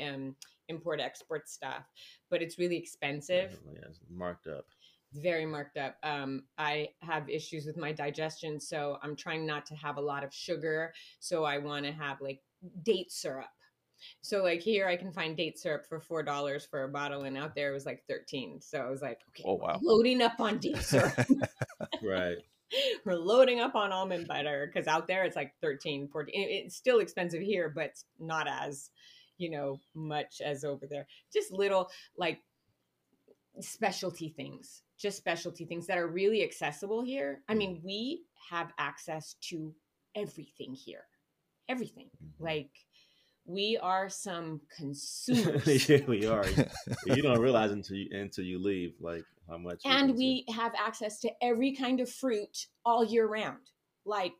um, 0.00 0.36
import 0.68 1.00
export 1.00 1.48
stuff, 1.48 1.84
but 2.30 2.42
it's 2.42 2.58
really 2.58 2.76
expensive 2.76 3.58
Yeah, 3.72 3.80
it's 3.88 4.00
marked 4.10 4.46
up. 4.46 4.66
very 5.14 5.44
marked 5.44 5.76
up. 5.76 5.96
Um, 6.02 6.44
I 6.58 6.90
have 7.00 7.28
issues 7.28 7.66
with 7.66 7.76
my 7.76 7.92
digestion, 7.92 8.58
so 8.60 8.98
I'm 9.02 9.16
trying 9.16 9.44
not 9.46 9.66
to 9.66 9.74
have 9.74 9.96
a 9.96 10.00
lot 10.00 10.24
of 10.24 10.32
sugar. 10.32 10.92
So 11.20 11.44
I 11.44 11.58
want 11.58 11.84
to 11.86 11.92
have 11.92 12.20
like 12.20 12.40
date 12.82 13.10
syrup. 13.12 13.50
So 14.20 14.42
like 14.42 14.60
here, 14.60 14.86
I 14.86 14.96
can 14.96 15.12
find 15.12 15.36
date 15.36 15.58
syrup 15.58 15.86
for 15.88 16.00
four 16.00 16.22
dollars 16.22 16.64
for 16.64 16.84
a 16.84 16.88
bottle, 16.88 17.22
and 17.22 17.36
out 17.36 17.54
there 17.54 17.70
it 17.70 17.74
was 17.74 17.86
like 17.86 18.04
thirteen. 18.08 18.60
So 18.60 18.78
I 18.78 18.90
was 18.90 19.02
like, 19.02 19.20
okay, 19.30 19.44
Oh 19.46 19.54
wow! 19.54 19.78
loading 19.82 20.22
up 20.22 20.38
on 20.40 20.58
date 20.58 20.78
syrup. 20.78 21.14
Right. 22.02 22.38
We're 23.04 23.14
loading 23.14 23.60
up 23.60 23.74
on 23.74 23.92
almond 23.92 24.26
butter 24.26 24.66
because 24.72 24.88
out 24.88 25.06
there 25.06 25.24
it's 25.24 25.36
like 25.36 25.52
13, 25.60 26.08
14. 26.08 26.32
It's 26.34 26.74
still 26.74 27.00
expensive 27.00 27.42
here, 27.42 27.68
but 27.68 27.92
not 28.18 28.48
as, 28.48 28.90
you 29.38 29.50
know, 29.50 29.78
much 29.94 30.40
as 30.42 30.64
over 30.64 30.86
there. 30.86 31.06
Just 31.32 31.52
little 31.52 31.90
like 32.16 32.40
specialty 33.60 34.28
things, 34.30 34.82
just 34.98 35.18
specialty 35.18 35.64
things 35.64 35.86
that 35.86 35.98
are 35.98 36.06
really 36.06 36.42
accessible 36.42 37.02
here. 37.02 37.42
I 37.48 37.54
mean, 37.54 37.80
we 37.84 38.22
have 38.50 38.72
access 38.78 39.34
to 39.50 39.74
everything 40.14 40.72
here, 40.74 41.04
everything. 41.68 42.08
Mhm. 42.22 42.30
Like, 42.38 42.70
we 43.44 43.78
are 43.82 44.08
some 44.08 44.60
consumers. 44.76 45.88
yeah, 45.88 46.04
we 46.06 46.26
are. 46.26 46.46
You, 46.48 46.64
you 47.16 47.22
don't 47.22 47.40
realize 47.40 47.70
until 47.72 47.96
you 47.96 48.08
until 48.18 48.44
you 48.44 48.58
leave, 48.58 48.94
like 49.00 49.24
how 49.48 49.58
much. 49.58 49.80
and 49.84 50.08
consume. 50.10 50.16
we 50.16 50.44
have 50.54 50.72
access 50.78 51.18
to 51.20 51.30
every 51.42 51.72
kind 51.72 52.00
of 52.00 52.08
fruit 52.10 52.66
all 52.84 53.04
year 53.04 53.26
round. 53.26 53.58
Like, 54.04 54.32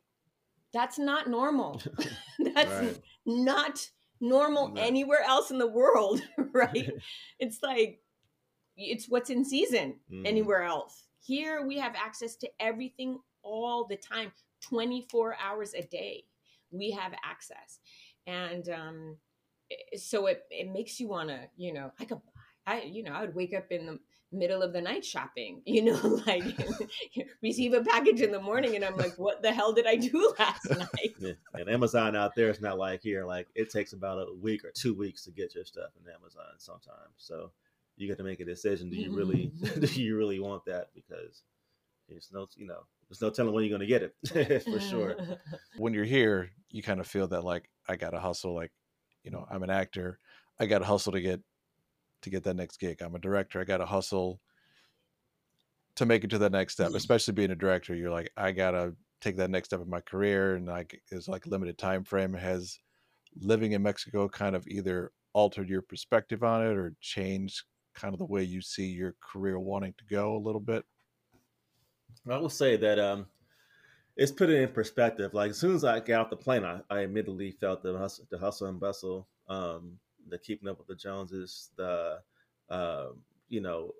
that's 0.73 0.97
not 0.97 1.27
normal. 1.29 1.81
that's 2.53 2.69
Right. 2.71 3.01
not 3.25 3.89
normal 4.19 4.69
No. 4.69 4.81
anywhere 4.81 5.21
else 5.23 5.51
in 5.51 5.57
the 5.57 5.67
world, 5.67 6.21
right? 6.53 6.91
it's 7.39 7.61
like 7.61 7.99
it's 8.77 9.07
what's 9.07 9.29
in 9.29 9.43
season 9.45 9.99
Mhm. 10.11 10.25
anywhere 10.25 10.63
else. 10.63 11.03
Here 11.19 11.65
we 11.65 11.77
have 11.77 11.93
access 11.95 12.35
to 12.37 12.49
everything 12.59 13.19
all 13.43 13.85
the 13.85 13.97
time, 13.97 14.31
24 14.61 15.35
hours 15.39 15.73
a 15.73 15.83
day. 15.83 16.25
We 16.71 16.91
have 16.91 17.13
access. 17.23 17.79
And 18.27 18.67
um 18.69 19.17
so 19.95 20.27
it 20.27 20.43
it 20.49 20.71
makes 20.71 20.99
you 20.99 21.07
want 21.07 21.29
to, 21.29 21.39
you 21.55 21.73
know, 21.73 21.91
I 21.99 22.05
could 22.05 22.19
I 22.65 22.81
you 22.81 23.03
know, 23.03 23.11
I 23.11 23.21
would 23.21 23.35
wake 23.35 23.53
up 23.53 23.71
in 23.71 23.85
the 23.85 23.99
middle 24.33 24.61
of 24.61 24.73
the 24.73 24.81
night 24.81 25.05
shopping, 25.05 25.61
you 25.65 25.83
know, 25.83 26.21
like 26.25 26.43
receive 27.43 27.73
a 27.73 27.83
package 27.83 28.21
in 28.21 28.31
the 28.31 28.41
morning 28.41 28.75
and 28.75 28.83
I'm 28.83 28.97
like, 28.97 29.17
what 29.17 29.41
the 29.41 29.51
hell 29.51 29.73
did 29.73 29.85
I 29.85 29.95
do 29.95 30.33
last 30.39 30.69
night? 30.69 31.15
Yeah. 31.19 31.33
And 31.53 31.69
Amazon 31.69 32.15
out 32.15 32.35
there 32.35 32.49
is 32.49 32.61
not 32.61 32.77
like 32.77 33.01
here. 33.01 33.25
Like 33.25 33.47
it 33.55 33.69
takes 33.69 33.93
about 33.93 34.19
a 34.19 34.33
week 34.41 34.63
or 34.65 34.71
two 34.71 34.93
weeks 34.93 35.23
to 35.25 35.31
get 35.31 35.55
your 35.55 35.65
stuff 35.65 35.91
in 36.01 36.11
Amazon 36.11 36.57
sometimes. 36.57 37.13
So 37.17 37.51
you 37.95 38.07
got 38.07 38.17
to 38.17 38.23
make 38.23 38.39
a 38.39 38.45
decision. 38.45 38.89
Do 38.89 38.97
you 38.97 39.15
really 39.15 39.51
do 39.79 40.01
you 40.01 40.17
really 40.17 40.39
want 40.39 40.65
that? 40.65 40.89
Because 40.95 41.43
there's 42.09 42.29
no 42.33 42.47
you 42.55 42.65
know, 42.65 42.81
there's 43.07 43.21
no 43.21 43.29
telling 43.29 43.53
when 43.53 43.63
you're 43.63 43.77
gonna 43.77 43.87
get 43.87 44.03
it 44.03 44.63
for 44.63 44.79
sure. 44.79 45.15
when 45.77 45.93
you're 45.93 46.03
here, 46.03 46.49
you 46.71 46.81
kind 46.81 46.99
of 46.99 47.07
feel 47.07 47.27
that 47.27 47.43
like 47.43 47.69
I 47.87 47.95
gotta 47.95 48.19
hustle. 48.19 48.53
Like, 48.53 48.71
you 49.23 49.31
know, 49.31 49.45
I'm 49.49 49.63
an 49.63 49.69
actor. 49.69 50.19
I 50.59 50.65
gotta 50.65 50.85
hustle 50.85 51.11
to 51.13 51.21
get 51.21 51.41
to 52.21 52.29
get 52.29 52.43
that 52.43 52.55
next 52.55 52.77
gig. 52.79 53.01
I'm 53.01 53.15
a 53.15 53.19
director. 53.19 53.59
I 53.59 53.63
gotta 53.63 53.85
hustle 53.85 54.39
to 55.95 56.05
make 56.05 56.23
it 56.23 56.29
to 56.31 56.37
that 56.39 56.51
next 56.51 56.73
step. 56.73 56.93
Especially 56.93 57.33
being 57.33 57.51
a 57.51 57.55
director, 57.55 57.95
you're 57.95 58.11
like, 58.11 58.31
I 58.37 58.51
gotta 58.51 58.95
take 59.21 59.37
that 59.37 59.49
next 59.49 59.69
step 59.69 59.81
in 59.81 59.89
my 59.89 60.01
career, 60.01 60.55
and 60.55 60.67
like 60.67 61.01
there's 61.09 61.27
like 61.27 61.45
a 61.45 61.49
limited 61.49 61.77
time 61.77 62.03
frame. 62.03 62.33
Has 62.33 62.77
living 63.39 63.71
in 63.71 63.83
Mexico 63.83 64.27
kind 64.27 64.55
of 64.55 64.67
either 64.67 65.11
altered 65.33 65.69
your 65.69 65.81
perspective 65.81 66.43
on 66.43 66.61
it 66.61 66.77
or 66.77 66.95
changed 67.01 67.63
kind 67.93 68.13
of 68.13 68.19
the 68.19 68.25
way 68.25 68.43
you 68.43 68.61
see 68.61 68.87
your 68.87 69.15
career 69.21 69.59
wanting 69.59 69.93
to 69.97 70.03
go 70.05 70.35
a 70.35 70.39
little 70.39 70.61
bit? 70.61 70.83
I 72.29 72.37
will 72.37 72.49
say 72.49 72.77
that 72.77 72.99
um, 72.99 73.25
it's 74.15 74.31
put 74.31 74.49
it 74.49 74.61
in 74.61 74.69
perspective. 74.69 75.33
Like 75.33 75.51
as 75.51 75.57
soon 75.57 75.75
as 75.75 75.83
I 75.83 75.99
got 75.99 76.21
off 76.21 76.29
the 76.29 76.37
plane, 76.37 76.63
I, 76.63 76.81
I 76.89 77.01
immediately 77.01 77.51
felt 77.51 77.83
the 77.83 77.97
hustle, 77.97 78.25
the 78.29 78.37
hustle 78.37 78.67
and 78.67 78.79
bustle, 78.79 79.27
um, 79.47 79.97
the 80.27 80.37
keeping 80.37 80.69
up 80.69 80.77
with 80.77 80.87
the 80.87 80.95
Joneses, 80.95 81.69
the 81.77 82.19
uh, 82.69 83.07
you 83.49 83.61
know, 83.61 83.91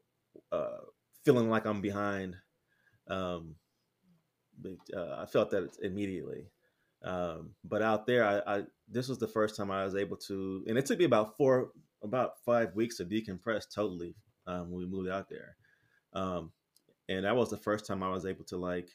uh, 0.52 0.80
feeling 1.24 1.50
like 1.50 1.66
I'm 1.66 1.82
behind. 1.82 2.36
Um, 3.08 3.56
but, 4.60 4.78
uh, 4.96 5.18
I 5.20 5.26
felt 5.26 5.52
that 5.52 5.78
immediately. 5.82 6.48
Um, 7.04 7.52
but 7.64 7.82
out 7.82 8.08
there, 8.08 8.24
I, 8.24 8.58
I, 8.58 8.64
this 8.88 9.10
was 9.10 9.18
the 9.18 9.28
first 9.28 9.56
time 9.56 9.72
I 9.72 9.84
was 9.84 9.96
able 9.96 10.18
to, 10.18 10.64
and 10.68 10.78
it 10.78 10.86
took 10.86 11.00
me 11.00 11.06
about 11.06 11.36
four, 11.38 11.72
about 12.02 12.44
five 12.46 12.74
weeks 12.76 12.98
to 12.98 13.06
decompress 13.06 13.64
totally 13.74 14.16
um, 14.48 14.72
when 14.72 14.80
we 14.80 14.86
moved 14.86 15.10
out 15.10 15.30
there. 15.30 15.56
Um, 16.14 16.52
and 17.10 17.26
that 17.26 17.36
was 17.36 17.50
the 17.50 17.58
first 17.58 17.86
time 17.86 18.04
I 18.04 18.10
was 18.10 18.26
able 18.26 18.46
to 18.46 18.58
like 18.58 18.90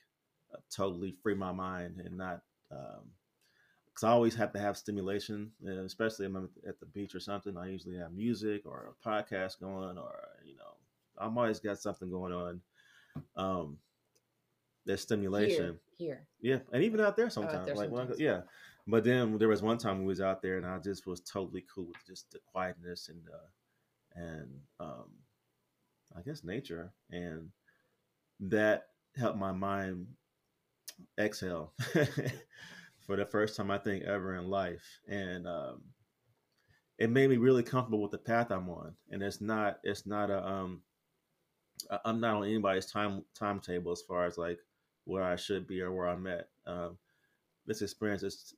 uh, 0.53 0.59
totally 0.75 1.13
free 1.13 1.35
my 1.35 1.53
mind 1.53 2.01
and 2.05 2.17
not, 2.17 2.43
because 2.69 4.03
um, 4.03 4.09
I 4.09 4.11
always 4.11 4.35
have 4.37 4.53
to 4.53 4.59
have 4.59 4.77
stimulation, 4.77 5.51
especially 5.85 6.27
if 6.27 6.35
I'm 6.35 6.49
at 6.67 6.81
the 6.81 6.87
beach 6.87 7.15
or 7.15 7.21
something. 7.21 7.57
I 7.57 7.69
usually 7.69 7.97
have 7.97 8.13
music 8.13 8.63
or 8.65 8.93
a 8.93 9.09
podcast 9.09 9.61
going, 9.61 9.99
or 9.99 10.29
you 10.45 10.57
know, 10.57 10.77
I'm 11.19 11.37
always 11.37 11.61
got 11.61 11.79
something 11.79 12.11
going 12.11 12.33
on. 12.33 12.61
Um, 13.37 13.79
there's 14.87 15.03
stimulation 15.03 15.79
here, 15.99 16.07
here. 16.07 16.27
Yeah, 16.41 16.59
and 16.73 16.83
even 16.83 17.01
out 17.01 17.17
there 17.17 17.31
sometimes. 17.31 17.55
Oh, 17.55 17.61
out 17.61 17.67
there 17.67 17.75
like 17.77 17.89
sometimes. 17.91 18.19
Go, 18.19 18.25
yeah, 18.25 18.41
but 18.89 19.05
then 19.05 19.37
there 19.37 19.49
was 19.49 19.63
one 19.63 19.77
time 19.77 20.01
we 20.01 20.07
was 20.07 20.21
out 20.21 20.41
there 20.41 20.57
and 20.57 20.67
I 20.67 20.79
just 20.79 21.07
was 21.07 21.21
totally 21.21 21.65
cool 21.73 21.87
with 21.87 22.07
just 22.07 22.31
the 22.31 22.39
quietness 22.51 23.11
and 23.11 23.21
uh, 23.29 24.21
and 24.21 24.49
um, 24.81 25.11
I 26.17 26.23
guess 26.23 26.43
nature 26.43 26.91
and 27.11 27.51
that 28.41 28.87
helped 29.15 29.39
my 29.39 29.53
mind 29.53 30.07
exhale 31.19 31.73
for 33.07 33.17
the 33.17 33.27
first 33.27 33.57
time 33.57 33.71
I 33.71 33.79
think 33.79 34.05
ever 34.05 34.37
in 34.37 34.49
life, 34.49 35.01
and 35.09 35.47
um, 35.47 35.83
it 36.99 37.11
made 37.11 37.31
me 37.31 37.37
really 37.37 37.63
comfortable 37.63 38.03
with 38.03 38.11
the 38.11 38.19
path 38.19 38.51
I'm 38.51 38.69
on. 38.69 38.95
And 39.11 39.23
it's 39.23 39.41
not 39.41 39.79
it's 39.85 40.07
not 40.07 40.31
a 40.31 40.47
um, 40.47 40.83
I'm 42.05 42.21
not 42.21 42.37
on 42.37 42.45
anybody's 42.45 42.87
time 42.87 43.25
timetable 43.35 43.93
as 43.93 44.03
far 44.03 44.27
as 44.27 44.37
like 44.37 44.59
where 45.05 45.25
I 45.25 45.37
should 45.37 45.67
be 45.67 45.81
or 45.81 45.93
where 45.93 46.09
I'm 46.09 46.27
at. 46.27 46.49
Um, 46.67 46.99
this 47.67 47.83
experience 47.83 48.23
is 48.23 48.55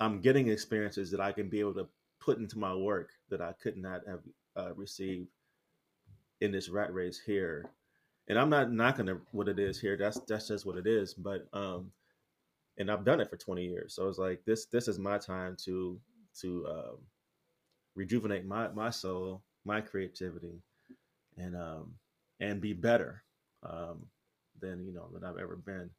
I'm 0.00 0.20
getting 0.20 0.48
experiences 0.48 1.10
that 1.10 1.20
I 1.20 1.32
can 1.32 1.48
be 1.48 1.60
able 1.60 1.74
to 1.74 1.88
put 2.20 2.38
into 2.38 2.58
my 2.58 2.74
work 2.74 3.10
that 3.30 3.40
I 3.40 3.52
could 3.62 3.76
not 3.76 4.00
have 4.06 4.20
uh, 4.56 4.74
received 4.74 5.28
in 6.40 6.50
this 6.50 6.68
rat 6.68 6.92
race 6.92 7.20
here 7.24 7.70
and 8.28 8.38
I'm 8.38 8.50
not 8.50 8.72
knocking 8.72 9.08
what 9.32 9.48
it 9.48 9.58
is 9.58 9.80
here. 9.80 9.96
That's 9.96 10.20
that's 10.28 10.48
just 10.48 10.66
what 10.66 10.78
it 10.78 10.86
is. 10.86 11.14
But 11.14 11.46
um, 11.52 11.92
and 12.78 12.90
I've 12.90 13.04
done 13.04 13.20
it 13.20 13.30
for 13.30 13.36
20 13.36 13.64
years, 13.64 13.94
so 13.94 14.08
it's 14.08 14.18
like 14.18 14.44
this 14.44 14.66
this 14.66 14.88
is 14.88 14.98
my 14.98 15.18
time 15.18 15.56
to 15.64 16.00
to 16.40 16.66
um, 16.68 16.98
rejuvenate 17.94 18.44
my 18.46 18.68
my 18.68 18.90
soul, 18.90 19.42
my 19.64 19.80
creativity, 19.80 20.62
and 21.36 21.56
um 21.56 21.94
and 22.40 22.60
be 22.60 22.72
better 22.72 23.22
um 23.62 24.06
than 24.60 24.86
you 24.86 24.92
know 24.92 25.08
than 25.12 25.24
I've 25.24 25.38
ever 25.38 25.56
been. 25.56 25.90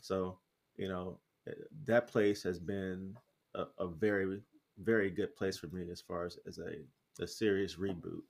So 0.00 0.38
you 0.76 0.88
know 0.88 1.18
eh, 1.48 1.52
that 1.86 2.08
place 2.08 2.42
has 2.44 2.58
been 2.58 3.16
a, 3.54 3.64
a 3.78 3.88
very 3.88 4.40
very 4.78 5.10
good 5.10 5.36
place 5.36 5.56
for 5.58 5.68
me 5.68 5.90
as 5.90 6.00
far 6.00 6.24
as 6.26 6.38
as 6.46 6.58
a 6.58 7.22
a 7.22 7.26
serious 7.26 7.76
reboot 7.76 8.22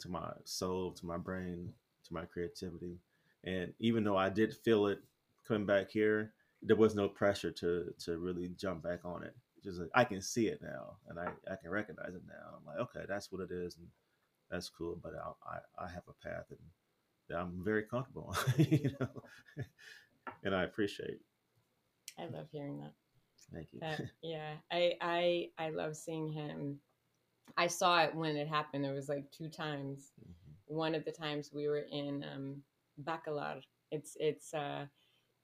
to 0.00 0.08
my 0.08 0.30
soul, 0.44 0.92
to 0.92 1.06
my 1.06 1.16
brain, 1.16 1.72
to 2.10 2.14
my 2.14 2.26
creativity. 2.26 2.98
And 3.44 3.72
even 3.78 4.04
though 4.04 4.16
I 4.16 4.28
did 4.28 4.54
feel 4.54 4.86
it 4.86 5.00
coming 5.46 5.66
back 5.66 5.90
here, 5.90 6.32
there 6.62 6.76
was 6.76 6.94
no 6.94 7.08
pressure 7.08 7.50
to 7.50 7.92
to 8.04 8.18
really 8.18 8.50
jump 8.56 8.82
back 8.82 9.04
on 9.04 9.22
it. 9.22 9.34
Just 9.64 9.78
like, 9.78 9.90
I 9.94 10.04
can 10.04 10.20
see 10.22 10.48
it 10.48 10.60
now, 10.62 10.96
and 11.08 11.18
I, 11.18 11.28
I 11.50 11.56
can 11.60 11.70
recognize 11.70 12.14
it 12.14 12.22
now. 12.26 12.56
I'm 12.56 12.66
like, 12.66 12.78
okay, 12.78 13.04
that's 13.08 13.30
what 13.30 13.42
it 13.42 13.50
is, 13.50 13.76
and 13.76 13.86
that's 14.50 14.68
cool. 14.68 14.98
But 15.02 15.12
I 15.14 15.54
I, 15.56 15.84
I 15.86 15.88
have 15.88 16.02
a 16.08 16.28
path, 16.28 16.46
and 16.50 16.58
that 17.28 17.38
I'm 17.38 17.62
very 17.64 17.84
comfortable, 17.84 18.36
you 18.58 18.90
know, 19.00 19.22
and 20.44 20.54
I 20.54 20.64
appreciate. 20.64 21.20
I 22.18 22.26
love 22.26 22.48
hearing 22.52 22.78
that. 22.80 22.92
Thank 23.52 23.68
you. 23.72 23.80
That, 23.80 24.00
yeah, 24.22 24.54
I 24.70 24.94
I 25.00 25.48
I 25.58 25.70
love 25.70 25.96
seeing 25.96 26.30
him. 26.30 26.78
I 27.56 27.66
saw 27.66 28.02
it 28.02 28.14
when 28.14 28.36
it 28.36 28.48
happened. 28.48 28.84
It 28.84 28.94
was 28.94 29.08
like 29.08 29.30
two 29.30 29.48
times. 29.48 30.12
Mm-hmm 30.20 30.50
one 30.70 30.94
of 30.94 31.04
the 31.04 31.10
times 31.10 31.50
we 31.52 31.68
were 31.68 31.84
in 31.90 32.24
um, 32.32 32.62
Bacalar. 33.02 33.60
It's 33.90 34.16
it's 34.20 34.54
uh, 34.54 34.86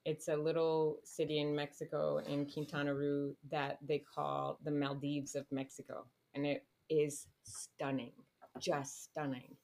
it's 0.05 0.29
a 0.29 0.37
little 0.37 1.01
city 1.05 1.41
in 1.41 1.55
Mexico 1.55 2.19
in 2.19 2.47
Quintana 2.47 2.95
Roo 2.95 3.35
that 3.51 3.79
they 3.87 3.99
call 4.15 4.59
the 4.65 4.71
Maldives 4.71 5.35
of 5.35 5.45
Mexico, 5.51 6.07
and 6.35 6.47
it 6.47 6.65
is 6.89 7.27
stunning, 7.43 8.13
just 8.61 9.05
stunning. 9.05 9.57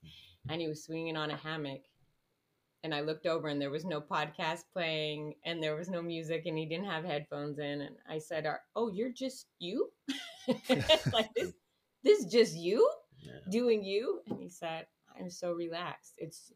And 0.48 0.60
he 0.60 0.66
was 0.66 0.84
swinging 0.84 1.16
on 1.16 1.30
a 1.30 1.36
hammock, 1.36 1.82
and 2.82 2.92
I 2.92 3.02
looked 3.02 3.26
over, 3.26 3.46
and 3.46 3.62
there 3.62 3.70
was 3.70 3.84
no 3.84 4.00
podcast 4.00 4.64
playing, 4.72 5.34
and 5.44 5.62
there 5.62 5.76
was 5.76 5.88
no 5.88 6.02
music, 6.02 6.42
and 6.46 6.58
he 6.58 6.66
didn't 6.66 6.86
have 6.90 7.04
headphones 7.04 7.60
in. 7.60 7.82
And 7.82 7.94
I 8.10 8.18
said, 8.18 8.46
"Oh, 8.74 8.88
you're 8.92 9.12
just 9.12 9.46
you, 9.60 9.90
like 11.12 11.32
this, 11.36 11.52
this 12.02 12.24
just 12.24 12.56
you." 12.56 12.88
Yeah. 13.24 13.38
doing 13.52 13.84
you 13.84 14.20
and 14.26 14.40
he 14.40 14.48
said 14.48 14.86
I'm 15.22 15.30
so 15.30 15.52
relaxed. 15.52 16.14
It's 16.18 16.52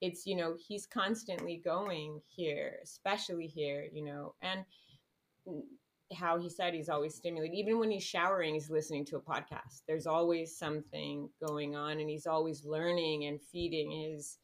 it's 0.00 0.26
you 0.26 0.36
know 0.36 0.56
he's 0.58 0.86
constantly 0.86 1.60
going 1.62 2.20
here, 2.26 2.78
especially 2.82 3.46
here, 3.46 3.86
you 3.92 4.04
know, 4.04 4.34
and 4.42 4.64
how 6.14 6.38
he 6.38 6.48
said 6.48 6.72
he's 6.72 6.88
always 6.88 7.14
stimulated. 7.14 7.56
Even 7.56 7.78
when 7.78 7.90
he's 7.90 8.04
showering, 8.04 8.54
he's 8.54 8.70
listening 8.70 9.04
to 9.06 9.16
a 9.16 9.20
podcast. 9.20 9.82
There's 9.86 10.06
always 10.06 10.56
something 10.56 11.28
going 11.46 11.76
on, 11.76 12.00
and 12.00 12.08
he's 12.08 12.26
always 12.26 12.64
learning 12.64 13.24
and 13.24 13.40
feeding 13.40 13.90
his 13.90 14.38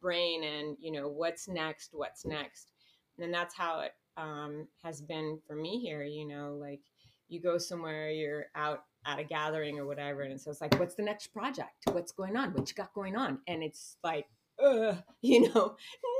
brain. 0.00 0.44
And 0.44 0.76
you 0.80 0.90
know 0.90 1.08
what's 1.08 1.48
next, 1.48 1.90
what's 1.92 2.24
next, 2.24 2.72
and 3.18 3.32
that's 3.32 3.54
how 3.54 3.80
it 3.80 3.92
um, 4.16 4.66
has 4.82 5.00
been 5.00 5.38
for 5.46 5.54
me 5.54 5.78
here. 5.78 6.02
You 6.02 6.26
know, 6.26 6.56
like 6.60 6.80
you 7.28 7.40
go 7.40 7.58
somewhere, 7.58 8.10
you're 8.10 8.46
out 8.54 8.84
at 9.04 9.18
a 9.18 9.24
gathering 9.24 9.78
or 9.78 9.86
whatever. 9.86 10.22
And 10.22 10.40
so 10.40 10.50
it's 10.50 10.60
like, 10.60 10.78
what's 10.78 10.94
the 10.94 11.02
next 11.02 11.28
project? 11.28 11.84
What's 11.90 12.12
going 12.12 12.36
on? 12.36 12.52
What 12.52 12.68
you 12.68 12.74
got 12.74 12.92
going 12.94 13.16
on? 13.16 13.38
And 13.46 13.62
it's 13.62 13.96
like, 14.04 14.26
uh, 14.62 14.94
you 15.22 15.52
know, 15.52 15.76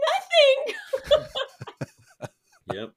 nothing. 0.08 0.74
yep. 2.72 2.92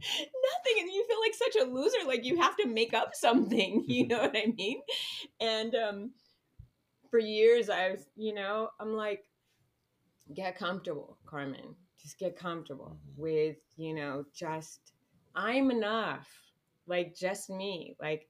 Nothing. 0.00 0.80
And 0.80 0.90
you 0.90 1.06
feel 1.08 1.20
like 1.20 1.34
such 1.34 1.56
a 1.62 1.70
loser. 1.70 2.06
Like 2.06 2.24
you 2.24 2.40
have 2.40 2.56
to 2.56 2.66
make 2.66 2.94
up 2.94 3.14
something. 3.14 3.84
You 3.92 4.08
know 4.08 4.20
what 4.20 4.36
I 4.36 4.52
mean? 4.56 4.80
And 5.40 5.74
um, 5.74 6.10
for 7.10 7.18
years, 7.18 7.68
I 7.68 7.90
was, 7.90 8.06
you 8.16 8.34
know, 8.34 8.70
I'm 8.80 8.94
like, 8.94 9.24
get 10.34 10.56
comfortable, 10.56 11.18
Carmen. 11.26 11.76
Just 12.00 12.18
get 12.18 12.36
comfortable 12.36 12.96
mm-hmm. 12.96 13.22
with, 13.22 13.56
you 13.76 13.94
know, 13.94 14.24
just, 14.34 14.92
I'm 15.34 15.70
enough. 15.70 16.28
Like 16.86 17.14
just 17.14 17.50
me. 17.50 17.94
Like, 18.00 18.26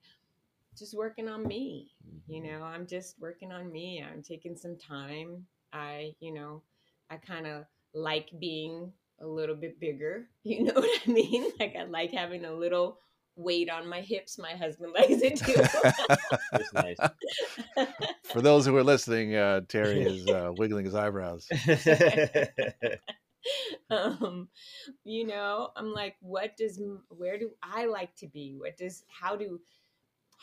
just 0.79 0.97
working 0.97 1.29
on 1.29 1.47
me. 1.47 1.91
You 2.27 2.41
mm-hmm. 2.41 2.51
know, 2.51 2.63
I'm 2.63 2.87
just 2.87 3.17
working 3.21 3.53
on 3.53 3.71
me. 3.71 4.03
I'm 4.03 4.23
taking 4.23 4.57
some 4.57 4.77
time. 4.77 5.47
I, 5.73 6.15
you 6.21 6.33
know, 6.33 6.63
I 7.11 7.17
kind 7.17 7.47
of 7.47 7.65
like 7.95 8.31
being 8.39 8.93
a 9.21 9.27
little 9.27 9.57
bit 9.57 9.81
bigger. 9.81 10.29
You 10.45 10.65
know 10.65 10.75
what 10.75 11.01
I 11.07 11.11
mean? 11.11 11.51
Like 11.61 11.77
I 11.79 11.85
like 11.85 12.13
having 12.13 12.45
a 12.45 12.53
little 12.53 12.99
weight 13.37 13.71
on 13.71 13.89
my 13.89 14.01
hips. 14.01 14.39
My 14.39 14.53
husband 14.53 14.93
likes 14.95 15.23
it 15.23 15.37
too. 15.37 15.63
For 18.25 18.41
those 18.41 18.67
who 18.67 18.77
are 18.77 18.85
listening, 18.85 19.37
uh, 19.37 19.63
Terry 19.69 20.03
is 20.03 20.27
uh, 20.27 20.53
wiggling 20.57 20.85
his 20.85 20.95
eyebrows. 20.95 21.49
um, 23.91 24.49
you 25.05 25.27
know, 25.27 25.71
I'm 25.77 25.93
like, 25.93 26.17
what 26.21 26.57
does, 26.57 26.81
where 27.09 27.39
do 27.39 27.51
I 27.63 27.87
like 27.87 28.15
to 28.17 28.27
be? 28.27 28.57
What 28.59 28.77
does, 28.77 29.05
how 29.09 29.37
do, 29.37 29.61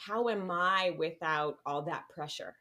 how 0.06 0.30
am 0.30 0.50
I 0.50 0.96
without 0.98 1.58
all 1.66 1.82
that 1.84 2.04
pressure? 2.10 2.56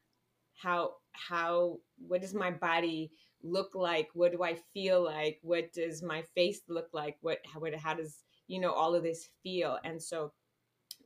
How 0.54 0.94
how 1.12 1.78
what 1.98 2.20
does 2.20 2.34
my 2.34 2.50
body 2.50 3.12
look 3.42 3.74
like? 3.74 4.08
What 4.14 4.32
do 4.32 4.42
I 4.42 4.58
feel 4.74 5.04
like? 5.04 5.38
What 5.42 5.72
does 5.72 6.02
my 6.02 6.22
face 6.34 6.60
look 6.68 6.88
like? 6.92 7.16
What 7.20 7.38
how 7.52 7.60
how 7.78 7.94
does 7.94 8.24
you 8.48 8.60
know 8.60 8.72
all 8.72 8.94
of 8.94 9.02
this 9.02 9.28
feel? 9.42 9.78
And 9.84 10.02
so 10.02 10.32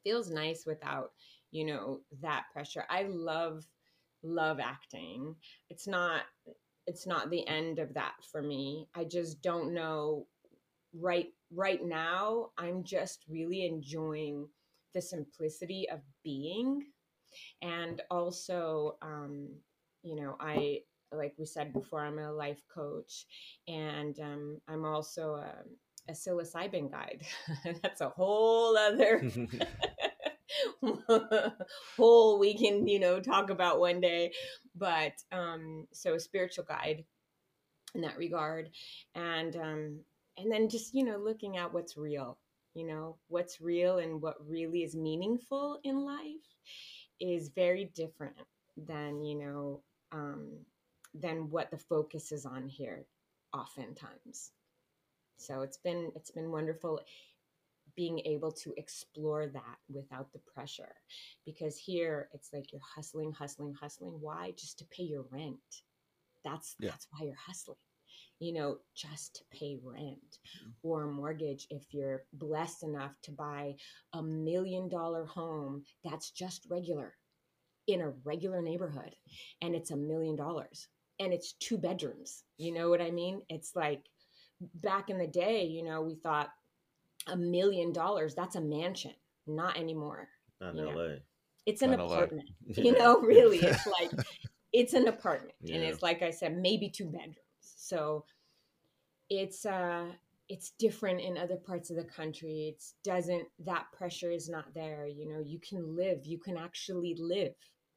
feels 0.05 0.31
nice 0.31 0.65
without 0.67 1.11
you 1.51 1.67
know 1.67 2.01
that 2.23 2.45
pressure. 2.53 2.85
I 2.89 3.05
love 3.05 3.65
love 4.23 4.59
acting. 4.59 5.35
It's 5.69 5.87
not 5.87 6.23
it's 6.87 7.07
not 7.07 7.31
the 7.31 7.47
end 7.47 7.79
of 7.79 7.95
that 7.95 8.15
for 8.31 8.43
me. 8.43 8.89
I 8.95 9.05
just 9.05 9.43
don't 9.43 9.75
know 9.75 10.27
right 10.99 11.29
right 11.55 11.85
now 11.85 12.49
I'm 12.59 12.85
just 12.85 13.25
really 13.29 13.67
enjoying 13.67 14.49
the 14.93 15.03
simplicity 15.03 15.89
of 15.91 16.01
being. 16.23 16.87
And 17.63 18.03
also 18.11 18.97
um, 19.03 19.49
you 20.03 20.17
know 20.17 20.37
i 20.41 20.81
like 21.13 21.35
we 21.39 21.47
said 21.47 21.73
before 21.73 22.01
i'm 22.01 22.19
a 22.19 22.33
life 22.33 22.63
coach 22.75 23.27
and 23.69 24.19
um, 24.21 24.59
i'm 24.69 24.85
also 24.85 25.35
a, 25.35 25.53
a 26.09 26.13
psilocybin 26.13 26.91
guide. 26.91 27.23
That's 27.83 28.01
a 28.01 28.09
whole 28.09 28.77
other 28.77 29.23
whole 31.97 32.39
we 32.39 32.57
can 32.57 32.87
you 32.87 32.99
know 32.99 33.21
talk 33.21 33.51
about 33.51 33.81
one 33.81 34.01
day. 34.01 34.33
But 34.75 35.13
um 35.31 35.87
so 35.93 36.15
a 36.15 36.21
spiritual 36.21 36.65
guide 36.65 37.05
in 37.95 38.01
that 38.01 38.19
regard. 38.19 38.71
And 39.15 39.55
um 39.57 40.01
and 40.37 40.51
then 40.51 40.69
just 40.69 40.95
you 40.95 41.05
know 41.05 41.19
looking 41.19 41.57
at 41.57 41.73
what's 41.73 41.97
real 41.97 42.39
you 42.75 42.87
know 42.87 43.17
what's 43.29 43.61
real 43.61 43.99
and 43.99 44.21
what 44.21 44.37
really 44.47 44.83
is 44.83 44.95
meaningful 44.95 45.79
in 45.85 46.05
life 46.05 46.25
is 47.21 47.51
very 47.51 47.87
different 47.95 48.37
than 48.77 49.23
you 49.23 49.39
know 49.39 49.83
um 50.13 50.49
than 51.15 51.51
what 51.51 51.71
the 51.71 51.79
focus 51.79 52.33
is 52.33 52.47
on 52.47 52.69
here 52.69 53.05
oftentimes. 53.53 54.53
So 55.39 55.63
it's 55.63 55.79
been 55.79 56.11
it's 56.17 56.31
been 56.31 56.51
wonderful 56.51 57.01
being 57.97 58.21
able 58.21 58.51
to 58.53 58.73
explore 58.79 59.47
that 59.49 59.77
without 59.93 60.33
the 60.33 60.39
pressure 60.39 60.95
because 61.45 61.77
here 61.77 62.29
it's 62.33 62.51
like 62.53 62.73
you're 62.73 62.81
hustling 62.95 63.33
hustling 63.33 63.75
hustling. 63.75 64.17
Why? 64.21 64.53
Just 64.57 64.79
to 64.79 64.87
pay 64.87 65.03
your 65.03 65.25
rent. 65.31 65.59
That's 66.45 66.77
Yeah. 66.79 66.91
that's 66.91 67.07
why 67.11 67.27
you're 67.27 67.35
hustling 67.37 67.77
you 68.43 68.53
know 68.53 68.79
just 68.95 69.37
to 69.37 69.57
pay 69.57 69.79
rent 69.85 70.39
mm. 70.65 70.73
or 70.83 71.05
a 71.05 71.13
mortgage 71.13 71.67
if 71.71 71.85
you're 71.93 72.25
blessed 72.33 72.83
enough 72.83 73.13
to 73.23 73.31
buy 73.31 73.75
a 74.15 74.23
million 74.23 74.89
dollar 74.89 75.25
home 75.25 75.85
that's 76.05 76.31
just 76.31 76.67
regular 76.69 77.15
in 77.87 78.01
a 78.01 78.13
regular 78.25 78.61
neighborhood 78.61 79.15
and 79.63 79.75
it's 79.75 79.93
a 79.93 79.97
million 79.97 80.35
dollars 80.35 80.89
and 81.21 81.33
it's 81.33 81.53
two 81.55 81.79
bedrooms 81.79 82.43
you 82.59 82.73
know 82.73 82.91
what 82.91 83.01
i 83.01 83.11
mean? 83.11 83.43
It's 83.49 83.73
like 83.77 84.03
back 84.75 85.09
in 85.09 85.19
the 85.19 85.27
day 85.27 85.65
you 85.65 85.85
know 85.85 86.03
we 86.03 86.17
thought 86.17 86.51
a 87.29 87.37
million 87.37 87.93
dollars 87.93 88.35
that's 88.35 88.57
a 88.57 88.61
mansion 88.61 89.13
not 89.47 89.77
anymore 89.77 90.29
Not 90.61 90.77
in 90.77 90.85
LA. 90.85 91.17
it's 91.67 91.83
an 91.83 91.91
Not 91.91 92.01
apartment 92.01 92.49
you 92.67 92.93
know 92.93 93.21
really 93.21 93.59
it's 93.59 93.87
like 94.01 94.11
it's 94.73 94.95
an 94.95 95.09
apartment 95.09 95.55
and 95.63 95.83
it's 95.83 96.03
like 96.03 96.23
i 96.23 96.31
said 96.31 96.57
maybe 96.57 96.89
two 96.89 97.07
bedrooms 97.07 97.37
so 97.83 98.25
it's 99.29 99.67
uh 99.67 100.07
it's 100.49 100.73
different 100.79 101.21
in 101.21 101.37
other 101.37 101.57
parts 101.57 101.91
of 101.91 101.97
the 101.97 102.05
country. 102.05 102.73
It's 102.73 102.95
doesn't 103.05 103.49
that 103.65 103.87
pressure 103.97 104.31
is 104.31 104.49
not 104.49 104.73
there 104.75 105.07
you 105.07 105.29
know? 105.29 105.41
You 105.45 105.59
can 105.59 105.97
live 105.97 106.25
you 106.25 106.39
can 106.39 106.57
actually 106.57 107.17
live 107.19 107.55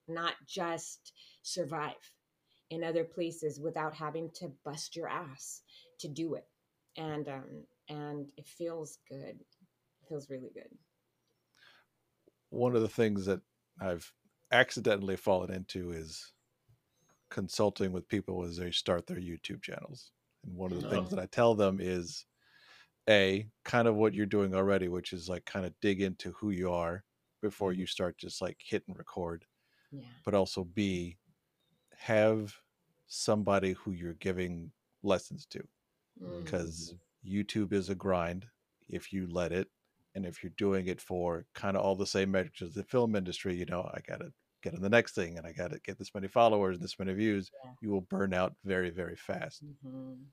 not 0.08 0.34
just 0.48 1.14
survive 1.44 1.94
in 2.72 2.84
other 2.84 3.04
places 3.04 3.60
without 3.60 3.94
having 3.94 4.32
to 4.36 4.52
bust 4.64 4.96
your 4.96 5.08
ass 5.08 5.62
to 6.00 6.08
do 6.08 6.34
it. 6.34 6.48
And 6.98 7.28
um 7.28 7.64
and 7.88 8.26
it 8.38 8.48
feels 8.48 8.98
good. 9.08 9.40
It 9.40 10.08
feels 10.10 10.32
really 10.32 10.52
good. 10.54 10.72
One 12.50 12.76
of 12.76 12.82
the 12.82 12.88
things 12.88 13.26
that 13.28 13.42
I've 13.80 14.12
accidentally 14.52 15.16
fallen 15.16 15.52
into 15.52 15.92
is 15.92 16.32
consulting 17.40 17.92
with 17.94 18.08
people 18.16 18.44
as 18.48 18.56
they 18.58 18.72
start 18.72 19.06
their 19.08 19.20
YouTube 19.30 19.62
channels. 19.62 20.12
And 20.46 20.56
one 20.56 20.72
of 20.74 20.82
the 20.82 20.90
things 20.90 21.10
Oh. 21.12 21.16
that 21.16 21.22
I 21.22 21.28
tell 21.28 21.54
them 21.56 21.80
is 21.82 22.26
a 23.10 23.48
kind 23.66 23.88
of 23.90 23.96
what 23.96 24.14
you're 24.16 24.26
doing 24.38 24.56
already, 24.56 24.88
which 24.88 25.14
is 25.14 25.30
like 25.30 25.46
kind 25.46 25.66
of 25.66 25.74
dig 25.82 26.02
into 26.02 26.32
who 26.32 26.50
you 26.52 26.72
are 26.72 27.04
before 27.42 27.74
you 27.74 27.86
start 27.86 28.18
just 28.18 28.42
like 28.42 28.58
hit 28.72 28.84
and 28.88 28.98
record, 28.98 29.46
yeah 29.92 30.02
but 30.26 30.34
also 30.34 30.64
b 30.64 31.18
have 32.14 32.56
somebody 33.08 33.74
who 33.74 33.92
you're 33.92 34.14
giving 34.30 34.72
lessons 35.04 35.46
to 35.48 35.62
Mm. 36.22 36.44
because 36.44 36.96
YouTube 37.38 37.74
is 37.74 37.90
a 37.90 37.96
grind 37.96 38.48
if 38.90 39.12
you 39.14 39.28
let 39.28 39.52
it. 39.52 39.68
And 40.16 40.26
if 40.26 40.42
you're 40.42 40.54
doing 40.66 40.88
it 40.88 41.02
for 41.02 41.46
kind 41.54 41.76
of 41.78 41.84
all 41.84 41.96
the 41.98 42.06
same 42.18 42.32
metrics 42.32 42.62
as 42.62 42.74
the 42.74 42.84
film 42.84 43.16
industry, 43.16 43.54
you 43.62 43.66
know, 43.66 43.82
I 43.94 44.00
got 44.10 44.20
to 44.22 44.32
get 44.66 44.74
on 44.74 44.82
the 44.82 44.90
next 44.90 45.14
thing 45.14 45.38
and 45.38 45.46
I 45.46 45.52
got 45.54 45.72
to 45.72 45.80
get 45.80 45.98
this 46.00 46.14
many 46.14 46.28
followers, 46.28 46.76
and 46.76 46.84
this 46.84 46.98
many 47.00 47.14
views, 47.14 47.52
Yeah. 47.64 47.74
you 47.82 47.90
will 47.92 48.02
burn 48.02 48.34
out 48.34 48.56
very, 48.64 48.90
very 48.90 49.16
fast. 49.16 49.64
Mhm. 49.64 50.26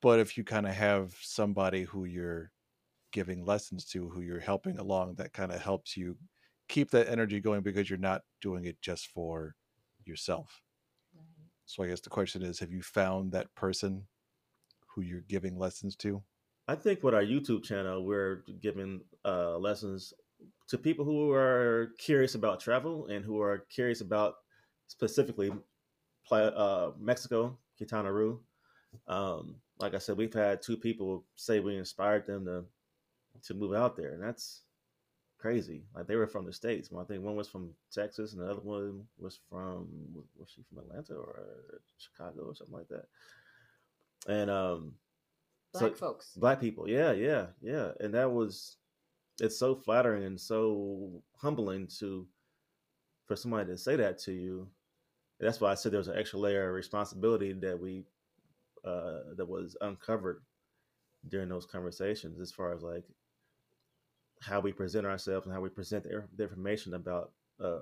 But 0.00 0.20
if 0.20 0.36
you 0.38 0.44
kind 0.44 0.66
of 0.66 0.74
have 0.74 1.14
somebody 1.20 1.82
who 1.82 2.04
you're 2.04 2.50
giving 3.12 3.44
lessons 3.44 3.84
to, 3.86 4.08
who 4.08 4.20
you're 4.22 4.40
helping 4.40 4.78
along, 4.78 5.16
that 5.16 5.32
kind 5.32 5.52
of 5.52 5.60
helps 5.60 5.96
you 5.96 6.18
keep 6.68 6.90
that 6.90 7.08
energy 7.08 7.40
going 7.40 7.62
because 7.62 7.88
you're 7.90 7.98
not 7.98 8.22
doing 8.40 8.64
it 8.64 8.80
just 8.80 9.08
for 9.08 9.54
yourself. 10.04 10.62
Right. 11.14 11.24
So 11.66 11.82
I 11.82 11.88
guess 11.88 12.00
the 12.00 12.10
question 12.10 12.42
is 12.42 12.58
have 12.60 12.72
you 12.72 12.82
found 12.82 13.32
that 13.32 13.54
person 13.54 14.08
who 14.94 15.02
you're 15.02 15.22
giving 15.22 15.58
lessons 15.58 15.96
to? 15.96 16.22
I 16.68 16.74
think 16.74 17.02
with 17.02 17.14
our 17.14 17.22
YouTube 17.24 17.64
channel, 17.64 18.04
we're 18.04 18.44
giving 18.60 19.04
uh, 19.24 19.56
lessons 19.58 20.12
to 20.68 20.78
people 20.78 21.04
who 21.04 21.32
are 21.32 21.92
curious 21.98 22.34
about 22.34 22.60
travel 22.60 23.06
and 23.06 23.24
who 23.24 23.40
are 23.40 23.64
curious 23.70 24.00
about 24.00 24.36
specifically 24.86 25.50
uh, 26.30 26.90
Mexico, 26.98 27.56
Quintana 27.76 28.12
Roo. 28.12 28.40
Um, 29.06 29.56
like 29.78 29.94
I 29.94 29.98
said, 29.98 30.16
we've 30.16 30.32
had 30.32 30.62
two 30.62 30.76
people 30.76 31.24
say 31.36 31.60
we 31.60 31.76
inspired 31.76 32.26
them 32.26 32.44
to 32.46 32.64
to 33.44 33.54
move 33.54 33.74
out 33.74 33.96
there, 33.96 34.14
and 34.14 34.22
that's 34.22 34.62
crazy. 35.38 35.84
Like 35.94 36.06
they 36.06 36.16
were 36.16 36.26
from 36.26 36.44
the 36.44 36.52
states. 36.52 36.90
I 36.98 37.04
think 37.04 37.22
one 37.22 37.36
was 37.36 37.48
from 37.48 37.70
Texas, 37.92 38.32
and 38.32 38.42
the 38.42 38.50
other 38.50 38.60
one 38.60 39.04
was 39.18 39.38
from 39.48 39.86
was 40.36 40.50
she 40.50 40.62
from 40.68 40.78
Atlanta 40.78 41.14
or 41.14 41.80
Chicago 41.98 42.42
or 42.42 42.54
something 42.54 42.76
like 42.76 42.88
that. 42.88 43.06
And 44.26 44.50
um, 44.50 44.92
black 45.72 45.92
so- 45.92 45.94
folks 45.94 46.32
Black 46.36 46.60
people, 46.60 46.88
yeah, 46.88 47.12
yeah, 47.12 47.46
yeah, 47.62 47.92
and 48.00 48.12
that 48.14 48.30
was 48.30 48.76
it's 49.40 49.58
so 49.58 49.74
flattering 49.74 50.24
and 50.24 50.40
so 50.40 51.22
humbling 51.36 51.86
to 51.98 52.26
for 53.26 53.36
somebody 53.36 53.66
to 53.66 53.78
say 53.78 53.96
that 53.96 54.18
to 54.20 54.32
you. 54.32 54.68
That's 55.40 55.60
why 55.60 55.70
I 55.70 55.74
said 55.74 55.92
there 55.92 55.98
was 55.98 56.08
an 56.08 56.18
extra 56.18 56.38
layer 56.38 56.68
of 56.68 56.74
responsibility 56.74 57.52
that 57.52 57.78
we 57.78 58.04
uh, 58.84 59.34
that 59.36 59.48
was 59.48 59.76
uncovered 59.80 60.42
during 61.28 61.48
those 61.48 61.66
conversations, 61.66 62.40
as 62.40 62.50
far 62.52 62.72
as 62.72 62.82
like 62.82 63.04
how 64.40 64.60
we 64.60 64.72
present 64.72 65.06
ourselves 65.06 65.46
and 65.46 65.54
how 65.54 65.60
we 65.60 65.68
present 65.68 66.04
the, 66.04 66.24
the 66.36 66.44
information 66.44 66.94
about 66.94 67.32
uh, 67.62 67.80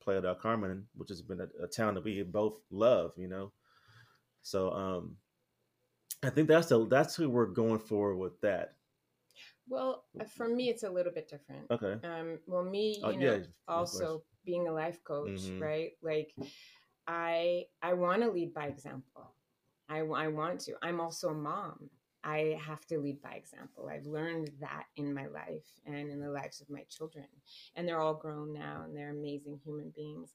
Playa 0.00 0.22
del 0.22 0.34
Carmen, 0.34 0.86
which 0.96 1.10
has 1.10 1.22
been 1.22 1.40
a, 1.40 1.64
a 1.64 1.66
town 1.66 1.94
that 1.94 2.04
we 2.04 2.22
both 2.22 2.60
love, 2.70 3.12
you 3.16 3.28
know. 3.28 3.52
So 4.42 4.72
um, 4.72 5.16
I 6.22 6.30
think 6.30 6.48
that's 6.48 6.68
the 6.68 6.86
that's 6.86 7.14
who 7.14 7.28
we're 7.28 7.46
going 7.46 7.78
for 7.78 8.14
with 8.16 8.40
that. 8.40 8.74
Well 9.68 10.04
uh, 10.20 10.24
for 10.24 10.48
me 10.48 10.68
it's 10.68 10.82
a 10.84 10.90
little 10.90 11.12
bit 11.12 11.28
different. 11.28 11.68
Okay. 11.70 11.96
um 12.04 12.38
well 12.46 12.64
me 12.64 12.98
you 12.98 13.04
Oh, 13.04 13.10
know 13.20 13.34
yeah, 13.34 13.38
also 13.68 14.22
being 14.44 14.68
a 14.68 14.72
life 14.72 15.02
coach 15.04 15.50
Mhm. 15.50 15.60
right? 15.60 15.92
Like 16.02 16.34
i 17.06 17.64
i 17.82 17.92
want 17.94 18.22
to 18.22 18.30
lead 18.30 18.54
by 18.54 18.66
example. 18.66 19.34
I, 19.88 20.00
I 20.00 20.28
want 20.28 20.60
to. 20.62 20.74
I'm 20.82 21.00
also 21.00 21.30
a 21.30 21.34
mom. 21.34 21.90
I 22.24 22.58
have 22.60 22.84
to 22.86 22.98
lead 22.98 23.22
by 23.22 23.32
example. 23.32 23.88
I've 23.90 24.06
learned 24.06 24.50
that 24.60 24.84
in 24.96 25.14
my 25.14 25.26
life 25.28 25.64
and 25.86 26.10
in 26.10 26.20
the 26.20 26.30
lives 26.30 26.60
of 26.60 26.68
my 26.68 26.84
children. 26.90 27.26
And 27.74 27.88
they're 27.88 28.00
all 28.00 28.14
grown 28.14 28.52
now 28.52 28.82
and 28.84 28.94
they're 28.96 29.10
amazing 29.12 29.60
human 29.64 29.90
beings. 29.96 30.34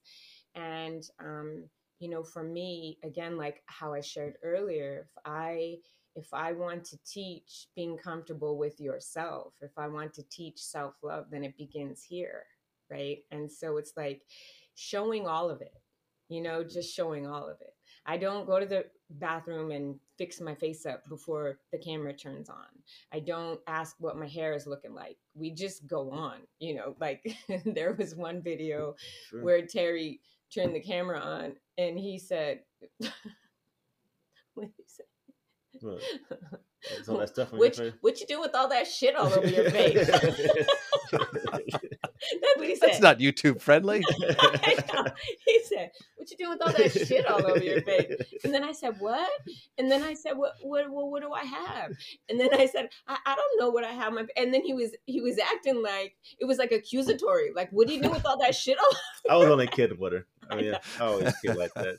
And 0.54 1.02
um 1.20 1.64
you 2.00 2.08
know 2.10 2.22
for 2.24 2.42
me 2.42 2.98
again 3.04 3.36
like 3.36 3.62
how 3.66 3.94
i 3.94 4.00
shared 4.00 4.34
earlier 4.42 5.06
if 5.06 5.22
i 5.24 5.76
if 6.16 6.32
I 6.32 6.52
want 6.52 6.84
to 6.86 6.98
teach 7.04 7.66
being 7.74 7.96
comfortable 7.96 8.56
with 8.58 8.80
yourself, 8.80 9.54
if 9.60 9.72
I 9.76 9.88
want 9.88 10.12
to 10.14 10.22
teach 10.30 10.58
self 10.58 10.94
love, 11.02 11.26
then 11.30 11.44
it 11.44 11.56
begins 11.56 12.02
here. 12.02 12.44
Right. 12.90 13.18
And 13.30 13.50
so 13.50 13.76
it's 13.78 13.92
like 13.96 14.22
showing 14.74 15.26
all 15.26 15.50
of 15.50 15.60
it, 15.60 15.74
you 16.28 16.42
know, 16.42 16.62
just 16.62 16.94
showing 16.94 17.26
all 17.26 17.48
of 17.48 17.56
it. 17.60 17.74
I 18.06 18.18
don't 18.18 18.46
go 18.46 18.60
to 18.60 18.66
the 18.66 18.84
bathroom 19.10 19.70
and 19.70 19.98
fix 20.18 20.40
my 20.40 20.54
face 20.54 20.84
up 20.84 21.08
before 21.08 21.58
the 21.72 21.78
camera 21.78 22.12
turns 22.12 22.50
on. 22.50 22.66
I 23.12 23.20
don't 23.20 23.58
ask 23.66 23.96
what 23.98 24.18
my 24.18 24.28
hair 24.28 24.52
is 24.54 24.66
looking 24.66 24.94
like. 24.94 25.16
We 25.34 25.50
just 25.50 25.86
go 25.86 26.10
on, 26.10 26.40
you 26.58 26.74
know, 26.74 26.94
like 27.00 27.24
there 27.64 27.94
was 27.94 28.14
one 28.14 28.42
video 28.42 28.94
Sure. 29.30 29.42
where 29.42 29.66
Terry 29.66 30.20
turned 30.54 30.74
the 30.74 30.80
camera 30.80 31.18
on 31.18 31.54
and 31.78 31.98
he 31.98 32.18
said, 32.18 32.60
what 34.54 34.66
did 34.66 34.72
he 34.76 34.84
say? 34.86 35.04
What? 35.84 36.00
So 37.04 37.16
that 37.16 37.30
stuff 37.30 37.50
on 37.54 37.58
What, 37.58 37.78
you- 37.78 38.26
do 38.28 38.40
with 38.40 38.54
all 38.54 38.68
that 38.68 38.86
shit 38.86 39.16
all 39.16 39.32
over 39.32 39.46
your 39.46 39.70
face? 39.70 40.06
That's 40.10 40.26
what 42.56 42.68
he 42.68 42.76
said. 42.76 42.88
That's 42.88 43.00
not 43.00 43.20
YouTube 43.20 43.58
friendly. 43.58 44.04
He 45.46 45.62
said, 45.64 45.90
"What 46.16 46.24
what 46.24 46.30
you 46.30 46.36
doing 46.38 46.58
with 46.58 46.62
all 46.62 46.72
that 46.72 47.06
shit 47.06 47.26
all 47.26 47.46
over 47.46 47.62
your 47.62 47.82
face? 47.82 48.22
And 48.44 48.54
then 48.54 48.64
I 48.64 48.72
said, 48.72 48.94
what? 48.98 49.30
And 49.78 49.90
then 49.90 50.02
I 50.02 50.14
said, 50.14 50.32
what, 50.36 50.52
what, 50.62 50.88
what, 50.90 51.10
what 51.10 51.22
do 51.22 51.32
I 51.32 51.44
have? 51.44 51.92
And 52.28 52.40
then 52.40 52.48
I 52.54 52.66
said, 52.66 52.88
I, 53.06 53.18
I 53.26 53.34
don't 53.34 53.60
know 53.60 53.70
what 53.70 53.84
I 53.84 53.92
have. 53.92 54.12
My, 54.12 54.24
and 54.36 54.52
then 54.52 54.62
he 54.62 54.72
was, 54.72 54.90
he 55.06 55.20
was 55.20 55.38
acting 55.38 55.82
like, 55.82 56.16
it 56.38 56.46
was 56.46 56.58
like 56.58 56.72
accusatory. 56.72 57.50
Like, 57.54 57.68
what 57.72 57.88
do 57.88 57.94
you 57.94 58.02
do 58.02 58.10
with 58.10 58.24
all 58.24 58.38
that 58.38 58.54
shit 58.54 58.78
all 58.78 58.98
I 59.30 59.36
was 59.36 59.48
only 59.48 59.66
kidding 59.66 59.98
with 59.98 60.14
her. 60.14 60.26
I 60.50 60.56
mean, 60.56 60.74
I 60.74 61.04
always 61.04 61.34
kid 61.44 61.56
like 61.56 61.74
that. 61.74 61.98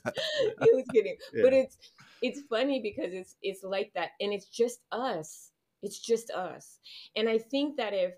he 0.62 0.70
was 0.72 0.84
kidding. 0.92 1.16
Yeah. 1.32 1.42
But 1.42 1.52
it's, 1.52 1.76
it's 2.22 2.40
funny 2.48 2.80
because 2.80 3.12
it's, 3.12 3.36
it's 3.42 3.62
like 3.62 3.92
that. 3.94 4.10
And 4.20 4.32
it's 4.32 4.48
just 4.48 4.80
us. 4.92 5.50
It's 5.82 5.98
just 5.98 6.30
us. 6.30 6.78
And 7.16 7.28
I 7.28 7.38
think 7.38 7.76
that 7.76 7.92
if, 7.94 8.14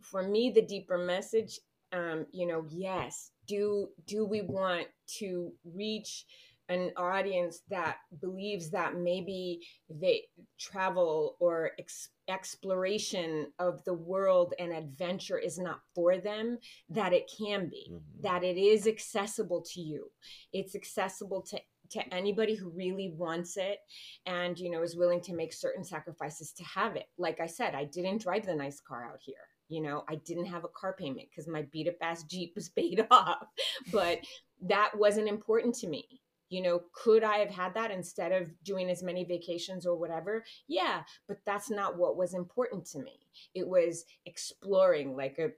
for 0.00 0.22
me, 0.22 0.50
the 0.50 0.62
deeper 0.62 0.98
message, 0.98 1.58
um, 1.92 2.26
you 2.32 2.46
know, 2.46 2.64
yes, 2.70 3.30
do 3.46 3.88
do 4.06 4.24
we 4.24 4.42
want 4.42 4.86
to 5.18 5.52
reach 5.64 6.24
an 6.68 6.92
audience 6.96 7.60
that 7.68 7.96
believes 8.20 8.70
that 8.70 8.96
maybe 8.96 9.60
they 9.90 10.22
travel 10.58 11.36
or 11.40 11.72
ex- 11.78 12.08
exploration 12.28 13.48
of 13.58 13.84
the 13.84 13.92
world 13.92 14.54
and 14.58 14.72
adventure 14.72 15.36
is 15.38 15.58
not 15.58 15.80
for 15.94 16.18
them 16.18 16.56
that 16.88 17.12
it 17.12 17.30
can 17.36 17.68
be 17.68 17.90
Mhm. 17.90 18.22
that 18.22 18.44
it 18.44 18.56
is 18.56 18.86
accessible 18.86 19.60
to 19.60 19.80
you 19.80 20.10
it's 20.52 20.76
accessible 20.76 21.42
to 21.42 21.60
to 21.92 22.14
anybody 22.14 22.54
who 22.54 22.70
really 22.70 23.14
wants 23.16 23.56
it 23.56 23.78
and 24.26 24.58
you 24.58 24.70
know 24.70 24.82
is 24.82 24.96
willing 24.96 25.20
to 25.20 25.34
make 25.34 25.52
certain 25.52 25.84
sacrifices 25.84 26.52
to 26.52 26.64
have 26.64 26.96
it. 26.96 27.06
Like 27.18 27.40
i 27.40 27.46
said 27.46 27.74
i 27.74 27.84
didn't 27.84 28.22
drive 28.22 28.46
the 28.46 28.54
nice 28.54 28.80
car 28.80 29.04
out 29.04 29.20
here. 29.20 29.34
You 29.68 29.82
know 29.82 30.04
i 30.08 30.16
didn't 30.16 30.46
have 30.46 30.64
a 30.64 30.68
car 30.68 30.94
payment 30.98 31.28
because 31.30 31.48
my 31.48 31.62
beat 31.72 31.88
up 31.88 31.94
ass 32.02 32.24
jeep 32.24 32.52
was 32.54 32.68
paid 32.76 33.06
off. 33.10 33.46
But 33.92 34.20
that 34.62 34.92
wasn't 34.94 35.28
important 35.28 35.74
to 35.76 35.88
me. 35.88 36.04
You 36.48 36.62
know 36.62 36.82
could 36.92 37.24
i 37.24 37.38
have 37.38 37.50
had 37.50 37.74
that 37.74 37.90
instead 37.90 38.32
of 38.32 38.50
doing 38.62 38.90
as 38.90 39.02
many 39.02 39.24
vacations 39.24 39.86
or 39.86 39.96
whatever? 39.96 40.44
Yeah 40.68 41.02
but 41.28 41.38
that's 41.46 41.70
not 41.70 41.96
what 41.96 42.16
was 42.16 42.34
important 42.34 42.86
to 42.86 42.98
me. 42.98 43.18
It 43.54 43.66
was 43.66 44.04
exploring 44.26 45.16
like 45.16 45.38
a 45.38 45.50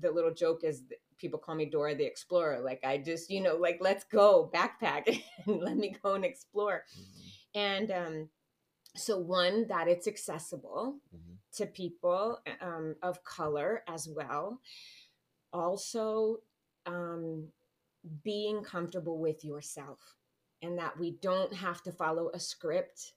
the 0.00 0.10
little 0.10 0.32
joke 0.32 0.64
is 0.64 0.82
people 1.18 1.38
call 1.38 1.54
me 1.54 1.66
dora 1.66 1.94
the 1.94 2.04
explorer 2.04 2.60
like 2.60 2.80
i 2.84 2.96
just 2.98 3.30
you 3.30 3.40
know 3.40 3.56
like 3.56 3.78
let's 3.80 4.04
go 4.04 4.50
backpack 4.54 5.04
and 5.46 5.60
let 5.60 5.76
me 5.76 5.94
go 6.02 6.14
and 6.14 6.24
explore 6.24 6.84
Mhm. 6.96 7.30
and 7.54 7.90
um 7.90 8.28
so 8.96 9.18
one 9.18 9.66
that 9.68 9.88
it's 9.88 10.08
accessible 10.08 10.98
Mhm. 11.14 11.36
to 11.52 11.66
people 11.66 12.40
um, 12.60 12.96
of 13.02 13.22
color 13.24 13.84
as 13.86 14.08
well. 14.08 14.60
Also, 15.52 16.38
um, 16.86 17.48
being 18.22 18.62
comfortable 18.62 19.18
with 19.18 19.44
yourself 19.44 19.98
and 20.62 20.78
that 20.78 20.98
we 20.98 21.12
don't 21.22 21.52
have 21.54 21.82
to 21.82 21.92
follow 21.92 22.30
a 22.34 22.40
script, 22.40 23.12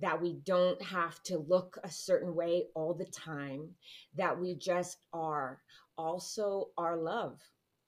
that 0.00 0.20
we 0.20 0.34
don't 0.44 0.80
have 0.82 1.22
to 1.24 1.38
look 1.38 1.78
a 1.84 1.90
certain 1.90 2.34
way 2.34 2.68
all 2.74 2.94
the 2.94 3.06
time, 3.06 3.74
that 4.14 4.38
we 4.38 4.54
just 4.54 4.98
are. 5.12 5.60
Also, 5.96 6.70
our 6.78 6.96
love. 6.96 7.40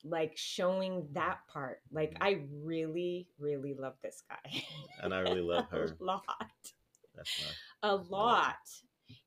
Like 0.04 0.36
showing 0.36 1.08
that 1.12 1.38
part. 1.48 1.80
Like, 1.90 2.16
I 2.20 2.42
really, 2.62 3.28
really 3.38 3.74
love 3.74 3.94
this 4.02 4.22
guy. 4.28 4.62
And 5.02 5.12
I 5.12 5.20
really 5.20 5.40
love 5.40 5.68
her. 5.70 5.96
a 6.00 6.04
lot 6.04 6.22
That's 7.14 7.40
my 7.40 7.46
a 7.82 7.96
lot. 7.96 8.56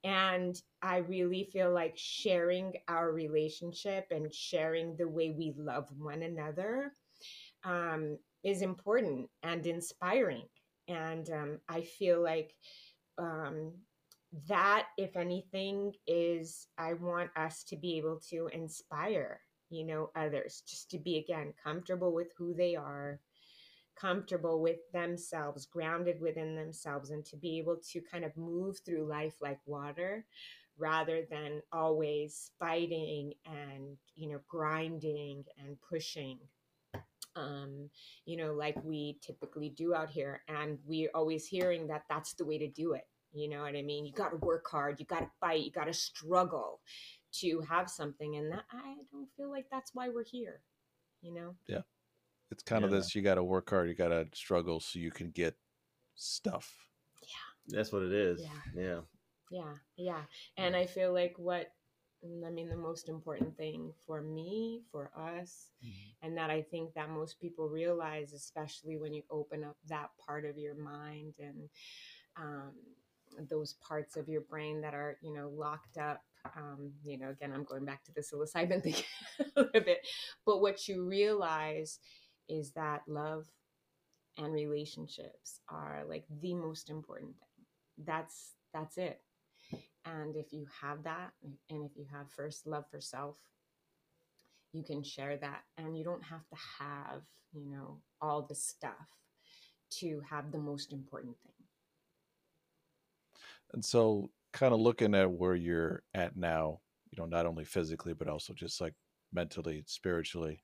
And 0.03 0.61
I 0.81 0.97
really 0.97 1.49
feel 1.51 1.73
like 1.73 1.93
sharing 1.95 2.73
our 2.87 3.11
relationship 3.11 4.07
and 4.11 4.33
sharing 4.33 4.95
the 4.95 5.07
way 5.07 5.31
we 5.31 5.53
love 5.57 5.87
one 5.97 6.23
another 6.23 6.93
um, 7.63 8.17
is 8.43 8.61
important 8.61 9.29
and 9.43 9.65
inspiring. 9.65 10.43
And 10.87 11.29
um, 11.29 11.59
I 11.69 11.81
feel 11.81 12.21
like 12.21 12.53
um, 13.17 13.73
that, 14.47 14.87
if 14.97 15.17
anything, 15.17 15.93
is 16.07 16.67
I 16.77 16.93
want 16.93 17.31
us 17.35 17.63
to 17.65 17.75
be 17.75 17.97
able 17.97 18.19
to 18.29 18.47
inspire, 18.53 19.41
you 19.69 19.85
know, 19.85 20.11
others 20.15 20.63
just 20.67 20.91
to 20.91 20.99
be, 20.99 21.17
again, 21.17 21.53
comfortable 21.63 22.13
with 22.13 22.31
who 22.37 22.53
they 22.53 22.75
are 22.75 23.19
comfortable 23.99 24.61
with 24.61 24.79
themselves, 24.93 25.65
grounded 25.65 26.21
within 26.21 26.55
themselves, 26.55 27.09
and 27.09 27.25
to 27.25 27.35
be 27.35 27.57
able 27.57 27.77
to 27.91 27.99
kind 28.01 28.23
of 28.23 28.35
move 28.37 28.77
through 28.85 29.05
life 29.05 29.35
like 29.41 29.59
water 29.65 30.25
rather 30.77 31.23
than 31.29 31.61
always 31.73 32.51
fighting 32.57 33.33
and, 33.45 33.97
you 34.15 34.29
know, 34.29 34.39
grinding 34.47 35.43
and 35.57 35.75
pushing. 35.81 36.39
Um, 37.35 37.89
you 38.25 38.37
know, 38.37 38.53
like 38.53 38.81
we 38.83 39.17
typically 39.21 39.69
do 39.69 39.93
out 39.93 40.09
here. 40.09 40.41
And 40.47 40.77
we're 40.85 41.11
always 41.13 41.45
hearing 41.45 41.87
that 41.87 42.03
that's 42.09 42.33
the 42.33 42.45
way 42.45 42.57
to 42.57 42.67
do 42.67 42.93
it. 42.93 43.08
You 43.33 43.49
know 43.49 43.61
what 43.61 43.75
I 43.75 43.81
mean? 43.81 44.05
You 44.05 44.11
got 44.11 44.29
to 44.29 44.37
work 44.37 44.67
hard, 44.69 44.99
you 44.99 45.05
got 45.05 45.19
to 45.19 45.29
fight, 45.39 45.63
you 45.63 45.71
got 45.71 45.85
to 45.85 45.93
struggle 45.93 46.81
to 47.39 47.61
have 47.61 47.89
something. 47.89 48.37
And 48.37 48.51
that, 48.51 48.63
I 48.71 48.95
don't 49.11 49.29
feel 49.37 49.51
like 49.51 49.65
that's 49.71 49.91
why 49.93 50.09
we're 50.09 50.23
here, 50.23 50.61
you 51.21 51.33
know? 51.33 51.55
Yeah. 51.67 51.81
It's 52.51 52.63
kind 52.63 52.83
of 52.83 52.89
this 52.89 53.13
you 53.13 53.21
got 53.21 53.35
to 53.35 53.43
work 53.43 53.69
hard, 53.69 53.89
you 53.89 53.95
got 53.95 54.07
to 54.07 54.25
struggle 54.33 54.79
so 54.79 54.97
you 54.97 55.11
can 55.11 55.29
get 55.29 55.55
stuff. 56.15 56.75
Yeah. 57.21 57.77
That's 57.77 57.91
what 57.91 58.01
it 58.01 58.11
is. 58.11 58.41
Yeah. 58.41 58.81
Yeah. 58.81 58.99
Yeah, 59.51 59.73
yeah. 59.97 60.21
And 60.57 60.75
I 60.75 60.85
feel 60.85 61.13
like 61.13 61.33
what 61.37 61.71
mm, 62.25 62.45
I 62.45 62.51
mean 62.51 62.69
the 62.69 62.75
most 62.75 63.09
important 63.09 63.57
thing 63.57 63.91
for 64.05 64.21
me, 64.21 64.83
for 64.91 65.11
us, 65.17 65.71
and 66.21 66.37
that 66.37 66.49
I 66.49 66.61
think 66.61 66.93
that 66.93 67.09
most 67.09 67.39
people 67.39 67.67
realize, 67.67 68.33
especially 68.33 68.97
when 68.97 69.13
you 69.13 69.23
open 69.31 69.63
up 69.63 69.77
that 69.87 70.09
part 70.25 70.45
of 70.45 70.57
your 70.57 70.75
mind 70.75 71.33
and 71.39 71.69
um, 72.37 72.73
those 73.49 73.73
parts 73.87 74.15
of 74.17 74.27
your 74.27 74.41
brain 74.41 74.81
that 74.81 74.93
are, 74.93 75.17
you 75.21 75.33
know, 75.33 75.49
locked 75.49 75.97
up. 75.97 76.21
Um, 76.57 76.91
you 77.03 77.17
know, 77.17 77.29
again, 77.29 77.51
I'm 77.53 77.63
going 77.65 77.85
back 77.85 78.03
to 78.05 78.13
the 78.13 78.21
psilocybin 78.21 78.81
thing 78.83 78.95
a 79.39 79.61
little 79.61 79.81
bit, 79.81 80.07
but 80.45 80.61
what 80.61 80.87
you 80.87 81.05
realize 81.05 81.99
is 82.47 82.71
that 82.71 83.01
love 83.07 83.45
and 84.37 84.53
relationships 84.53 85.59
are 85.69 86.03
like 86.07 86.25
the 86.41 86.53
most 86.53 86.89
important 86.89 87.35
thing. 87.39 88.05
That's 88.05 88.53
that's 88.73 88.97
it. 88.97 89.21
And 90.05 90.35
if 90.35 90.53
you 90.53 90.65
have 90.81 91.03
that, 91.03 91.31
and 91.69 91.85
if 91.85 91.91
you 91.97 92.05
have 92.11 92.31
first 92.31 92.65
love 92.65 92.85
for 92.89 93.01
self, 93.01 93.35
you 94.73 94.83
can 94.83 95.03
share 95.03 95.37
that. 95.37 95.61
And 95.77 95.97
you 95.97 96.03
don't 96.03 96.23
have 96.23 96.47
to 96.49 96.55
have, 96.79 97.21
you 97.53 97.65
know, 97.69 97.99
all 98.21 98.43
the 98.43 98.55
stuff 98.55 99.07
to 99.99 100.21
have 100.29 100.51
the 100.51 100.57
most 100.59 100.93
important 100.93 101.35
thing. 101.43 101.58
And 103.73 103.83
so, 103.83 104.29
kind 104.53 104.73
of 104.73 104.79
looking 104.79 105.13
at 105.15 105.31
where 105.31 105.55
you're 105.55 106.03
at 106.13 106.35
now, 106.35 106.79
you 107.11 107.21
know, 107.21 107.27
not 107.27 107.45
only 107.45 107.65
physically, 107.65 108.13
but 108.13 108.27
also 108.27 108.53
just 108.53 108.81
like 108.81 108.93
mentally, 109.31 109.83
spiritually. 109.85 110.63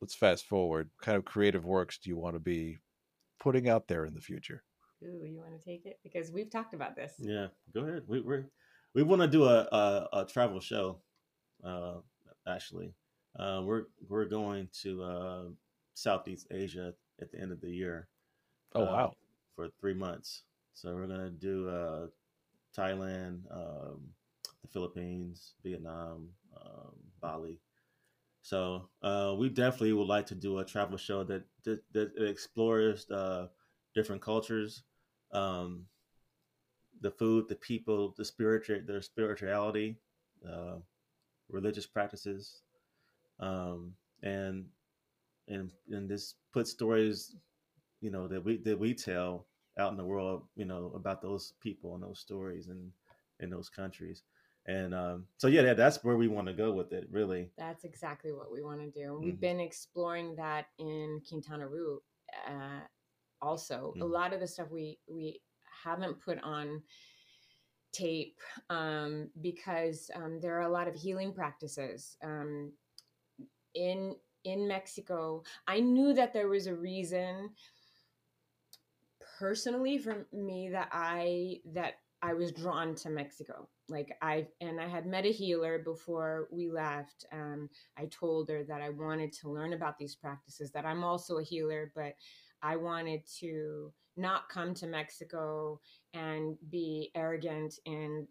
Let's 0.00 0.14
fast 0.14 0.46
forward. 0.46 0.90
What 0.96 1.04
kind 1.04 1.18
of 1.18 1.24
creative 1.24 1.64
works 1.64 1.98
do 1.98 2.08
you 2.08 2.16
want 2.16 2.36
to 2.36 2.40
be 2.40 2.78
putting 3.40 3.68
out 3.68 3.88
there 3.88 4.04
in 4.04 4.14
the 4.14 4.20
future? 4.20 4.62
Ooh, 5.02 5.24
you 5.24 5.38
want 5.38 5.58
to 5.58 5.64
take 5.64 5.86
it? 5.86 5.98
Because 6.02 6.30
we've 6.32 6.50
talked 6.50 6.74
about 6.74 6.96
this. 6.96 7.14
Yeah. 7.18 7.48
Go 7.74 7.80
ahead. 7.80 8.02
We 8.06 8.20
we 8.20 8.44
we 8.94 9.02
want 9.02 9.22
to 9.22 9.28
do 9.28 9.44
a, 9.44 9.68
a 9.70 10.08
a 10.20 10.24
travel 10.24 10.60
show. 10.60 11.00
Uh, 11.64 11.96
actually, 12.46 12.94
uh, 13.38 13.62
we're 13.64 13.84
we're 14.08 14.24
going 14.24 14.68
to 14.82 15.02
uh, 15.02 15.42
Southeast 15.94 16.46
Asia 16.50 16.94
at 17.20 17.30
the 17.30 17.40
end 17.40 17.52
of 17.52 17.60
the 17.60 17.70
year. 17.70 18.08
Oh, 18.74 18.82
uh, 18.82 18.86
wow. 18.86 19.12
For 19.56 19.68
three 19.80 19.94
months. 19.94 20.44
So 20.80 20.94
we're 20.94 21.08
gonna 21.08 21.30
do 21.30 21.68
uh, 21.68 22.06
Thailand, 22.76 23.40
um, 23.50 24.00
the 24.62 24.68
Philippines, 24.68 25.54
Vietnam, 25.64 26.28
um, 26.56 26.94
Bali. 27.20 27.58
So 28.42 28.88
uh, 29.02 29.34
we 29.36 29.48
definitely 29.48 29.92
would 29.94 30.06
like 30.06 30.26
to 30.26 30.36
do 30.36 30.58
a 30.60 30.64
travel 30.64 30.96
show 30.96 31.24
that 31.24 31.42
that, 31.64 31.80
that 31.94 32.12
explores 32.16 33.10
uh, 33.10 33.48
different 33.92 34.22
cultures, 34.22 34.84
um, 35.32 35.86
the 37.00 37.10
food, 37.10 37.48
the 37.48 37.56
people, 37.56 38.14
the 38.16 38.24
spiritual, 38.24 38.80
their 38.86 39.02
spirituality, 39.02 39.96
uh, 40.48 40.76
religious 41.48 41.88
practices, 41.88 42.62
um, 43.40 43.94
and 44.22 44.66
and 45.48 45.72
and 45.90 46.08
this 46.08 46.36
put 46.52 46.68
stories, 46.68 47.34
you 48.00 48.12
know, 48.12 48.28
that 48.28 48.44
we 48.44 48.58
that 48.58 48.78
we 48.78 48.94
tell 48.94 49.47
out 49.78 49.92
in 49.92 49.96
the 49.96 50.04
world, 50.04 50.42
you 50.56 50.64
know, 50.64 50.92
about 50.94 51.22
those 51.22 51.52
people 51.60 51.94
and 51.94 52.02
those 52.02 52.18
stories 52.18 52.68
and 52.68 52.90
in 53.40 53.50
those 53.50 53.68
countries. 53.68 54.22
And 54.66 54.94
um, 54.94 55.26
so, 55.38 55.46
yeah, 55.48 55.72
that's 55.74 56.04
where 56.04 56.16
we 56.16 56.28
want 56.28 56.46
to 56.48 56.52
go 56.52 56.72
with 56.72 56.92
it, 56.92 57.08
really. 57.10 57.50
That's 57.56 57.84
exactly 57.84 58.32
what 58.32 58.52
we 58.52 58.62
want 58.62 58.80
to 58.80 58.90
do. 58.90 59.18
We've 59.18 59.34
Mhm. 59.34 59.40
been 59.40 59.60
exploring 59.60 60.36
that 60.36 60.66
in 60.78 61.22
Quintana 61.28 61.66
Roo. 61.68 62.00
Uh, 62.46 62.80
also, 63.40 63.96
a 64.00 64.04
Mhm. 64.04 64.12
lot 64.12 64.32
of 64.32 64.40
the 64.40 64.46
stuff 64.46 64.70
we 64.70 64.98
we 65.08 65.40
haven't 65.84 66.20
put 66.20 66.38
on 66.42 66.82
tape 67.92 68.38
um, 68.70 69.30
because 69.40 70.10
um, 70.14 70.40
there 70.40 70.56
are 70.58 70.62
a 70.62 70.68
lot 70.68 70.88
of 70.88 70.94
healing 70.94 71.32
practices 71.32 72.16
um, 72.22 72.72
in 73.74 74.16
in 74.44 74.68
Mexico, 74.68 75.42
I 75.66 75.80
knew 75.80 76.14
that 76.14 76.32
there 76.32 76.48
was 76.48 76.66
a 76.68 76.74
reason 76.74 77.50
personally 79.38 79.98
for 79.98 80.26
me 80.32 80.68
that 80.70 80.88
I 80.92 81.60
that 81.72 81.94
I 82.20 82.34
was 82.34 82.52
drawn 82.52 82.94
to 82.96 83.10
Mexico. 83.10 83.68
Like 83.88 84.16
I 84.20 84.48
and 84.60 84.80
I 84.80 84.88
had 84.88 85.06
met 85.06 85.24
a 85.24 85.32
healer 85.32 85.78
before 85.78 86.48
we 86.50 86.70
left. 86.70 87.24
Um, 87.32 87.68
I 87.96 88.06
told 88.06 88.50
her 88.50 88.64
that 88.64 88.82
I 88.82 88.90
wanted 88.90 89.32
to 89.34 89.50
learn 89.50 89.72
about 89.72 89.98
these 89.98 90.16
practices. 90.16 90.72
That 90.72 90.84
I'm 90.84 91.04
also 91.04 91.38
a 91.38 91.44
healer, 91.44 91.92
but 91.94 92.14
I 92.62 92.76
wanted 92.76 93.22
to 93.40 93.92
not 94.16 94.48
come 94.48 94.74
to 94.74 94.86
Mexico 94.86 95.80
and 96.12 96.56
be 96.70 97.12
arrogant 97.14 97.74
in 97.84 98.26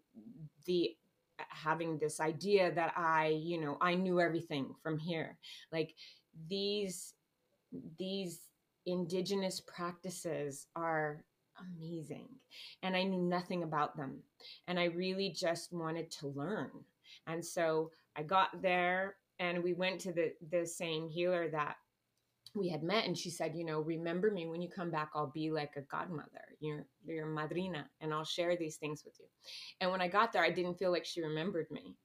the 0.66 0.94
having 1.38 1.98
this 1.98 2.20
idea 2.20 2.74
that 2.74 2.92
I, 2.96 3.28
you 3.28 3.60
know, 3.60 3.78
I 3.80 3.94
knew 3.94 4.20
everything 4.20 4.74
from 4.82 4.98
here. 4.98 5.38
Like 5.72 5.94
these 6.48 7.14
these 7.98 8.47
indigenous 8.88 9.60
practices 9.60 10.66
are 10.74 11.22
amazing 11.76 12.28
and 12.82 12.96
I 12.96 13.02
knew 13.02 13.22
nothing 13.22 13.62
about 13.62 13.96
them 13.96 14.20
and 14.66 14.78
I 14.78 14.84
really 14.86 15.30
just 15.30 15.72
wanted 15.72 16.10
to 16.12 16.28
learn. 16.28 16.70
And 17.26 17.44
so 17.44 17.90
I 18.16 18.22
got 18.22 18.62
there 18.62 19.16
and 19.38 19.62
we 19.62 19.74
went 19.74 20.00
to 20.00 20.12
the 20.12 20.32
the 20.50 20.66
same 20.66 21.08
healer 21.08 21.48
that 21.50 21.76
we 22.54 22.68
had 22.68 22.82
met 22.82 23.04
and 23.04 23.16
she 23.16 23.30
said 23.30 23.54
you 23.54 23.64
know 23.64 23.80
remember 23.80 24.30
me 24.30 24.46
when 24.46 24.62
you 24.62 24.68
come 24.68 24.90
back 24.90 25.10
i'll 25.14 25.32
be 25.34 25.50
like 25.50 25.74
a 25.76 25.82
godmother. 25.82 26.56
Your 26.60 26.86
your 27.04 27.26
madrina 27.26 27.86
and 28.00 28.12
i'll 28.12 28.24
share 28.24 28.56
these 28.56 28.76
things 28.76 29.02
with 29.04 29.14
you. 29.20 29.26
And 29.80 29.90
when 29.90 30.00
i 30.00 30.08
got 30.08 30.32
there 30.32 30.42
i 30.42 30.50
didn't 30.50 30.78
feel 30.78 30.90
like 30.90 31.04
she 31.04 31.22
remembered 31.22 31.70
me 31.70 31.96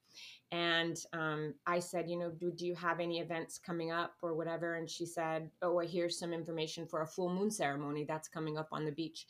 and 0.52 0.98
um, 1.12 1.54
i 1.66 1.78
said 1.78 2.08
you 2.08 2.18
know 2.18 2.30
do, 2.30 2.50
do 2.50 2.66
you 2.66 2.74
have 2.74 3.00
any 3.00 3.20
events 3.20 3.58
coming 3.58 3.90
up 3.90 4.14
or 4.22 4.34
whatever 4.34 4.74
and 4.74 4.88
she 4.88 5.06
said 5.06 5.50
oh 5.62 5.80
i 5.80 5.84
hear 5.86 6.08
some 6.08 6.32
information 6.32 6.86
for 6.86 7.02
a 7.02 7.06
full 7.06 7.32
moon 7.32 7.50
ceremony 7.50 8.04
that's 8.04 8.28
coming 8.28 8.58
up 8.58 8.68
on 8.72 8.84
the 8.84 8.92
beach 8.92 9.26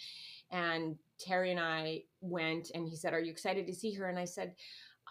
and 0.50 0.96
terry 1.18 1.50
and 1.50 1.60
i 1.60 2.00
went 2.20 2.70
and 2.74 2.88
he 2.88 2.96
said 2.96 3.12
are 3.12 3.20
you 3.20 3.30
excited 3.30 3.66
to 3.66 3.74
see 3.74 3.92
her 3.92 4.08
and 4.08 4.18
i 4.18 4.24
said 4.24 4.54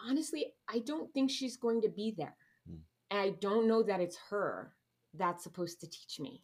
honestly 0.08 0.46
i 0.72 0.78
don't 0.80 1.12
think 1.12 1.30
she's 1.30 1.56
going 1.56 1.80
to 1.80 1.88
be 1.88 2.14
there 2.16 2.36
mm. 2.70 2.78
and 3.10 3.20
i 3.20 3.30
don't 3.40 3.66
know 3.66 3.82
that 3.82 4.00
it's 4.00 4.18
her 4.30 4.72
that's 5.16 5.44
supposed 5.44 5.80
to 5.80 5.88
teach 5.88 6.18
me. 6.20 6.42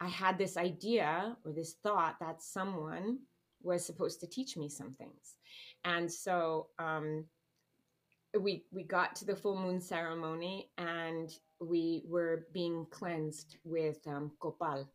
I 0.00 0.08
had 0.08 0.38
this 0.38 0.56
idea 0.56 1.36
or 1.44 1.52
this 1.52 1.74
thought 1.82 2.16
that 2.20 2.42
someone 2.42 3.18
was 3.62 3.86
supposed 3.86 4.20
to 4.20 4.26
teach 4.26 4.56
me 4.56 4.68
some 4.68 4.92
things. 4.92 5.36
And 5.84 6.10
so 6.10 6.68
um, 6.78 7.24
we 8.38 8.64
we 8.72 8.82
got 8.82 9.14
to 9.16 9.24
the 9.24 9.36
full 9.36 9.58
moon 9.58 9.80
ceremony 9.80 10.70
and 10.78 11.30
we 11.60 12.02
were 12.06 12.46
being 12.52 12.86
cleansed 12.90 13.56
with 13.64 13.98
um, 14.06 14.32
copal. 14.40 14.88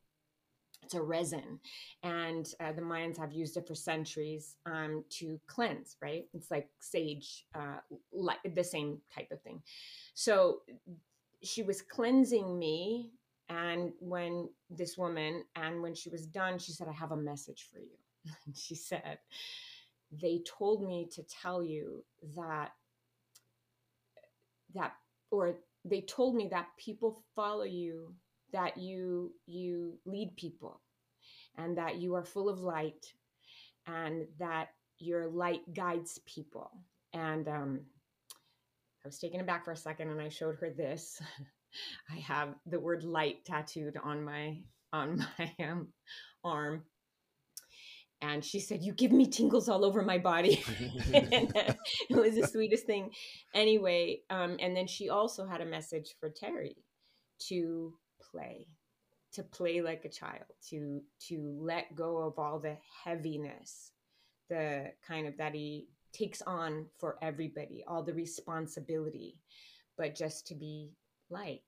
It's 0.83 0.93
a 0.93 1.01
resin, 1.01 1.59
and 2.03 2.47
uh, 2.61 2.71
the 2.71 2.81
Mayans 2.81 3.17
have 3.17 3.33
used 3.33 3.57
it 3.57 3.67
for 3.67 3.75
centuries 3.75 4.55
um, 4.65 5.03
to 5.19 5.39
cleanse. 5.47 5.97
Right? 6.01 6.25
It's 6.33 6.49
like 6.49 6.69
sage, 6.79 7.45
uh, 7.53 7.79
like 8.13 8.38
the 8.55 8.63
same 8.63 8.99
type 9.13 9.27
of 9.31 9.41
thing. 9.41 9.61
So 10.13 10.61
she 11.43 11.63
was 11.63 11.81
cleansing 11.81 12.57
me 12.57 13.11
and 13.49 13.91
when 13.99 14.49
this 14.69 14.97
woman 14.97 15.43
and 15.55 15.81
when 15.81 15.95
she 15.95 16.09
was 16.09 16.25
done 16.25 16.57
she 16.57 16.71
said 16.71 16.88
i 16.88 16.91
have 16.91 17.11
a 17.11 17.17
message 17.17 17.67
for 17.71 17.79
you 17.79 18.33
she 18.55 18.75
said 18.75 19.19
they 20.11 20.41
told 20.45 20.85
me 20.85 21.07
to 21.11 21.23
tell 21.23 21.63
you 21.63 22.03
that 22.35 22.71
that 24.78 24.93
or 25.32 25.55
they 25.86 26.01
told 26.01 26.36
me 26.36 26.47
that 26.51 26.67
people 26.78 27.23
follow 27.36 27.63
you 27.63 28.13
that 28.53 28.78
you 28.78 29.32
you 29.45 29.97
lead 30.05 30.36
people 30.38 30.82
and 31.57 31.78
that 31.78 31.97
you 31.97 32.15
are 32.15 32.23
full 32.23 32.49
of 32.49 32.59
light 32.59 33.05
and 33.88 34.25
that 34.39 34.69
your 34.99 35.28
light 35.28 35.61
guides 35.73 36.19
people 36.25 36.71
and 37.13 37.47
um, 37.47 37.82
I 39.03 39.07
was 39.07 39.19
taken 39.19 39.39
aback 39.39 39.63
for 39.63 39.71
a 39.71 39.78
second 39.78 40.09
and 40.09 40.21
I 40.21 40.30
showed 40.30 40.55
her 40.57 40.69
this. 40.69 41.21
I 42.11 42.19
have 42.19 42.55
the 42.65 42.80
word 42.80 43.03
light 43.03 43.45
tattooed 43.45 43.97
on 44.03 44.23
my 44.23 44.57
on 44.91 45.25
my 45.39 45.65
um, 45.65 45.88
arm. 46.43 46.84
And 48.22 48.43
she 48.43 48.59
said, 48.59 48.84
You 48.84 48.93
give 48.93 49.11
me 49.11 49.28
tingles 49.28 49.70
all 49.70 49.86
over 49.86 50.01
my 50.01 50.18
body. 50.18 50.63
and, 51.13 51.55
uh, 51.57 51.74
it 52.09 52.15
was 52.15 52.36
the 52.36 52.47
sweetest 52.47 52.86
thing. 52.86 53.11
Anyway, 53.53 54.22
um, 54.30 54.57
and 54.59 54.76
then 54.76 54.88
she 54.88 55.09
also 55.09 55.45
had 55.45 55.61
a 55.61 55.65
message 55.65 56.15
for 56.20 56.30
Terry 56.30 56.76
to 57.47 57.93
play, 58.32 58.68
to 59.34 59.43
play 59.43 59.82
like 59.82 60.03
a 60.05 60.09
child, 60.09 60.45
to 60.70 61.01
to 61.28 61.57
let 61.61 61.95
go 61.95 62.18
of 62.18 62.39
all 62.39 62.59
the 62.59 62.78
heaviness, 63.03 63.91
the 64.49 64.91
kind 65.07 65.28
of 65.28 65.38
that 65.38 65.53
he 65.53 65.88
takes 66.11 66.41
on 66.41 66.88
for 66.99 67.18
everybody, 67.22 67.84
all 67.88 68.03
the 68.03 68.13
responsibility, 68.13 69.38
but 69.97 70.15
just 70.15 70.47
to 70.47 70.55
be 70.55 70.91
light. 71.30 71.61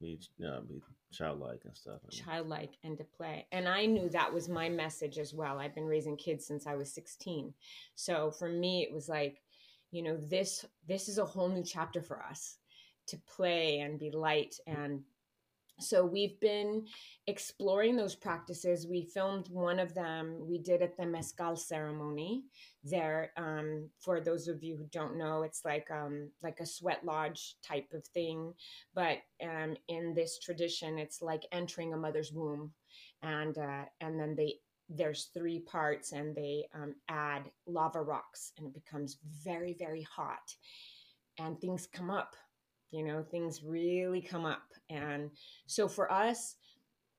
Be, 0.00 0.18
yeah, 0.38 0.60
be 0.66 0.80
childlike 1.12 1.62
and 1.64 1.76
stuff. 1.76 2.00
Childlike 2.10 2.76
and 2.84 2.96
to 2.98 3.04
play. 3.04 3.46
And 3.52 3.68
I 3.68 3.86
knew 3.86 4.08
that 4.10 4.32
was 4.32 4.48
my 4.48 4.68
message 4.68 5.18
as 5.18 5.34
well. 5.34 5.58
I've 5.58 5.74
been 5.74 5.86
raising 5.86 6.16
kids 6.16 6.46
since 6.46 6.66
I 6.66 6.74
was 6.74 6.92
16. 6.92 7.52
So 7.94 8.30
for 8.30 8.48
me, 8.48 8.82
it 8.82 8.92
was 8.92 9.08
like, 9.08 9.40
you 9.90 10.02
know, 10.02 10.16
this 10.16 10.64
this 10.86 11.08
is 11.08 11.18
a 11.18 11.24
whole 11.24 11.48
new 11.48 11.64
chapter 11.64 12.00
for 12.00 12.22
us 12.22 12.56
to 13.08 13.18
play 13.36 13.80
and 13.80 13.98
be 13.98 14.10
light 14.10 14.54
mm. 14.68 14.84
and 14.84 15.02
so 15.80 16.04
we've 16.04 16.38
been 16.40 16.86
exploring 17.26 17.96
those 17.96 18.14
practices. 18.14 18.86
We 18.86 19.04
filmed 19.04 19.48
one 19.48 19.78
of 19.78 19.94
them. 19.94 20.36
We 20.40 20.58
did 20.58 20.82
at 20.82 20.98
temazcal 20.98 21.58
ceremony 21.58 22.44
there. 22.84 23.32
Um, 23.36 23.88
for 24.00 24.20
those 24.20 24.48
of 24.48 24.62
you 24.62 24.76
who 24.76 24.84
don't 24.92 25.16
know, 25.16 25.42
it's 25.42 25.64
like 25.64 25.90
um, 25.90 26.30
like 26.42 26.60
a 26.60 26.66
sweat 26.66 27.04
lodge 27.04 27.56
type 27.62 27.88
of 27.92 28.04
thing, 28.06 28.52
but 28.94 29.18
um, 29.42 29.76
in 29.88 30.14
this 30.14 30.38
tradition, 30.38 30.98
it's 30.98 31.22
like 31.22 31.42
entering 31.52 31.92
a 31.92 31.96
mother's 31.96 32.32
womb, 32.32 32.72
and 33.22 33.56
uh, 33.58 33.84
and 34.00 34.18
then 34.18 34.34
they 34.36 34.54
there's 34.88 35.30
three 35.32 35.60
parts, 35.60 36.12
and 36.12 36.34
they 36.34 36.66
um, 36.74 36.94
add 37.08 37.50
lava 37.66 38.02
rocks, 38.02 38.52
and 38.58 38.66
it 38.66 38.74
becomes 38.74 39.18
very 39.44 39.74
very 39.78 40.02
hot, 40.02 40.54
and 41.38 41.60
things 41.60 41.86
come 41.86 42.10
up 42.10 42.34
you 42.90 43.04
know 43.04 43.22
things 43.30 43.62
really 43.64 44.20
come 44.20 44.44
up 44.44 44.62
and 44.88 45.30
so 45.66 45.88
for 45.88 46.10
us 46.12 46.56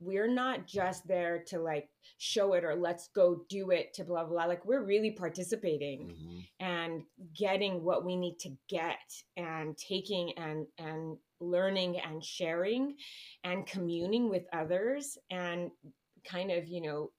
we're 0.01 0.27
not 0.27 0.65
just 0.65 1.07
there 1.07 1.43
to 1.47 1.59
like 1.59 1.87
show 2.17 2.53
it 2.53 2.63
or 2.63 2.75
let's 2.75 3.09
go 3.09 3.43
do 3.49 3.69
it 3.69 3.93
to 3.93 4.03
blah 4.03 4.23
blah 4.23 4.33
blah. 4.33 4.45
like 4.45 4.65
we're 4.65 4.83
really 4.83 5.11
participating 5.11 6.07
mm-hmm. 6.07 6.39
and 6.59 7.03
getting 7.37 7.83
what 7.83 8.03
we 8.03 8.15
need 8.15 8.37
to 8.39 8.49
get 8.67 8.97
and 9.37 9.77
taking 9.77 10.33
and 10.37 10.65
and 10.79 11.17
learning 11.39 11.99
and 11.99 12.23
sharing 12.23 12.95
and 13.43 13.65
communing 13.67 14.29
with 14.29 14.43
others 14.53 15.17
and 15.29 15.69
kind 16.27 16.51
of 16.51 16.67
you 16.67 16.81
know 16.81 17.11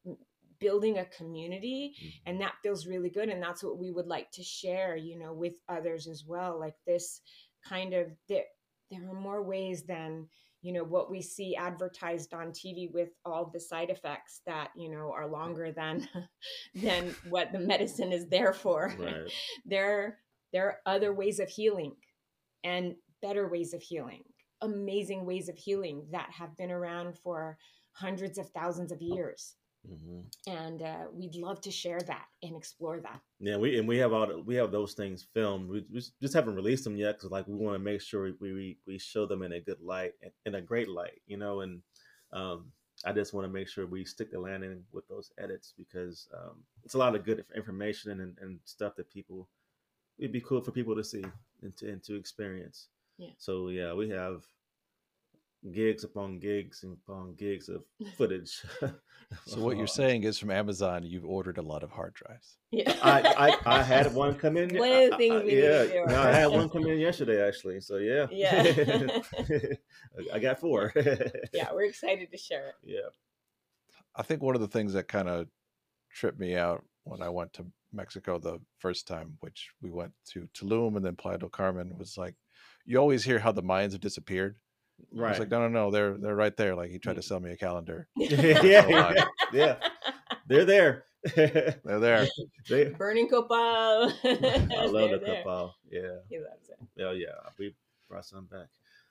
building 0.59 0.99
a 0.99 1.05
community 1.07 1.95
mm-hmm. 1.97 2.31
and 2.31 2.41
that 2.41 2.55
feels 2.63 2.87
really 2.87 3.11
good 3.11 3.29
and 3.29 3.43
that's 3.43 3.63
what 3.63 3.79
we 3.79 3.93
would 3.93 4.07
like 4.07 4.31
to 4.33 4.43
share 4.43 4.97
you 4.97 5.19
know 5.19 5.33
with 5.33 5.55
others 5.69 6.09
as 6.09 6.25
well 6.27 6.59
like 6.59 6.77
this 6.87 7.21
kind 7.67 7.95
of 7.95 8.09
there 8.29 8.45
there 8.91 9.09
are 9.09 9.15
more 9.15 9.43
ways 9.43 9.85
than 9.85 10.29
you 10.63 10.73
know 10.73 10.85
what 10.85 11.11
we 11.11 11.21
see 11.21 11.57
advertised 11.57 12.33
on 12.33 12.49
TV 12.49 12.93
with 12.93 13.11
all 13.25 13.51
the 13.53 13.61
side 13.61 13.91
effects 13.91 14.41
that 14.47 14.71
you 14.77 14.91
know 14.91 15.13
are 15.13 15.27
longer 15.27 15.73
than 15.73 16.09
than 16.75 17.15
what 17.29 17.53
the 17.53 17.59
medicine 17.59 18.13
is 18.13 18.29
there 18.29 18.53
for. 18.53 18.95
Right. 18.99 19.33
there 19.67 20.19
there 20.53 20.67
are 20.67 20.79
other 20.87 21.13
ways 21.13 21.41
of 21.41 21.49
healing 21.49 21.95
and 22.65 22.95
better 23.23 23.49
ways 23.49 23.75
of 23.75 23.83
healing, 23.83 24.23
amazing 24.61 25.27
ways 25.27 25.49
of 25.49 25.57
healing 25.57 26.07
that 26.13 26.31
have 26.31 26.57
been 26.57 26.71
around 26.71 27.19
for 27.19 27.59
hundreds 27.93 28.39
of 28.39 28.49
thousands 28.51 28.93
of 28.93 29.03
years. 29.03 29.55
Mm-hmm. 29.91 30.51
And 30.51 30.83
uh, 30.83 31.05
we'd 31.13 31.35
love 31.35 31.61
to 31.63 31.71
share 31.71 32.01
that 32.01 32.27
and 32.43 32.57
explore 32.57 33.01
that. 33.01 33.21
Yeah, 33.41 33.57
we 33.57 33.79
and 33.79 33.89
we 33.89 33.99
have 33.99 34.13
all 34.13 34.27
the, 34.27 34.39
we 34.39 34.55
have 34.55 34.71
those 34.71 34.95
things 34.95 35.27
filmed. 35.35 35.69
We, 35.69 35.85
we 35.93 36.01
just 36.21 36.35
haven't 36.35 36.55
released 36.55 36.85
them 36.85 36.97
yet 36.97 37.17
because 37.17 37.31
like 37.31 37.49
we 37.49 37.55
want 37.55 37.75
to 37.75 37.81
make 37.81 38.01
sure 38.01 38.33
we, 38.41 38.53
we 38.53 38.79
we 38.87 38.99
show 38.99 39.27
them 39.27 39.43
in 39.43 39.53
a 39.53 39.61
good 39.61 39.81
light, 39.81 40.13
in 40.47 40.55
a 40.55 40.61
great 40.61 40.89
light, 40.89 41.21
you 41.27 41.37
know. 41.37 41.61
And 41.61 41.83
um, 42.33 42.67
I 43.05 43.13
just 43.13 43.35
want 43.35 43.45
to 43.47 43.53
make 43.53 43.69
sure 43.69 43.87
we 43.87 44.05
stick 44.05 44.31
the 44.31 44.39
landing 44.39 44.85
with 44.93 45.09
those 45.09 45.33
edits 45.39 45.75
because 45.77 46.29
um, 46.33 46.63
it's 46.85 46.95
a 46.95 46.99
lot 46.99 47.17
of 47.17 47.25
good 47.25 47.45
information 47.57 48.21
and, 48.21 48.37
and 48.41 48.61
stuff 48.65 48.95
that 48.97 49.11
people 49.11 49.49
it'd 50.19 50.33
be 50.33 50.41
cool 50.41 50.61
for 50.61 50.71
people 50.71 50.95
to 50.95 51.03
see 51.03 51.25
and 51.63 51.77
to, 51.77 51.91
and 51.91 52.03
to 52.05 52.15
experience. 52.15 52.89
Yeah. 53.19 53.31
So 53.39 53.69
yeah, 53.69 53.93
we 53.93 54.09
have 54.11 54.45
gigs 55.71 56.03
upon 56.05 56.39
gigs 56.39 56.83
and 56.83 56.97
upon 57.07 57.35
gigs 57.35 57.69
of 57.69 57.83
footage. 58.17 58.63
So 59.47 59.61
what 59.61 59.77
you're 59.77 59.85
um, 59.85 59.89
saying 59.89 60.25
is 60.25 60.39
from 60.39 60.51
Amazon, 60.51 61.05
you've 61.05 61.25
ordered 61.25 61.57
a 61.57 61.63
lot 61.63 61.83
of 61.83 61.91
hard 61.91 62.13
drives. 62.13 62.59
Yeah. 62.71 62.95
I, 63.03 63.57
I 63.65 63.79
I 63.79 63.83
had 63.95 64.13
one 64.13 64.35
come 64.35 64.59
in. 64.59 64.77
One 64.77 64.93
of 64.93 65.11
the 65.13 65.17
things 65.17 65.35
I- 65.35 65.39
we 65.39 65.45
need 65.47 65.61
to 65.63 65.91
yeah, 65.95 66.05
no, 66.05 66.21
I 66.21 66.33
had 66.33 66.49
one 66.49 66.69
come 66.69 66.87
in 66.87 66.99
yesterday 66.99 67.41
actually. 67.41 67.81
So 67.81 67.97
yeah, 67.97 68.27
Yeah. 68.31 69.21
I 70.35 70.39
got 70.39 70.61
four. 70.61 70.93
yeah, 71.55 71.73
we're 71.73 71.85
excited 71.85 72.31
to 72.31 72.37
share 72.37 72.69
it. 72.69 72.75
yeah, 72.85 73.09
I 74.15 74.23
think 74.23 74.43
one 74.43 74.55
of 74.55 74.61
the 74.61 74.69
things 74.69 74.93
that 74.93 75.09
kind 75.09 75.29
of 75.31 75.47
tripped 76.13 76.39
me 76.39 76.55
out 76.55 76.85
when 77.05 77.23
I 77.23 77.31
went 77.31 77.55
to 77.55 77.65
Mexico 77.91 78.39
the 78.39 78.61
first 78.81 79.09
time, 79.09 79.39
which 79.41 79.71
we 79.81 79.91
went 79.91 80.13
to 80.33 80.47
Tulum 80.55 80.97
and 80.97 81.05
then 81.05 81.17
Playa 81.17 81.39
del 81.39 81.49
Carmen, 81.49 81.97
was 81.99 82.19
like 82.19 82.35
you 82.85 82.99
always 82.99 83.25
hear 83.25 83.39
how 83.39 83.53
the 83.53 83.63
Mayans 83.63 83.93
have 83.93 84.03
disappeared. 84.03 84.57
I 85.15 85.21
right. 85.21 85.31
was 85.31 85.39
like, 85.39 85.51
no, 85.51 85.61
no, 85.61 85.69
no, 85.69 85.91
they're 85.91 86.17
they're 86.17 86.37
right 86.37 86.57
there. 86.57 86.75
Like 86.75 86.91
he 86.91 86.99
tried 86.99 87.17
to 87.17 87.23
sell 87.23 87.41
me 87.41 87.53
a 87.53 87.57
calendar. 87.57 88.09
yeah, 88.17 88.87
yeah, 88.87 89.25
yeah, 89.53 89.77
they're 90.47 90.65
there. 90.65 91.05
They're 91.35 91.77
there. 91.85 92.27
they, 92.69 92.85
Burning 92.91 93.29
Copal. 93.29 93.57
I 93.57 94.87
love 94.87 95.11
the 95.11 95.23
copal. 95.25 95.75
Yeah, 95.91 96.17
He 96.29 96.39
loves 96.39 96.69
it. 96.69 96.79
yeah, 96.97 97.13
yeah. 97.13 97.51
We 97.59 97.75
brought 98.09 98.25
some 98.25 98.47
back. 98.47 98.69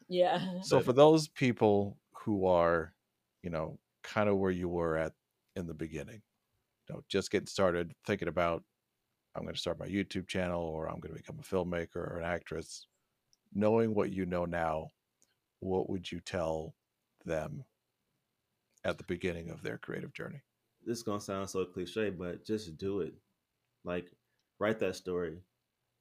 Yeah. 0.10 0.62
So 0.64 0.82
for 0.82 0.92
those 0.92 1.30
people 1.30 1.98
who 2.14 2.46
are, 2.46 2.94
you 3.44 3.50
know, 3.50 3.80
kind 4.04 4.28
of 4.28 4.38
where 4.38 4.52
you 4.52 4.68
were 4.68 4.98
at 4.98 5.14
in 5.56 5.68
the 5.68 5.74
beginning, 5.74 6.22
you 6.90 6.96
know, 6.96 7.02
just 7.08 7.32
getting 7.32 7.48
started, 7.48 7.94
thinking 8.06 8.28
about 8.28 8.64
I'm 9.36 9.44
going 9.44 9.56
to 9.56 9.60
start 9.60 9.80
my 9.80 9.88
YouTube 9.88 10.28
channel 10.28 10.62
or 10.62 10.88
I'm 10.88 11.00
going 11.00 11.14
to 11.14 11.20
become 11.20 11.40
a 11.40 11.44
filmmaker 11.44 11.96
or 11.96 12.18
an 12.18 12.26
actress, 12.26 12.88
knowing 13.54 13.94
what 13.94 14.12
you 14.12 14.26
know 14.26 14.46
now, 14.46 14.92
what 15.62 15.90
would 15.90 16.12
you 16.12 16.20
tell 16.20 16.76
them 17.26 17.64
at 18.84 18.98
the 18.98 19.04
beginning 19.06 19.50
of 19.50 19.64
their 19.64 19.78
creative 19.78 20.14
journey? 20.14 20.42
This 20.86 20.98
is 20.98 21.04
gonna 21.04 21.22
sound 21.22 21.50
so 21.50 21.64
cliche, 21.66 22.10
but 22.10 22.44
just 22.44 22.78
do 22.78 23.02
it. 23.02 23.14
Like, 23.84 24.12
write 24.60 24.80
that 24.80 24.96
story. 24.96 25.38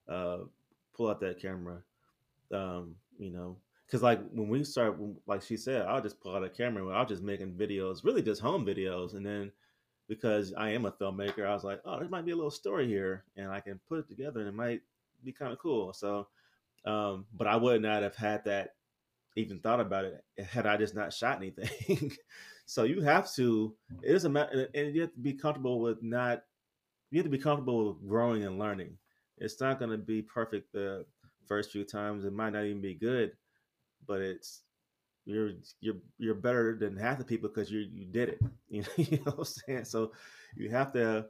Uh, 0.09 0.39
pull 0.95 1.09
out 1.09 1.21
that 1.21 1.41
camera. 1.41 1.83
Um, 2.53 2.97
you 3.19 3.31
know, 3.31 3.57
because 3.87 4.03
like 4.03 4.21
when 4.33 4.49
we 4.49 4.65
start, 4.65 4.99
like 5.27 5.43
she 5.43 5.57
said, 5.57 5.83
I'll 5.83 6.03
just 6.03 6.21
pull 6.21 6.35
out 6.35 6.45
a 6.45 6.49
camera. 6.49 6.87
and 6.87 6.97
I 6.97 7.01
was 7.01 7.09
just 7.09 7.23
making 7.23 7.55
videos, 7.55 8.03
really 8.03 8.23
just 8.23 8.41
home 8.41 8.65
videos, 8.65 9.15
and 9.15 9.25
then 9.25 9.53
because 10.09 10.53
I 10.55 10.71
am 10.71 10.87
a 10.87 10.91
filmmaker, 10.91 11.47
I 11.47 11.55
was 11.55 11.63
like, 11.63 11.81
oh, 11.85 12.01
there 12.01 12.09
might 12.09 12.25
be 12.25 12.33
a 12.33 12.37
little 12.37 12.51
story 12.51 12.89
here, 12.89 13.25
and 13.37 13.51
I 13.51 13.61
can 13.61 13.79
put 13.89 14.01
it 14.01 14.09
together, 14.09 14.41
and 14.41 14.49
it 14.49 14.55
might 14.55 14.81
be 15.23 15.33
kind 15.33 15.53
of 15.53 15.59
cool. 15.59 15.93
So, 15.93 16.27
um, 16.85 17.27
but 17.33 17.47
I 17.47 17.57
would 17.57 17.83
not 17.83 18.03
have 18.03 18.17
had 18.17 18.45
that 18.47 18.75
even 19.37 19.61
thought 19.61 19.81
about 19.81 20.05
it 20.05 20.25
had 20.39 20.67
I 20.67 20.77
just 20.77 20.95
not 20.95 21.13
shot 21.13 21.39
anything. 21.39 22.13
so 22.67 22.85
you 22.85 23.01
have 23.03 23.33
to. 23.35 23.75
It 24.03 24.15
is 24.15 24.25
a 24.25 24.29
matter, 24.29 24.69
and 24.75 24.95
you 24.95 25.03
have 25.03 25.13
to 25.15 25.21
be 25.21 25.35
comfortable 25.35 25.81
with 25.81 26.03
not. 26.03 26.43
You 27.11 27.19
have 27.19 27.27
to 27.27 27.31
be 27.31 27.43
comfortable 27.43 27.89
with 27.89 28.09
growing 28.09 28.45
and 28.45 28.59
learning. 28.59 28.97
It's 29.39 29.61
not 29.61 29.79
going 29.79 29.91
to 29.91 29.99
be 29.99 30.23
perfect 30.23 30.73
the 30.73 31.05
first 31.47 31.73
few 31.73 31.85
times. 31.85 32.25
It 32.25 32.33
might 32.33 32.53
not 32.53 32.65
even 32.65 32.81
be 32.81 32.95
good, 32.95 33.33
but 34.07 34.21
it's 34.21 34.63
you're 35.25 35.53
you're 35.81 35.97
you're 36.19 36.35
better 36.35 36.77
than 36.77 36.97
half 36.97 37.19
the 37.19 37.25
people 37.25 37.49
because 37.49 37.71
you 37.71 37.81
you 37.93 38.07
did 38.07 38.31
it. 38.31 38.41
You 38.69 38.83
know, 38.83 38.89
you 38.99 39.17
know 39.17 39.33
what 39.33 39.39
I'm 39.39 39.45
saying. 39.45 39.85
So 39.87 40.13
you 40.55 40.71
have 40.71 40.93
to 40.93 41.27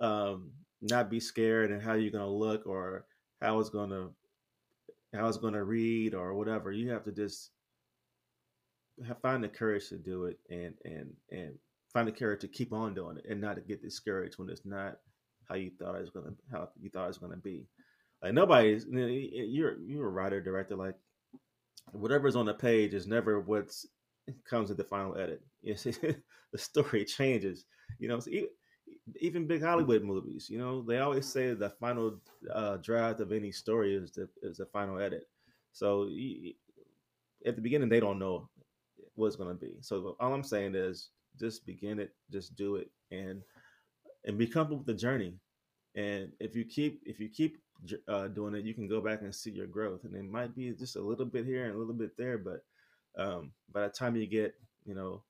um, 0.00 0.52
not 0.80 1.10
be 1.10 1.20
scared 1.20 1.70
and 1.70 1.82
how 1.82 1.92
you're 1.92 2.10
going 2.10 2.24
to 2.24 2.30
look 2.30 2.66
or 2.66 3.04
how 3.42 3.58
it's 3.60 3.68
going 3.68 3.90
to 3.90 4.10
how 5.14 5.28
it's 5.28 5.38
going 5.38 5.54
to 5.54 5.64
read 5.64 6.14
or 6.14 6.34
whatever. 6.34 6.72
You 6.72 6.90
have 6.90 7.04
to 7.04 7.12
just 7.12 7.50
have, 9.06 9.20
find 9.20 9.42
the 9.42 9.48
courage 9.48 9.88
to 9.88 9.98
do 9.98 10.24
it 10.24 10.38
and 10.50 10.74
and 10.84 11.12
and 11.30 11.54
find 11.92 12.08
the 12.08 12.12
courage 12.12 12.40
to 12.40 12.48
keep 12.48 12.72
on 12.72 12.94
doing 12.94 13.18
it 13.18 13.26
and 13.28 13.40
not 13.40 13.56
to 13.56 13.60
get 13.60 13.82
discouraged 13.82 14.38
when 14.38 14.48
it's 14.48 14.64
not 14.64 14.98
how 15.48 15.54
you 15.54 15.70
thought 15.78 15.94
it 15.94 16.00
was 16.00 16.10
gonna 16.10 16.32
how 16.50 16.68
you 16.80 16.90
thought 16.90 17.04
it 17.04 17.08
was 17.08 17.18
gonna 17.18 17.36
be. 17.36 17.66
Like 18.22 18.34
nobody's 18.34 18.86
you're 18.88 19.78
you're 19.80 20.06
a 20.06 20.10
writer 20.10 20.40
director 20.40 20.76
like 20.76 20.94
whatever's 21.92 22.36
on 22.36 22.46
the 22.46 22.54
page 22.54 22.94
is 22.94 23.06
never 23.06 23.40
what's 23.40 23.86
comes 24.48 24.70
at 24.70 24.76
the 24.76 24.84
final 24.84 25.16
edit. 25.16 25.42
You 25.62 25.76
see, 25.76 25.92
the 26.52 26.58
story 26.58 27.04
changes. 27.04 27.64
You 27.98 28.08
know, 28.08 28.20
so 28.20 28.30
even, 28.30 28.48
even 29.20 29.46
big 29.46 29.62
Hollywood 29.62 30.04
movies. 30.04 30.48
You 30.48 30.58
know, 30.58 30.82
they 30.82 30.98
always 30.98 31.26
say 31.26 31.54
the 31.54 31.70
final 31.70 32.20
uh, 32.52 32.76
draft 32.78 33.20
of 33.20 33.32
any 33.32 33.52
story 33.52 33.94
is 33.94 34.12
the 34.12 34.28
is 34.42 34.58
the 34.58 34.66
final 34.66 34.98
edit. 34.98 35.28
So 35.72 36.06
you, 36.10 36.54
at 37.46 37.56
the 37.56 37.62
beginning, 37.62 37.88
they 37.88 38.00
don't 38.00 38.18
know 38.18 38.48
what's 39.14 39.36
going 39.36 39.48
to 39.48 39.54
be. 39.54 39.74
So 39.80 40.16
all 40.20 40.32
I'm 40.32 40.44
saying 40.44 40.74
is 40.74 41.10
just 41.38 41.66
begin 41.66 41.98
it, 41.98 42.14
just 42.30 42.56
do 42.56 42.76
it, 42.76 42.90
and 43.10 43.42
and 44.24 44.38
be 44.38 44.46
comfortable 44.46 44.78
with 44.78 44.86
the 44.86 44.94
journey. 44.94 45.34
And 45.94 46.30
if 46.40 46.54
you 46.54 46.64
keep 46.64 47.02
if 47.04 47.20
you 47.20 47.28
keep 47.28 47.58
uh, 48.08 48.28
doing 48.28 48.54
it, 48.54 48.64
you 48.64 48.74
can 48.74 48.88
go 48.88 49.00
back 49.00 49.22
and 49.22 49.34
see 49.34 49.50
your 49.50 49.66
growth. 49.66 50.04
And 50.04 50.14
it 50.14 50.24
might 50.24 50.54
be 50.54 50.70
just 50.72 50.96
a 50.96 51.02
little 51.02 51.26
bit 51.26 51.44
here 51.44 51.64
and 51.64 51.74
a 51.74 51.78
little 51.78 51.94
bit 51.94 52.16
there, 52.16 52.38
but 52.38 52.64
um, 53.18 53.52
by 53.72 53.82
the 53.82 53.88
time 53.88 54.16
you 54.16 54.26
get 54.26 54.54
you 54.84 54.94
know 54.94 55.22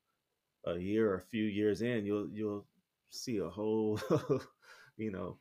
a 0.67 0.77
year 0.79 1.11
or 1.11 1.17
a 1.17 1.23
few 1.23 1.45
years 1.45 1.83
in, 1.83 2.05
you'll 2.05 2.29
you'll 2.31 2.67
see 3.13 3.39
a 3.39 3.49
whole 3.49 4.01
you 4.97 5.11
know 5.11 5.39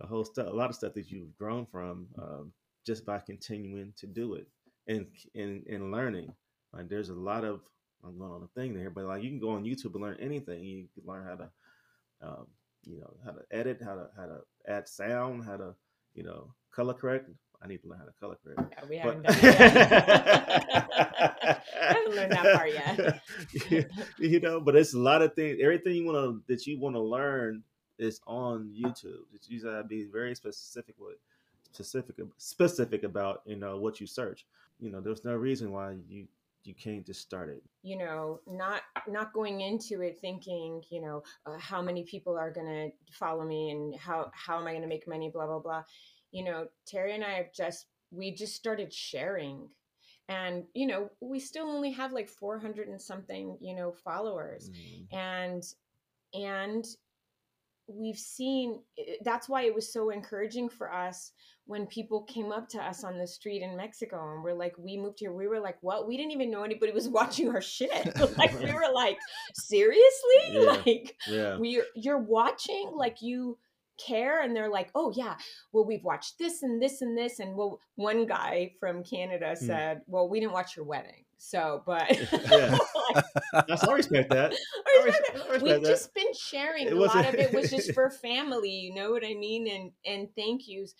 a 0.00 0.06
whole 0.06 0.24
stuff, 0.24 0.48
a 0.48 0.56
lot 0.56 0.70
of 0.70 0.76
stuff 0.76 0.94
that 0.94 1.10
you've 1.10 1.36
grown 1.38 1.66
from 1.66 2.08
um, 2.18 2.52
just 2.84 3.06
by 3.06 3.18
continuing 3.18 3.92
to 3.96 4.06
do 4.06 4.34
it 4.34 4.46
and 4.88 5.06
and 5.34 5.66
and 5.66 5.92
learning. 5.92 6.32
Like 6.72 6.88
there's 6.88 7.10
a 7.10 7.14
lot 7.14 7.44
of 7.44 7.60
I'm 8.04 8.18
going 8.18 8.32
on 8.32 8.42
a 8.42 8.60
thing 8.60 8.74
there, 8.74 8.90
but 8.90 9.04
like 9.04 9.22
you 9.22 9.30
can 9.30 9.38
go 9.38 9.50
on 9.50 9.64
YouTube 9.64 9.94
and 9.94 10.02
learn 10.02 10.16
anything. 10.20 10.62
You 10.62 10.88
can 10.94 11.06
learn 11.06 11.24
how 11.26 11.36
to, 11.36 11.50
um, 12.22 12.46
you 12.82 13.00
know, 13.00 13.14
how 13.24 13.30
to 13.32 13.42
edit, 13.50 13.80
how 13.82 13.94
to 13.94 14.08
how 14.16 14.26
to 14.26 14.40
add 14.68 14.88
sound, 14.88 15.44
how 15.44 15.56
to, 15.56 15.74
you 16.14 16.22
know, 16.22 16.52
color 16.74 16.94
correct. 16.94 17.30
I 17.64 17.68
need 17.68 17.80
to 17.82 17.88
learn 17.88 18.00
how 18.00 18.04
to 18.04 18.12
color 18.20 18.36
correct. 18.44 18.60
Yeah, 18.70 18.84
we 18.88 18.96
haven't 18.98 19.22
done 19.22 19.40
that 19.40 19.56
yet. 19.56 21.62
haven't 21.80 22.14
learned 22.14 22.32
that 22.32 22.52
part 22.52 22.70
yet. 22.72 23.20
you 24.18 24.40
know, 24.40 24.60
but 24.60 24.76
it's 24.76 24.94
a 24.94 24.98
lot 24.98 25.22
of 25.22 25.34
things. 25.34 25.58
Everything 25.62 25.94
you 25.94 26.04
want 26.04 26.16
to 26.18 26.42
that 26.52 26.66
you 26.66 26.78
want 26.78 26.94
to 26.96 27.00
learn 27.00 27.62
is 27.98 28.20
on 28.26 28.70
YouTube. 28.70 29.24
You 29.32 29.38
just 29.50 29.64
gotta 29.64 29.84
be 29.84 30.04
very 30.04 30.34
specific 30.34 30.96
with 30.98 31.16
specific 31.72 32.16
specific 32.36 33.02
about 33.02 33.42
you 33.46 33.56
know 33.56 33.78
what 33.78 34.00
you 34.00 34.06
search. 34.06 34.44
You 34.80 34.90
know, 34.90 35.00
there's 35.00 35.24
no 35.24 35.34
reason 35.34 35.72
why 35.72 35.96
you 36.06 36.26
you 36.64 36.74
can't 36.74 37.04
just 37.04 37.20
start 37.20 37.50
it. 37.50 37.62
you 37.82 37.96
know 37.96 38.40
not 38.46 38.80
not 39.06 39.32
going 39.34 39.60
into 39.60 40.00
it 40.00 40.18
thinking 40.20 40.82
you 40.90 41.00
know 41.00 41.22
uh, 41.46 41.58
how 41.58 41.82
many 41.82 42.04
people 42.04 42.36
are 42.38 42.50
going 42.50 42.66
to 42.66 42.90
follow 43.12 43.44
me 43.44 43.70
and 43.70 43.94
how 43.96 44.30
how 44.32 44.58
am 44.58 44.66
i 44.66 44.70
going 44.70 44.82
to 44.82 44.88
make 44.88 45.06
money 45.06 45.30
blah 45.30 45.46
blah 45.46 45.58
blah 45.58 45.82
you 46.34 46.44
know 46.44 46.66
terry 46.84 47.14
and 47.14 47.24
i 47.24 47.34
have 47.34 47.52
just 47.52 47.86
we 48.10 48.30
just 48.30 48.54
started 48.54 48.92
sharing. 48.92 49.68
And 50.28 50.64
you 50.72 50.86
know 50.86 51.10
we 51.20 51.38
still 51.40 51.66
only 51.68 51.92
have 51.92 52.12
like 52.12 52.28
400 52.28 52.88
and 52.88 53.00
something 53.00 53.58
you 53.60 53.74
know 53.74 53.92
followers. 53.92 54.70
Mm. 54.70 55.18
and 55.18 55.62
and 56.32 56.84
we've 57.86 58.16
seen 58.18 58.80
that's 59.22 59.46
why 59.48 59.62
it 59.64 59.74
was 59.74 59.92
so 59.92 60.08
encouraging 60.08 60.70
for 60.70 60.90
us 60.90 61.32
when 61.66 61.86
people 61.86 62.22
came 62.22 62.50
up 62.52 62.66
to 62.70 62.78
us 62.82 63.04
on 63.04 63.18
the 63.18 63.26
street 63.26 63.60
in 63.62 63.76
Mexico 63.76 64.32
and 64.34 64.42
we're 64.42 64.54
like 64.54 64.74
we 64.78 64.96
moved 64.96 65.20
here. 65.20 65.32
We 65.32 65.46
were 65.48 65.60
like 65.60 65.76
what? 65.82 66.08
We 66.08 66.16
didn't 66.16 66.32
even 66.32 66.50
know 66.50 66.62
anybody 66.62 66.92
was 66.92 67.08
watching 67.20 67.50
our 67.50 67.60
shit. 67.60 68.14
Like 68.38 68.58
we 68.58 68.72
were 68.80 68.92
like 68.94 69.18
seriously? 69.54 70.42
Yeah. 70.52 70.60
like 70.86 71.16
Yeah. 71.26 71.58
we 71.58 71.82
you're 71.94 72.18
watching? 72.18 72.92
Like 72.94 73.20
you 73.20 73.58
care 73.98 74.42
and 74.42 74.54
they're 74.56 74.70
like 74.70 74.90
oh 74.94 75.12
yeah 75.16 75.34
well 75.72 75.84
we've 75.84 76.04
watched 76.04 76.38
this 76.38 76.62
and 76.62 76.80
this 76.82 77.00
and 77.02 77.16
this 77.16 77.38
and 77.40 77.54
well 77.56 77.78
one 77.96 78.26
guy 78.26 78.72
from 78.80 79.02
canada 79.04 79.54
Hmm. 79.58 79.66
said 79.66 80.00
well 80.06 80.28
we 80.28 80.40
didn't 80.40 80.52
watch 80.52 80.76
your 80.76 80.84
wedding 80.84 81.24
so 81.38 81.82
but 81.86 82.08
Yeah. 82.50 82.78
I 83.54 83.92
respect 83.92 84.30
that. 84.30 84.52
I 84.86 85.02
res- 85.04 85.14
I 85.14 85.34
respect 85.34 85.62
we've 85.62 85.82
that. 85.82 85.84
just 85.84 86.14
been 86.14 86.32
sharing 86.34 86.88
a 86.90 86.94
lot 86.94 87.26
of 87.26 87.34
it 87.34 87.52
was 87.52 87.70
just 87.70 87.92
for 87.94 88.10
family 88.10 88.70
you 88.70 88.94
know 88.94 89.10
what 89.10 89.24
i 89.24 89.34
mean 89.34 89.68
and 89.68 89.92
and 90.06 90.28
thank 90.36 90.62
yous 90.66 90.94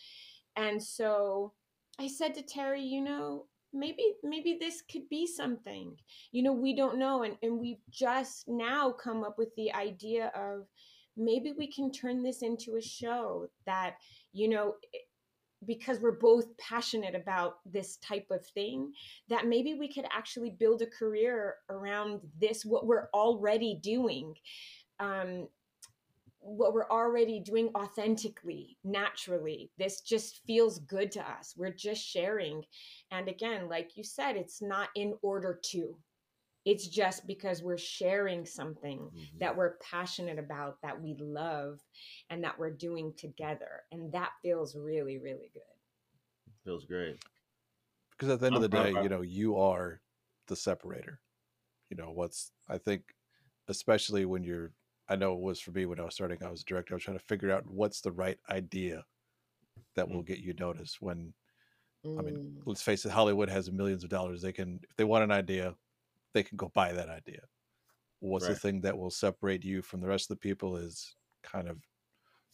and 0.56 0.82
so 0.82 1.52
i 1.98 2.06
said 2.08 2.34
to 2.34 2.42
terry 2.42 2.82
you 2.82 3.00
know 3.02 3.46
maybe 3.72 4.04
maybe 4.22 4.56
this 4.60 4.82
could 4.82 5.08
be 5.08 5.26
something 5.26 5.96
you 6.30 6.42
know 6.44 6.52
we 6.52 6.76
don't 6.76 6.98
know 6.98 7.24
and 7.24 7.36
and 7.42 7.58
we've 7.58 7.82
just 7.90 8.44
now 8.46 8.92
come 8.92 9.24
up 9.24 9.36
with 9.36 9.48
the 9.56 9.72
idea 9.74 10.30
of 10.36 10.66
maybe 11.16 11.52
we 11.56 11.70
can 11.70 11.90
turn 11.90 12.22
this 12.22 12.42
into 12.42 12.76
a 12.76 12.82
show 12.82 13.46
that 13.66 13.96
you 14.32 14.48
know 14.48 14.74
because 15.66 16.00
we're 16.00 16.12
both 16.12 16.56
passionate 16.58 17.14
about 17.14 17.54
this 17.64 17.96
type 17.98 18.26
of 18.30 18.46
thing 18.48 18.92
that 19.28 19.46
maybe 19.46 19.74
we 19.74 19.90
could 19.90 20.04
actually 20.14 20.50
build 20.50 20.82
a 20.82 20.86
career 20.86 21.54
around 21.70 22.20
this 22.38 22.64
what 22.64 22.86
we're 22.86 23.08
already 23.14 23.78
doing 23.82 24.34
um 25.00 25.48
what 26.44 26.74
we're 26.74 26.90
already 26.90 27.40
doing 27.40 27.70
authentically 27.74 28.76
naturally. 28.84 29.70
This 29.78 30.02
just 30.02 30.42
feels 30.46 30.80
good 30.80 31.10
to 31.12 31.22
us. 31.22 31.54
We're 31.56 31.72
just 31.72 32.06
sharing. 32.06 32.64
And 33.10 33.28
again 33.28 33.68
like 33.68 33.96
you 33.96 34.04
said 34.04 34.36
it's 34.36 34.60
not 34.60 34.88
in 34.94 35.14
order 35.22 35.58
to 35.70 35.96
It's 36.64 36.88
just 36.88 37.26
because 37.26 37.62
we're 37.62 37.78
sharing 37.78 38.46
something 38.46 39.10
Mhm. 39.14 39.38
that 39.40 39.56
we're 39.56 39.76
passionate 39.78 40.38
about, 40.38 40.80
that 40.82 41.00
we 41.00 41.14
love, 41.18 41.80
and 42.30 42.42
that 42.44 42.58
we're 42.58 42.70
doing 42.76 43.14
together. 43.14 43.82
And 43.92 44.12
that 44.12 44.32
feels 44.42 44.76
really, 44.76 45.18
really 45.18 45.50
good. 45.52 45.62
feels 46.64 46.84
great. 46.86 47.18
because 48.12 48.28
at 48.30 48.40
the 48.40 48.46
end 48.46 48.56
of 48.56 48.62
I'm 48.62 48.70
the 48.70 48.76
day, 48.76 48.96
of 48.96 49.02
you 49.02 49.08
know, 49.08 49.22
you 49.22 49.56
are 49.58 50.02
the 50.46 50.56
separator. 50.56 51.20
You 51.90 51.96
know, 51.96 52.12
what's 52.12 52.52
I 52.68 52.78
think, 52.78 53.14
especially 53.68 54.24
when 54.26 54.44
you're, 54.44 54.72
I 55.08 55.16
know 55.16 55.34
it 55.34 55.40
was 55.40 55.60
for 55.60 55.72
me 55.72 55.86
when 55.86 56.00
I 56.00 56.04
was 56.04 56.14
starting, 56.14 56.42
I 56.42 56.50
was 56.50 56.62
a 56.62 56.64
director. 56.64 56.94
I 56.94 56.96
was 56.96 57.04
trying 57.04 57.18
to 57.18 57.24
figure 57.24 57.50
out 57.52 57.66
what's 57.66 58.00
the 58.00 58.12
right 58.12 58.38
idea 58.50 59.06
that 59.96 60.08
will 60.10 60.22
get 60.22 60.38
you 60.40 60.54
noticed. 60.54 61.02
When 61.02 61.34
I 62.18 62.22
mean, 62.22 62.40
Mm. 62.42 62.62
let's 62.66 62.82
face 62.82 63.04
it, 63.06 63.10
Hollywood 63.12 63.48
has 63.50 63.70
millions 63.72 64.04
of 64.04 64.10
dollars. 64.10 64.42
They 64.42 64.52
can, 64.52 64.80
if 64.88 64.96
they 64.96 65.04
want 65.04 65.24
an 65.24 65.32
idea, 65.32 65.76
they 66.34 66.42
can 66.42 66.56
go 66.56 66.70
buy 66.74 66.92
that 66.92 67.08
idea. 67.08 67.40
What's 68.20 68.46
the 68.46 68.54
thing 68.54 68.80
that 68.82 68.96
will 68.96 69.10
separate 69.10 69.64
you 69.64 69.82
from 69.82 70.00
the 70.00 70.08
rest 70.08 70.30
of 70.30 70.36
the 70.36 70.40
people 70.48 70.76
is 70.76 71.16
kind 71.42 71.68
of 71.68 71.78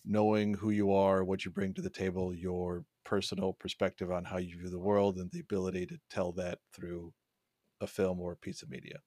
knowing 0.05 0.55
who 0.55 0.71
you 0.71 0.93
are, 0.93 1.25
what 1.25 1.45
you 1.45 1.51
bring 1.51 1.75
to 1.75 1.83
the 1.83 1.91
table, 1.91 2.35
your 2.35 2.85
personal 3.05 3.53
perspective 3.53 4.11
on 4.11 4.25
how 4.25 4.39
you 4.39 4.59
view 4.59 4.71
the 4.71 4.79
world, 4.79 5.19
and 5.19 5.31
the 5.31 5.41
ability 5.41 5.87
to 5.87 5.99
tell 6.11 6.33
that 6.33 6.59
through 6.75 7.13
a 7.81 7.87
film 7.87 8.21
or 8.21 8.33
a 8.33 8.37
piece 8.37 8.63
of 8.63 8.71
media. 8.71 8.99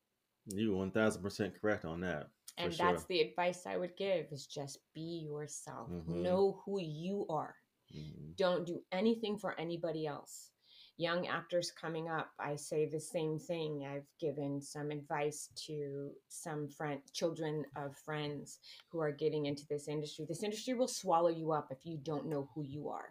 You 0.47 0.75
one 0.75 0.91
thousand 0.91 1.21
percent 1.21 1.59
correct 1.59 1.85
on 1.85 2.01
that. 2.01 2.29
For 2.57 2.63
and 2.63 2.73
sure. 2.73 2.91
that's 2.91 3.05
the 3.05 3.21
advice 3.21 3.65
I 3.65 3.77
would 3.77 3.95
give 3.97 4.31
is 4.31 4.45
just 4.45 4.79
be 4.93 5.27
yourself. 5.29 5.89
Mhm. 5.89 6.21
Know 6.21 6.61
who 6.65 6.79
you 6.81 7.25
are. 7.29 7.55
Mhm. 7.93 8.35
Don't 8.35 8.65
do 8.65 8.83
anything 8.91 9.37
for 9.37 9.59
anybody 9.59 10.05
else. 10.07 10.52
Young 10.97 11.27
actors 11.27 11.71
coming 11.71 12.07
up, 12.07 12.29
I 12.39 12.55
say 12.55 12.85
the 12.85 12.99
same 12.99 13.39
thing. 13.39 13.87
I've 13.89 14.07
given 14.19 14.61
some 14.61 14.91
advice 14.91 15.49
to 15.65 16.11
some 16.27 16.67
friend 16.67 16.99
children 17.13 17.65
of 17.75 17.97
friends 17.97 18.59
who 18.89 18.99
are 18.99 19.11
getting 19.11 19.47
into 19.47 19.65
this 19.67 19.87
industry. 19.87 20.25
This 20.27 20.43
industry 20.43 20.75
will 20.75 20.87
swallow 20.87 21.29
you 21.29 21.51
up 21.51 21.69
if 21.71 21.85
you 21.85 21.97
don't 22.03 22.29
know 22.29 22.49
who 22.53 22.63
you 22.63 22.89
are. 22.89 23.09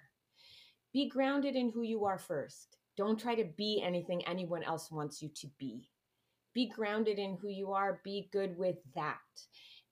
Be 0.93 1.09
grounded 1.09 1.57
in 1.57 1.71
who 1.71 1.83
you 1.83 2.05
are 2.05 2.19
first. 2.19 2.77
Don't 2.97 3.19
try 3.19 3.35
to 3.35 3.45
be 3.57 3.83
anything 3.85 4.25
anyone 4.27 4.63
else 4.63 4.91
wants 4.91 5.21
you 5.21 5.31
to 5.37 5.49
be 5.59 5.89
be 6.55 6.69
grounded 6.69 7.19
in 7.19 7.37
who 7.41 7.49
you 7.49 7.73
are 7.73 8.01
be 8.05 8.29
good 8.33 8.57
with 8.57 8.77
that 8.95 9.17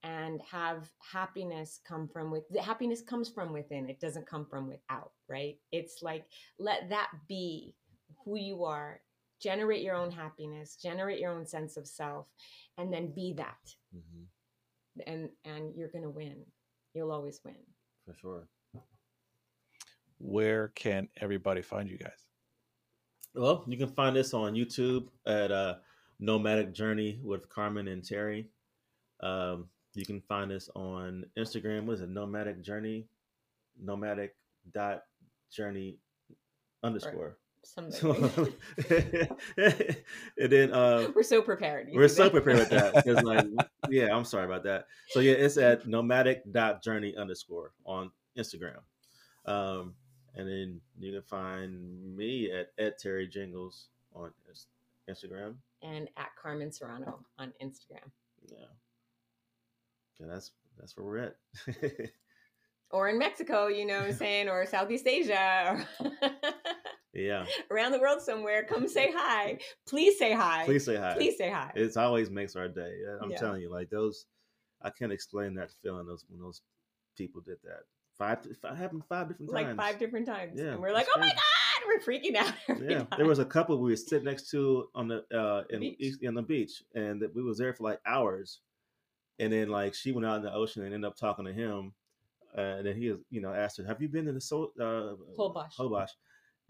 and 0.02 0.40
have 0.50 0.88
happiness 1.12 1.80
come 1.86 2.08
from 2.08 2.30
with 2.30 2.44
happiness 2.58 3.02
comes 3.02 3.28
from 3.28 3.52
within 3.52 3.88
it 3.88 4.00
doesn't 4.00 4.26
come 4.26 4.46
from 4.46 4.66
without 4.66 5.12
right 5.28 5.58
it's 5.72 6.02
like 6.02 6.24
let 6.58 6.88
that 6.88 7.10
be 7.28 7.74
who 8.24 8.36
you 8.36 8.64
are 8.64 9.00
generate 9.40 9.82
your 9.82 9.94
own 9.94 10.10
happiness 10.10 10.76
generate 10.76 11.18
your 11.20 11.32
own 11.32 11.46
sense 11.46 11.76
of 11.76 11.86
self 11.86 12.26
and 12.78 12.92
then 12.92 13.12
be 13.14 13.32
that 13.34 13.74
Mhm. 13.94 14.26
and 15.06 15.30
and 15.44 15.74
you're 15.76 15.88
going 15.88 16.04
to 16.04 16.10
win 16.10 16.44
you'll 16.94 17.12
always 17.12 17.40
win 17.44 17.56
For 18.06 18.14
sure. 18.14 18.48
Where 20.18 20.68
can 20.68 21.08
everybody 21.18 21.62
find 21.62 21.88
you 21.88 21.96
guys? 21.96 22.26
Well, 23.34 23.64
you 23.66 23.78
can 23.78 23.88
find 23.88 24.16
us 24.16 24.34
on 24.34 24.54
YouTube 24.54 25.08
at 25.26 25.50
uh, 25.50 25.76
Nomadic 26.18 26.72
Journey 26.74 27.20
with 27.22 27.48
Carmen 27.48 27.88
and 27.88 28.04
Terry. 28.04 28.50
Um, 29.22 29.70
you 29.94 30.04
can 30.04 30.20
find 30.22 30.52
us 30.52 30.68
on 30.74 31.24
Instagram. 31.38 31.86
What 31.86 31.94
is 31.94 32.00
it? 32.02 32.10
Nomadic 32.10 32.60
Journey, 32.62 33.08
nomadic 33.80 34.36
dot 34.74 35.04
journey 35.50 35.98
underscore. 36.82 37.38
Something 37.62 38.52
and 39.58 40.50
then 40.52 40.72
uh, 40.72 41.08
we're 41.14 41.22
so 41.22 41.42
prepared 41.42 41.88
You 41.90 41.98
we're 41.98 42.08
so 42.08 42.24
that? 42.24 42.32
prepared 42.32 42.58
with 42.58 42.70
that 42.70 42.94
because 42.94 43.22
like 43.24 43.46
yeah, 43.90 44.14
I'm 44.16 44.24
sorry 44.24 44.44
about 44.46 44.64
that. 44.64 44.86
So 45.10 45.20
yeah, 45.20 45.32
it's 45.34 45.56
at 45.56 45.86
nomadic 45.86 46.42
dot 46.52 46.82
journey 46.82 47.14
underscore 47.16 47.72
on 47.84 48.10
Instagram. 48.38 48.78
Um, 49.46 49.94
and 50.34 50.48
then 50.48 50.80
you 50.98 51.12
can 51.12 51.22
find 51.22 52.16
me 52.16 52.50
at, 52.50 52.68
at 52.78 52.98
Terry 52.98 53.26
Gingles 53.28 53.88
on 54.14 54.30
Instagram. 55.08 55.54
and 55.82 56.08
at 56.16 56.30
carmen 56.40 56.70
serano 56.72 57.20
on 57.38 57.52
instagram 57.62 58.10
Yeah. 58.48 58.58
Okay, 60.20 60.30
that's 60.30 60.52
that's 60.78 60.96
where 60.96 61.06
we're 61.06 61.18
at. 61.18 61.36
or 62.90 63.08
in 63.08 63.18
Mexico, 63.18 63.66
you 63.68 63.84
know 63.86 63.98
what 63.98 64.06
I'm 64.08 64.12
saying, 64.14 64.48
or 64.48 64.64
Southeast 64.66 65.06
Asia, 65.06 65.86
yeah. 67.12 67.44
around 67.70 67.92
the 67.92 68.00
world 68.00 68.20
somewhere, 68.22 68.64
come 68.64 68.88
say 68.88 69.12
hi. 69.14 69.58
Please 69.86 70.18
say 70.18 70.32
hi. 70.32 70.64
Please 70.64 70.84
say 70.84 70.96
hi. 70.96 71.14
Please 71.14 71.36
say 71.36 71.50
hi. 71.50 71.72
It's 71.74 71.96
always 71.96 72.30
makes 72.30 72.56
our 72.56 72.68
day. 72.68 72.94
I'm 73.20 73.30
Yeah. 73.30 73.36
telling 73.38 73.62
you, 73.62 73.70
like 73.70 73.90
those 73.90 74.26
I 74.82 74.90
can't 74.90 75.12
explain 75.12 75.54
that 75.54 75.70
feeling 75.82 76.06
those 76.06 76.24
when 76.28 76.40
those 76.40 76.62
people 77.16 77.40
did 77.40 77.58
that. 77.64 77.82
Five 78.16 78.46
five 78.60 78.76
happened 78.76 79.04
five 79.08 79.28
different 79.28 79.50
times 79.50 79.66
like 79.66 79.76
five 79.76 79.98
different 79.98 80.26
times. 80.26 80.52
Yeah, 80.58 80.72
and 80.72 80.80
we're 80.80 80.92
like, 80.92 81.06
oh 81.14 81.20
my. 81.20 81.28
God, 81.28 81.86
we're 81.86 82.00
freaking 82.00 82.36
out. 82.36 82.52
yeah, 82.82 83.04
there 83.16 83.26
was 83.26 83.38
a 83.38 83.44
couple 83.44 83.78
we 83.78 83.90
were 83.90 83.96
sitting 83.96 84.24
next 84.24 84.50
to 84.50 84.88
on 84.94 85.08
the 85.08 85.24
uh 85.36 85.64
in 85.70 85.80
Beach. 85.80 85.96
east, 85.98 86.22
in 86.22 86.34
the 86.34 86.42
beach, 86.42 86.82
and 86.94 87.22
we 87.34 87.42
was 87.42 87.58
there 87.58 87.72
for 87.72 87.84
like 87.84 88.00
hours, 88.06 88.60
and 89.38 89.52
then 89.52 89.68
like 89.70 89.94
she 89.94 90.12
went 90.12 90.26
out 90.26 90.36
in 90.36 90.42
the 90.42 90.52
ocean 90.52 90.82
and 90.84 90.92
ended 90.92 91.08
up 91.08 91.16
talking 91.16 91.46
to 91.46 91.52
him, 91.52 91.94
uh, 92.56 92.60
and 92.60 92.86
then 92.86 92.96
he 92.96 93.14
you 93.30 93.40
know 93.40 93.54
asked 93.54 93.78
her, 93.78 93.84
"Have 93.84 94.02
you 94.02 94.08
been 94.08 94.28
in 94.28 94.34
the 94.34 94.40
so 94.40 94.72
uh 94.78 95.16
Holbox. 95.38 95.76
Holbox?" 95.78 96.08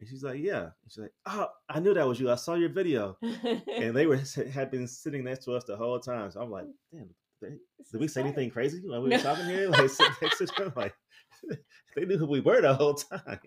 And 0.00 0.08
she's 0.08 0.22
like, 0.24 0.40
"Yeah." 0.40 0.62
And 0.62 0.72
she's 0.88 0.98
like, 1.02 1.12
"Oh, 1.26 1.48
I 1.68 1.78
knew 1.78 1.92
that 1.94 2.06
was 2.08 2.18
you. 2.18 2.30
I 2.30 2.36
saw 2.36 2.54
your 2.54 2.70
video." 2.70 3.16
And 3.22 3.94
they 3.94 4.06
were 4.06 4.18
had 4.52 4.70
been 4.70 4.86
sitting 4.88 5.24
next 5.24 5.44
to 5.44 5.52
us 5.54 5.64
the 5.64 5.76
whole 5.76 6.00
time. 6.00 6.30
So 6.30 6.40
I'm 6.40 6.50
like, 6.50 6.64
"Damn, 6.92 7.10
they, 7.42 7.48
did 7.92 8.00
we 8.00 8.08
say 8.08 8.22
anything 8.22 8.50
crazy 8.50 8.80
while 8.84 9.02
we 9.02 9.10
were 9.10 9.16
No. 9.16 9.22
talking 9.22 9.44
here?" 9.46 9.68
Like 9.68 9.90
sitting 9.90 10.12
next 10.22 10.38
to 10.38 10.44
each 10.44 10.50
other, 10.58 10.72
like 10.74 10.94
they 11.96 12.06
knew 12.06 12.16
who 12.16 12.26
we 12.26 12.40
were 12.40 12.62
the 12.62 12.72
whole 12.74 12.94
time. 12.94 13.38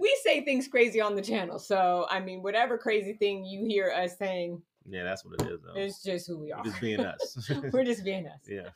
we 0.00 0.18
say 0.24 0.44
things 0.44 0.66
crazy 0.68 1.00
on 1.00 1.14
the 1.14 1.22
channel. 1.22 1.58
So, 1.60 2.06
I 2.10 2.18
mean, 2.20 2.42
whatever 2.42 2.76
crazy 2.76 3.12
thing 3.14 3.44
you 3.44 3.64
hear 3.66 3.90
us 3.92 4.18
saying, 4.18 4.60
yeah, 4.88 5.04
that's 5.04 5.24
what 5.24 5.40
it 5.40 5.52
is. 5.52 5.60
Though. 5.62 5.80
it's 5.80 6.02
just 6.02 6.26
who 6.26 6.38
we 6.38 6.50
are. 6.52 6.64
Just 6.64 6.80
being 6.80 7.00
us. 7.00 7.50
we're 7.72 7.84
just 7.84 8.04
being 8.04 8.26
us. 8.26 8.40
yeah. 8.48 8.70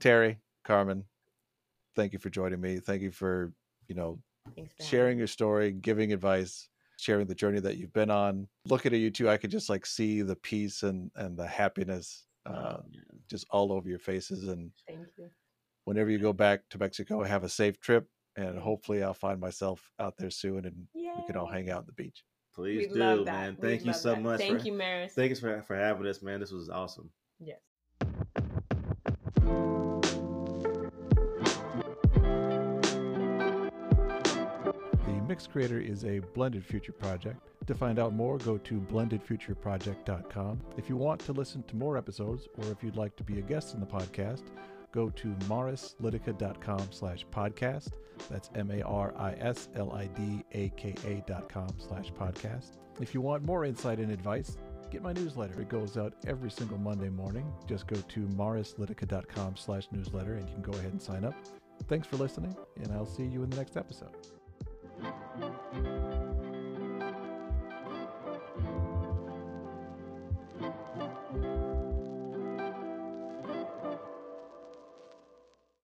Terry, 0.00 0.38
Carmen, 0.64 1.04
thank 1.96 2.12
you 2.12 2.18
for 2.18 2.30
joining 2.30 2.60
me. 2.60 2.78
Thank 2.78 3.02
you 3.02 3.10
for, 3.10 3.52
you 3.88 3.94
know, 3.94 4.18
Thanks 4.54 4.74
for 4.76 4.82
sharing 4.82 5.18
your 5.18 5.26
story, 5.26 5.72
giving 5.72 6.12
advice, 6.12 6.68
sharing 6.98 7.26
the 7.26 7.34
journey 7.34 7.60
that 7.60 7.76
you've 7.76 7.92
been 7.92 8.10
on. 8.10 8.48
Looking 8.66 8.92
at 8.94 9.00
you 9.00 9.10
two, 9.10 9.28
I 9.28 9.36
could 9.36 9.50
just 9.50 9.68
like 9.68 9.86
see 9.86 10.22
the 10.22 10.36
peace 10.36 10.82
and 10.82 11.10
and 11.16 11.36
the 11.36 11.46
happiness 11.46 12.26
uh, 12.46 12.76
Oh, 12.78 12.82
just 13.28 13.46
all 13.50 13.72
over 13.72 13.88
your 13.88 13.98
faces. 13.98 14.48
And 14.48 14.70
Thank 14.88 15.06
you. 15.18 15.28
whenever 15.84 16.10
you 16.10 16.18
go 16.18 16.32
back 16.32 16.62
to 16.70 16.78
Mexico, 16.78 17.22
have 17.22 17.44
a 17.44 17.48
safe 17.48 17.80
trip. 17.80 18.08
And 18.36 18.58
hopefully, 18.58 19.02
I'll 19.02 19.12
find 19.12 19.40
myself 19.40 19.90
out 19.98 20.14
there 20.16 20.30
soon, 20.30 20.64
and 20.64 20.86
we 20.94 21.10
can 21.26 21.36
all 21.36 21.48
hang 21.50 21.68
out 21.68 21.80
on 21.80 21.86
the 21.86 21.92
beach. 21.92 22.24
Please 22.54 22.78
We'd 22.88 22.94
do, 22.94 23.00
love 23.00 23.24
that. 23.26 23.32
man. 23.32 23.56
We'd 23.60 23.68
Thank 23.68 23.80
you 23.82 23.86
love 23.88 23.96
so 23.96 24.10
that. 24.10 24.22
much. 24.22 24.38
Thank 24.38 24.60
for, 24.60 24.66
you, 24.66 24.72
Maris. 24.72 25.12
Thanks 25.14 25.40
for 25.40 25.60
for 25.62 25.74
having 25.76 26.06
us, 26.06 26.22
man. 26.22 26.38
This 26.40 26.52
was 26.52 26.68
awesome. 26.70 27.10
yes. 27.40 27.58
Mix 35.30 35.46
Creator 35.46 35.78
is 35.78 36.04
a 36.04 36.18
blended 36.34 36.64
future 36.64 36.90
project. 36.90 37.38
To 37.68 37.72
find 37.72 38.00
out 38.00 38.12
more, 38.12 38.36
go 38.38 38.58
to 38.58 38.80
blendedfutureproject.com. 38.80 40.60
If 40.76 40.88
you 40.88 40.96
want 40.96 41.20
to 41.20 41.32
listen 41.32 41.62
to 41.68 41.76
more 41.76 41.96
episodes, 41.96 42.48
or 42.58 42.64
if 42.72 42.82
you'd 42.82 42.96
like 42.96 43.14
to 43.14 43.22
be 43.22 43.38
a 43.38 43.42
guest 43.42 43.74
in 43.74 43.78
the 43.78 43.86
podcast, 43.86 44.42
go 44.90 45.08
to 45.10 45.28
marislidaka.com 45.48 46.88
slash 46.90 47.24
podcast. 47.32 47.90
That's 48.28 48.50
M-A-R-I-S-L-I-D-A-K-A 48.56 49.14
dot 51.28 51.48
com 51.48 51.68
slash 51.78 52.12
podcast. 52.12 52.70
If 53.00 53.14
you 53.14 53.20
want 53.20 53.44
more 53.44 53.64
insight 53.64 54.00
and 54.00 54.10
advice, 54.10 54.58
get 54.90 55.00
my 55.00 55.12
newsletter. 55.12 55.60
It 55.60 55.68
goes 55.68 55.96
out 55.96 56.12
every 56.26 56.50
single 56.50 56.78
Monday 56.78 57.08
morning. 57.08 57.46
Just 57.68 57.86
go 57.86 57.94
to 57.94 58.20
marislidaka.com 58.36 59.56
slash 59.56 59.86
newsletter 59.92 60.34
and 60.34 60.48
you 60.48 60.54
can 60.54 60.64
go 60.64 60.76
ahead 60.76 60.90
and 60.90 61.00
sign 61.00 61.24
up. 61.24 61.36
Thanks 61.86 62.08
for 62.08 62.16
listening, 62.16 62.56
and 62.82 62.92
I'll 62.92 63.06
see 63.06 63.22
you 63.22 63.44
in 63.44 63.50
the 63.50 63.56
next 63.56 63.76
episode. 63.76 64.39
Thank 65.02 65.14
you. 65.74 66.09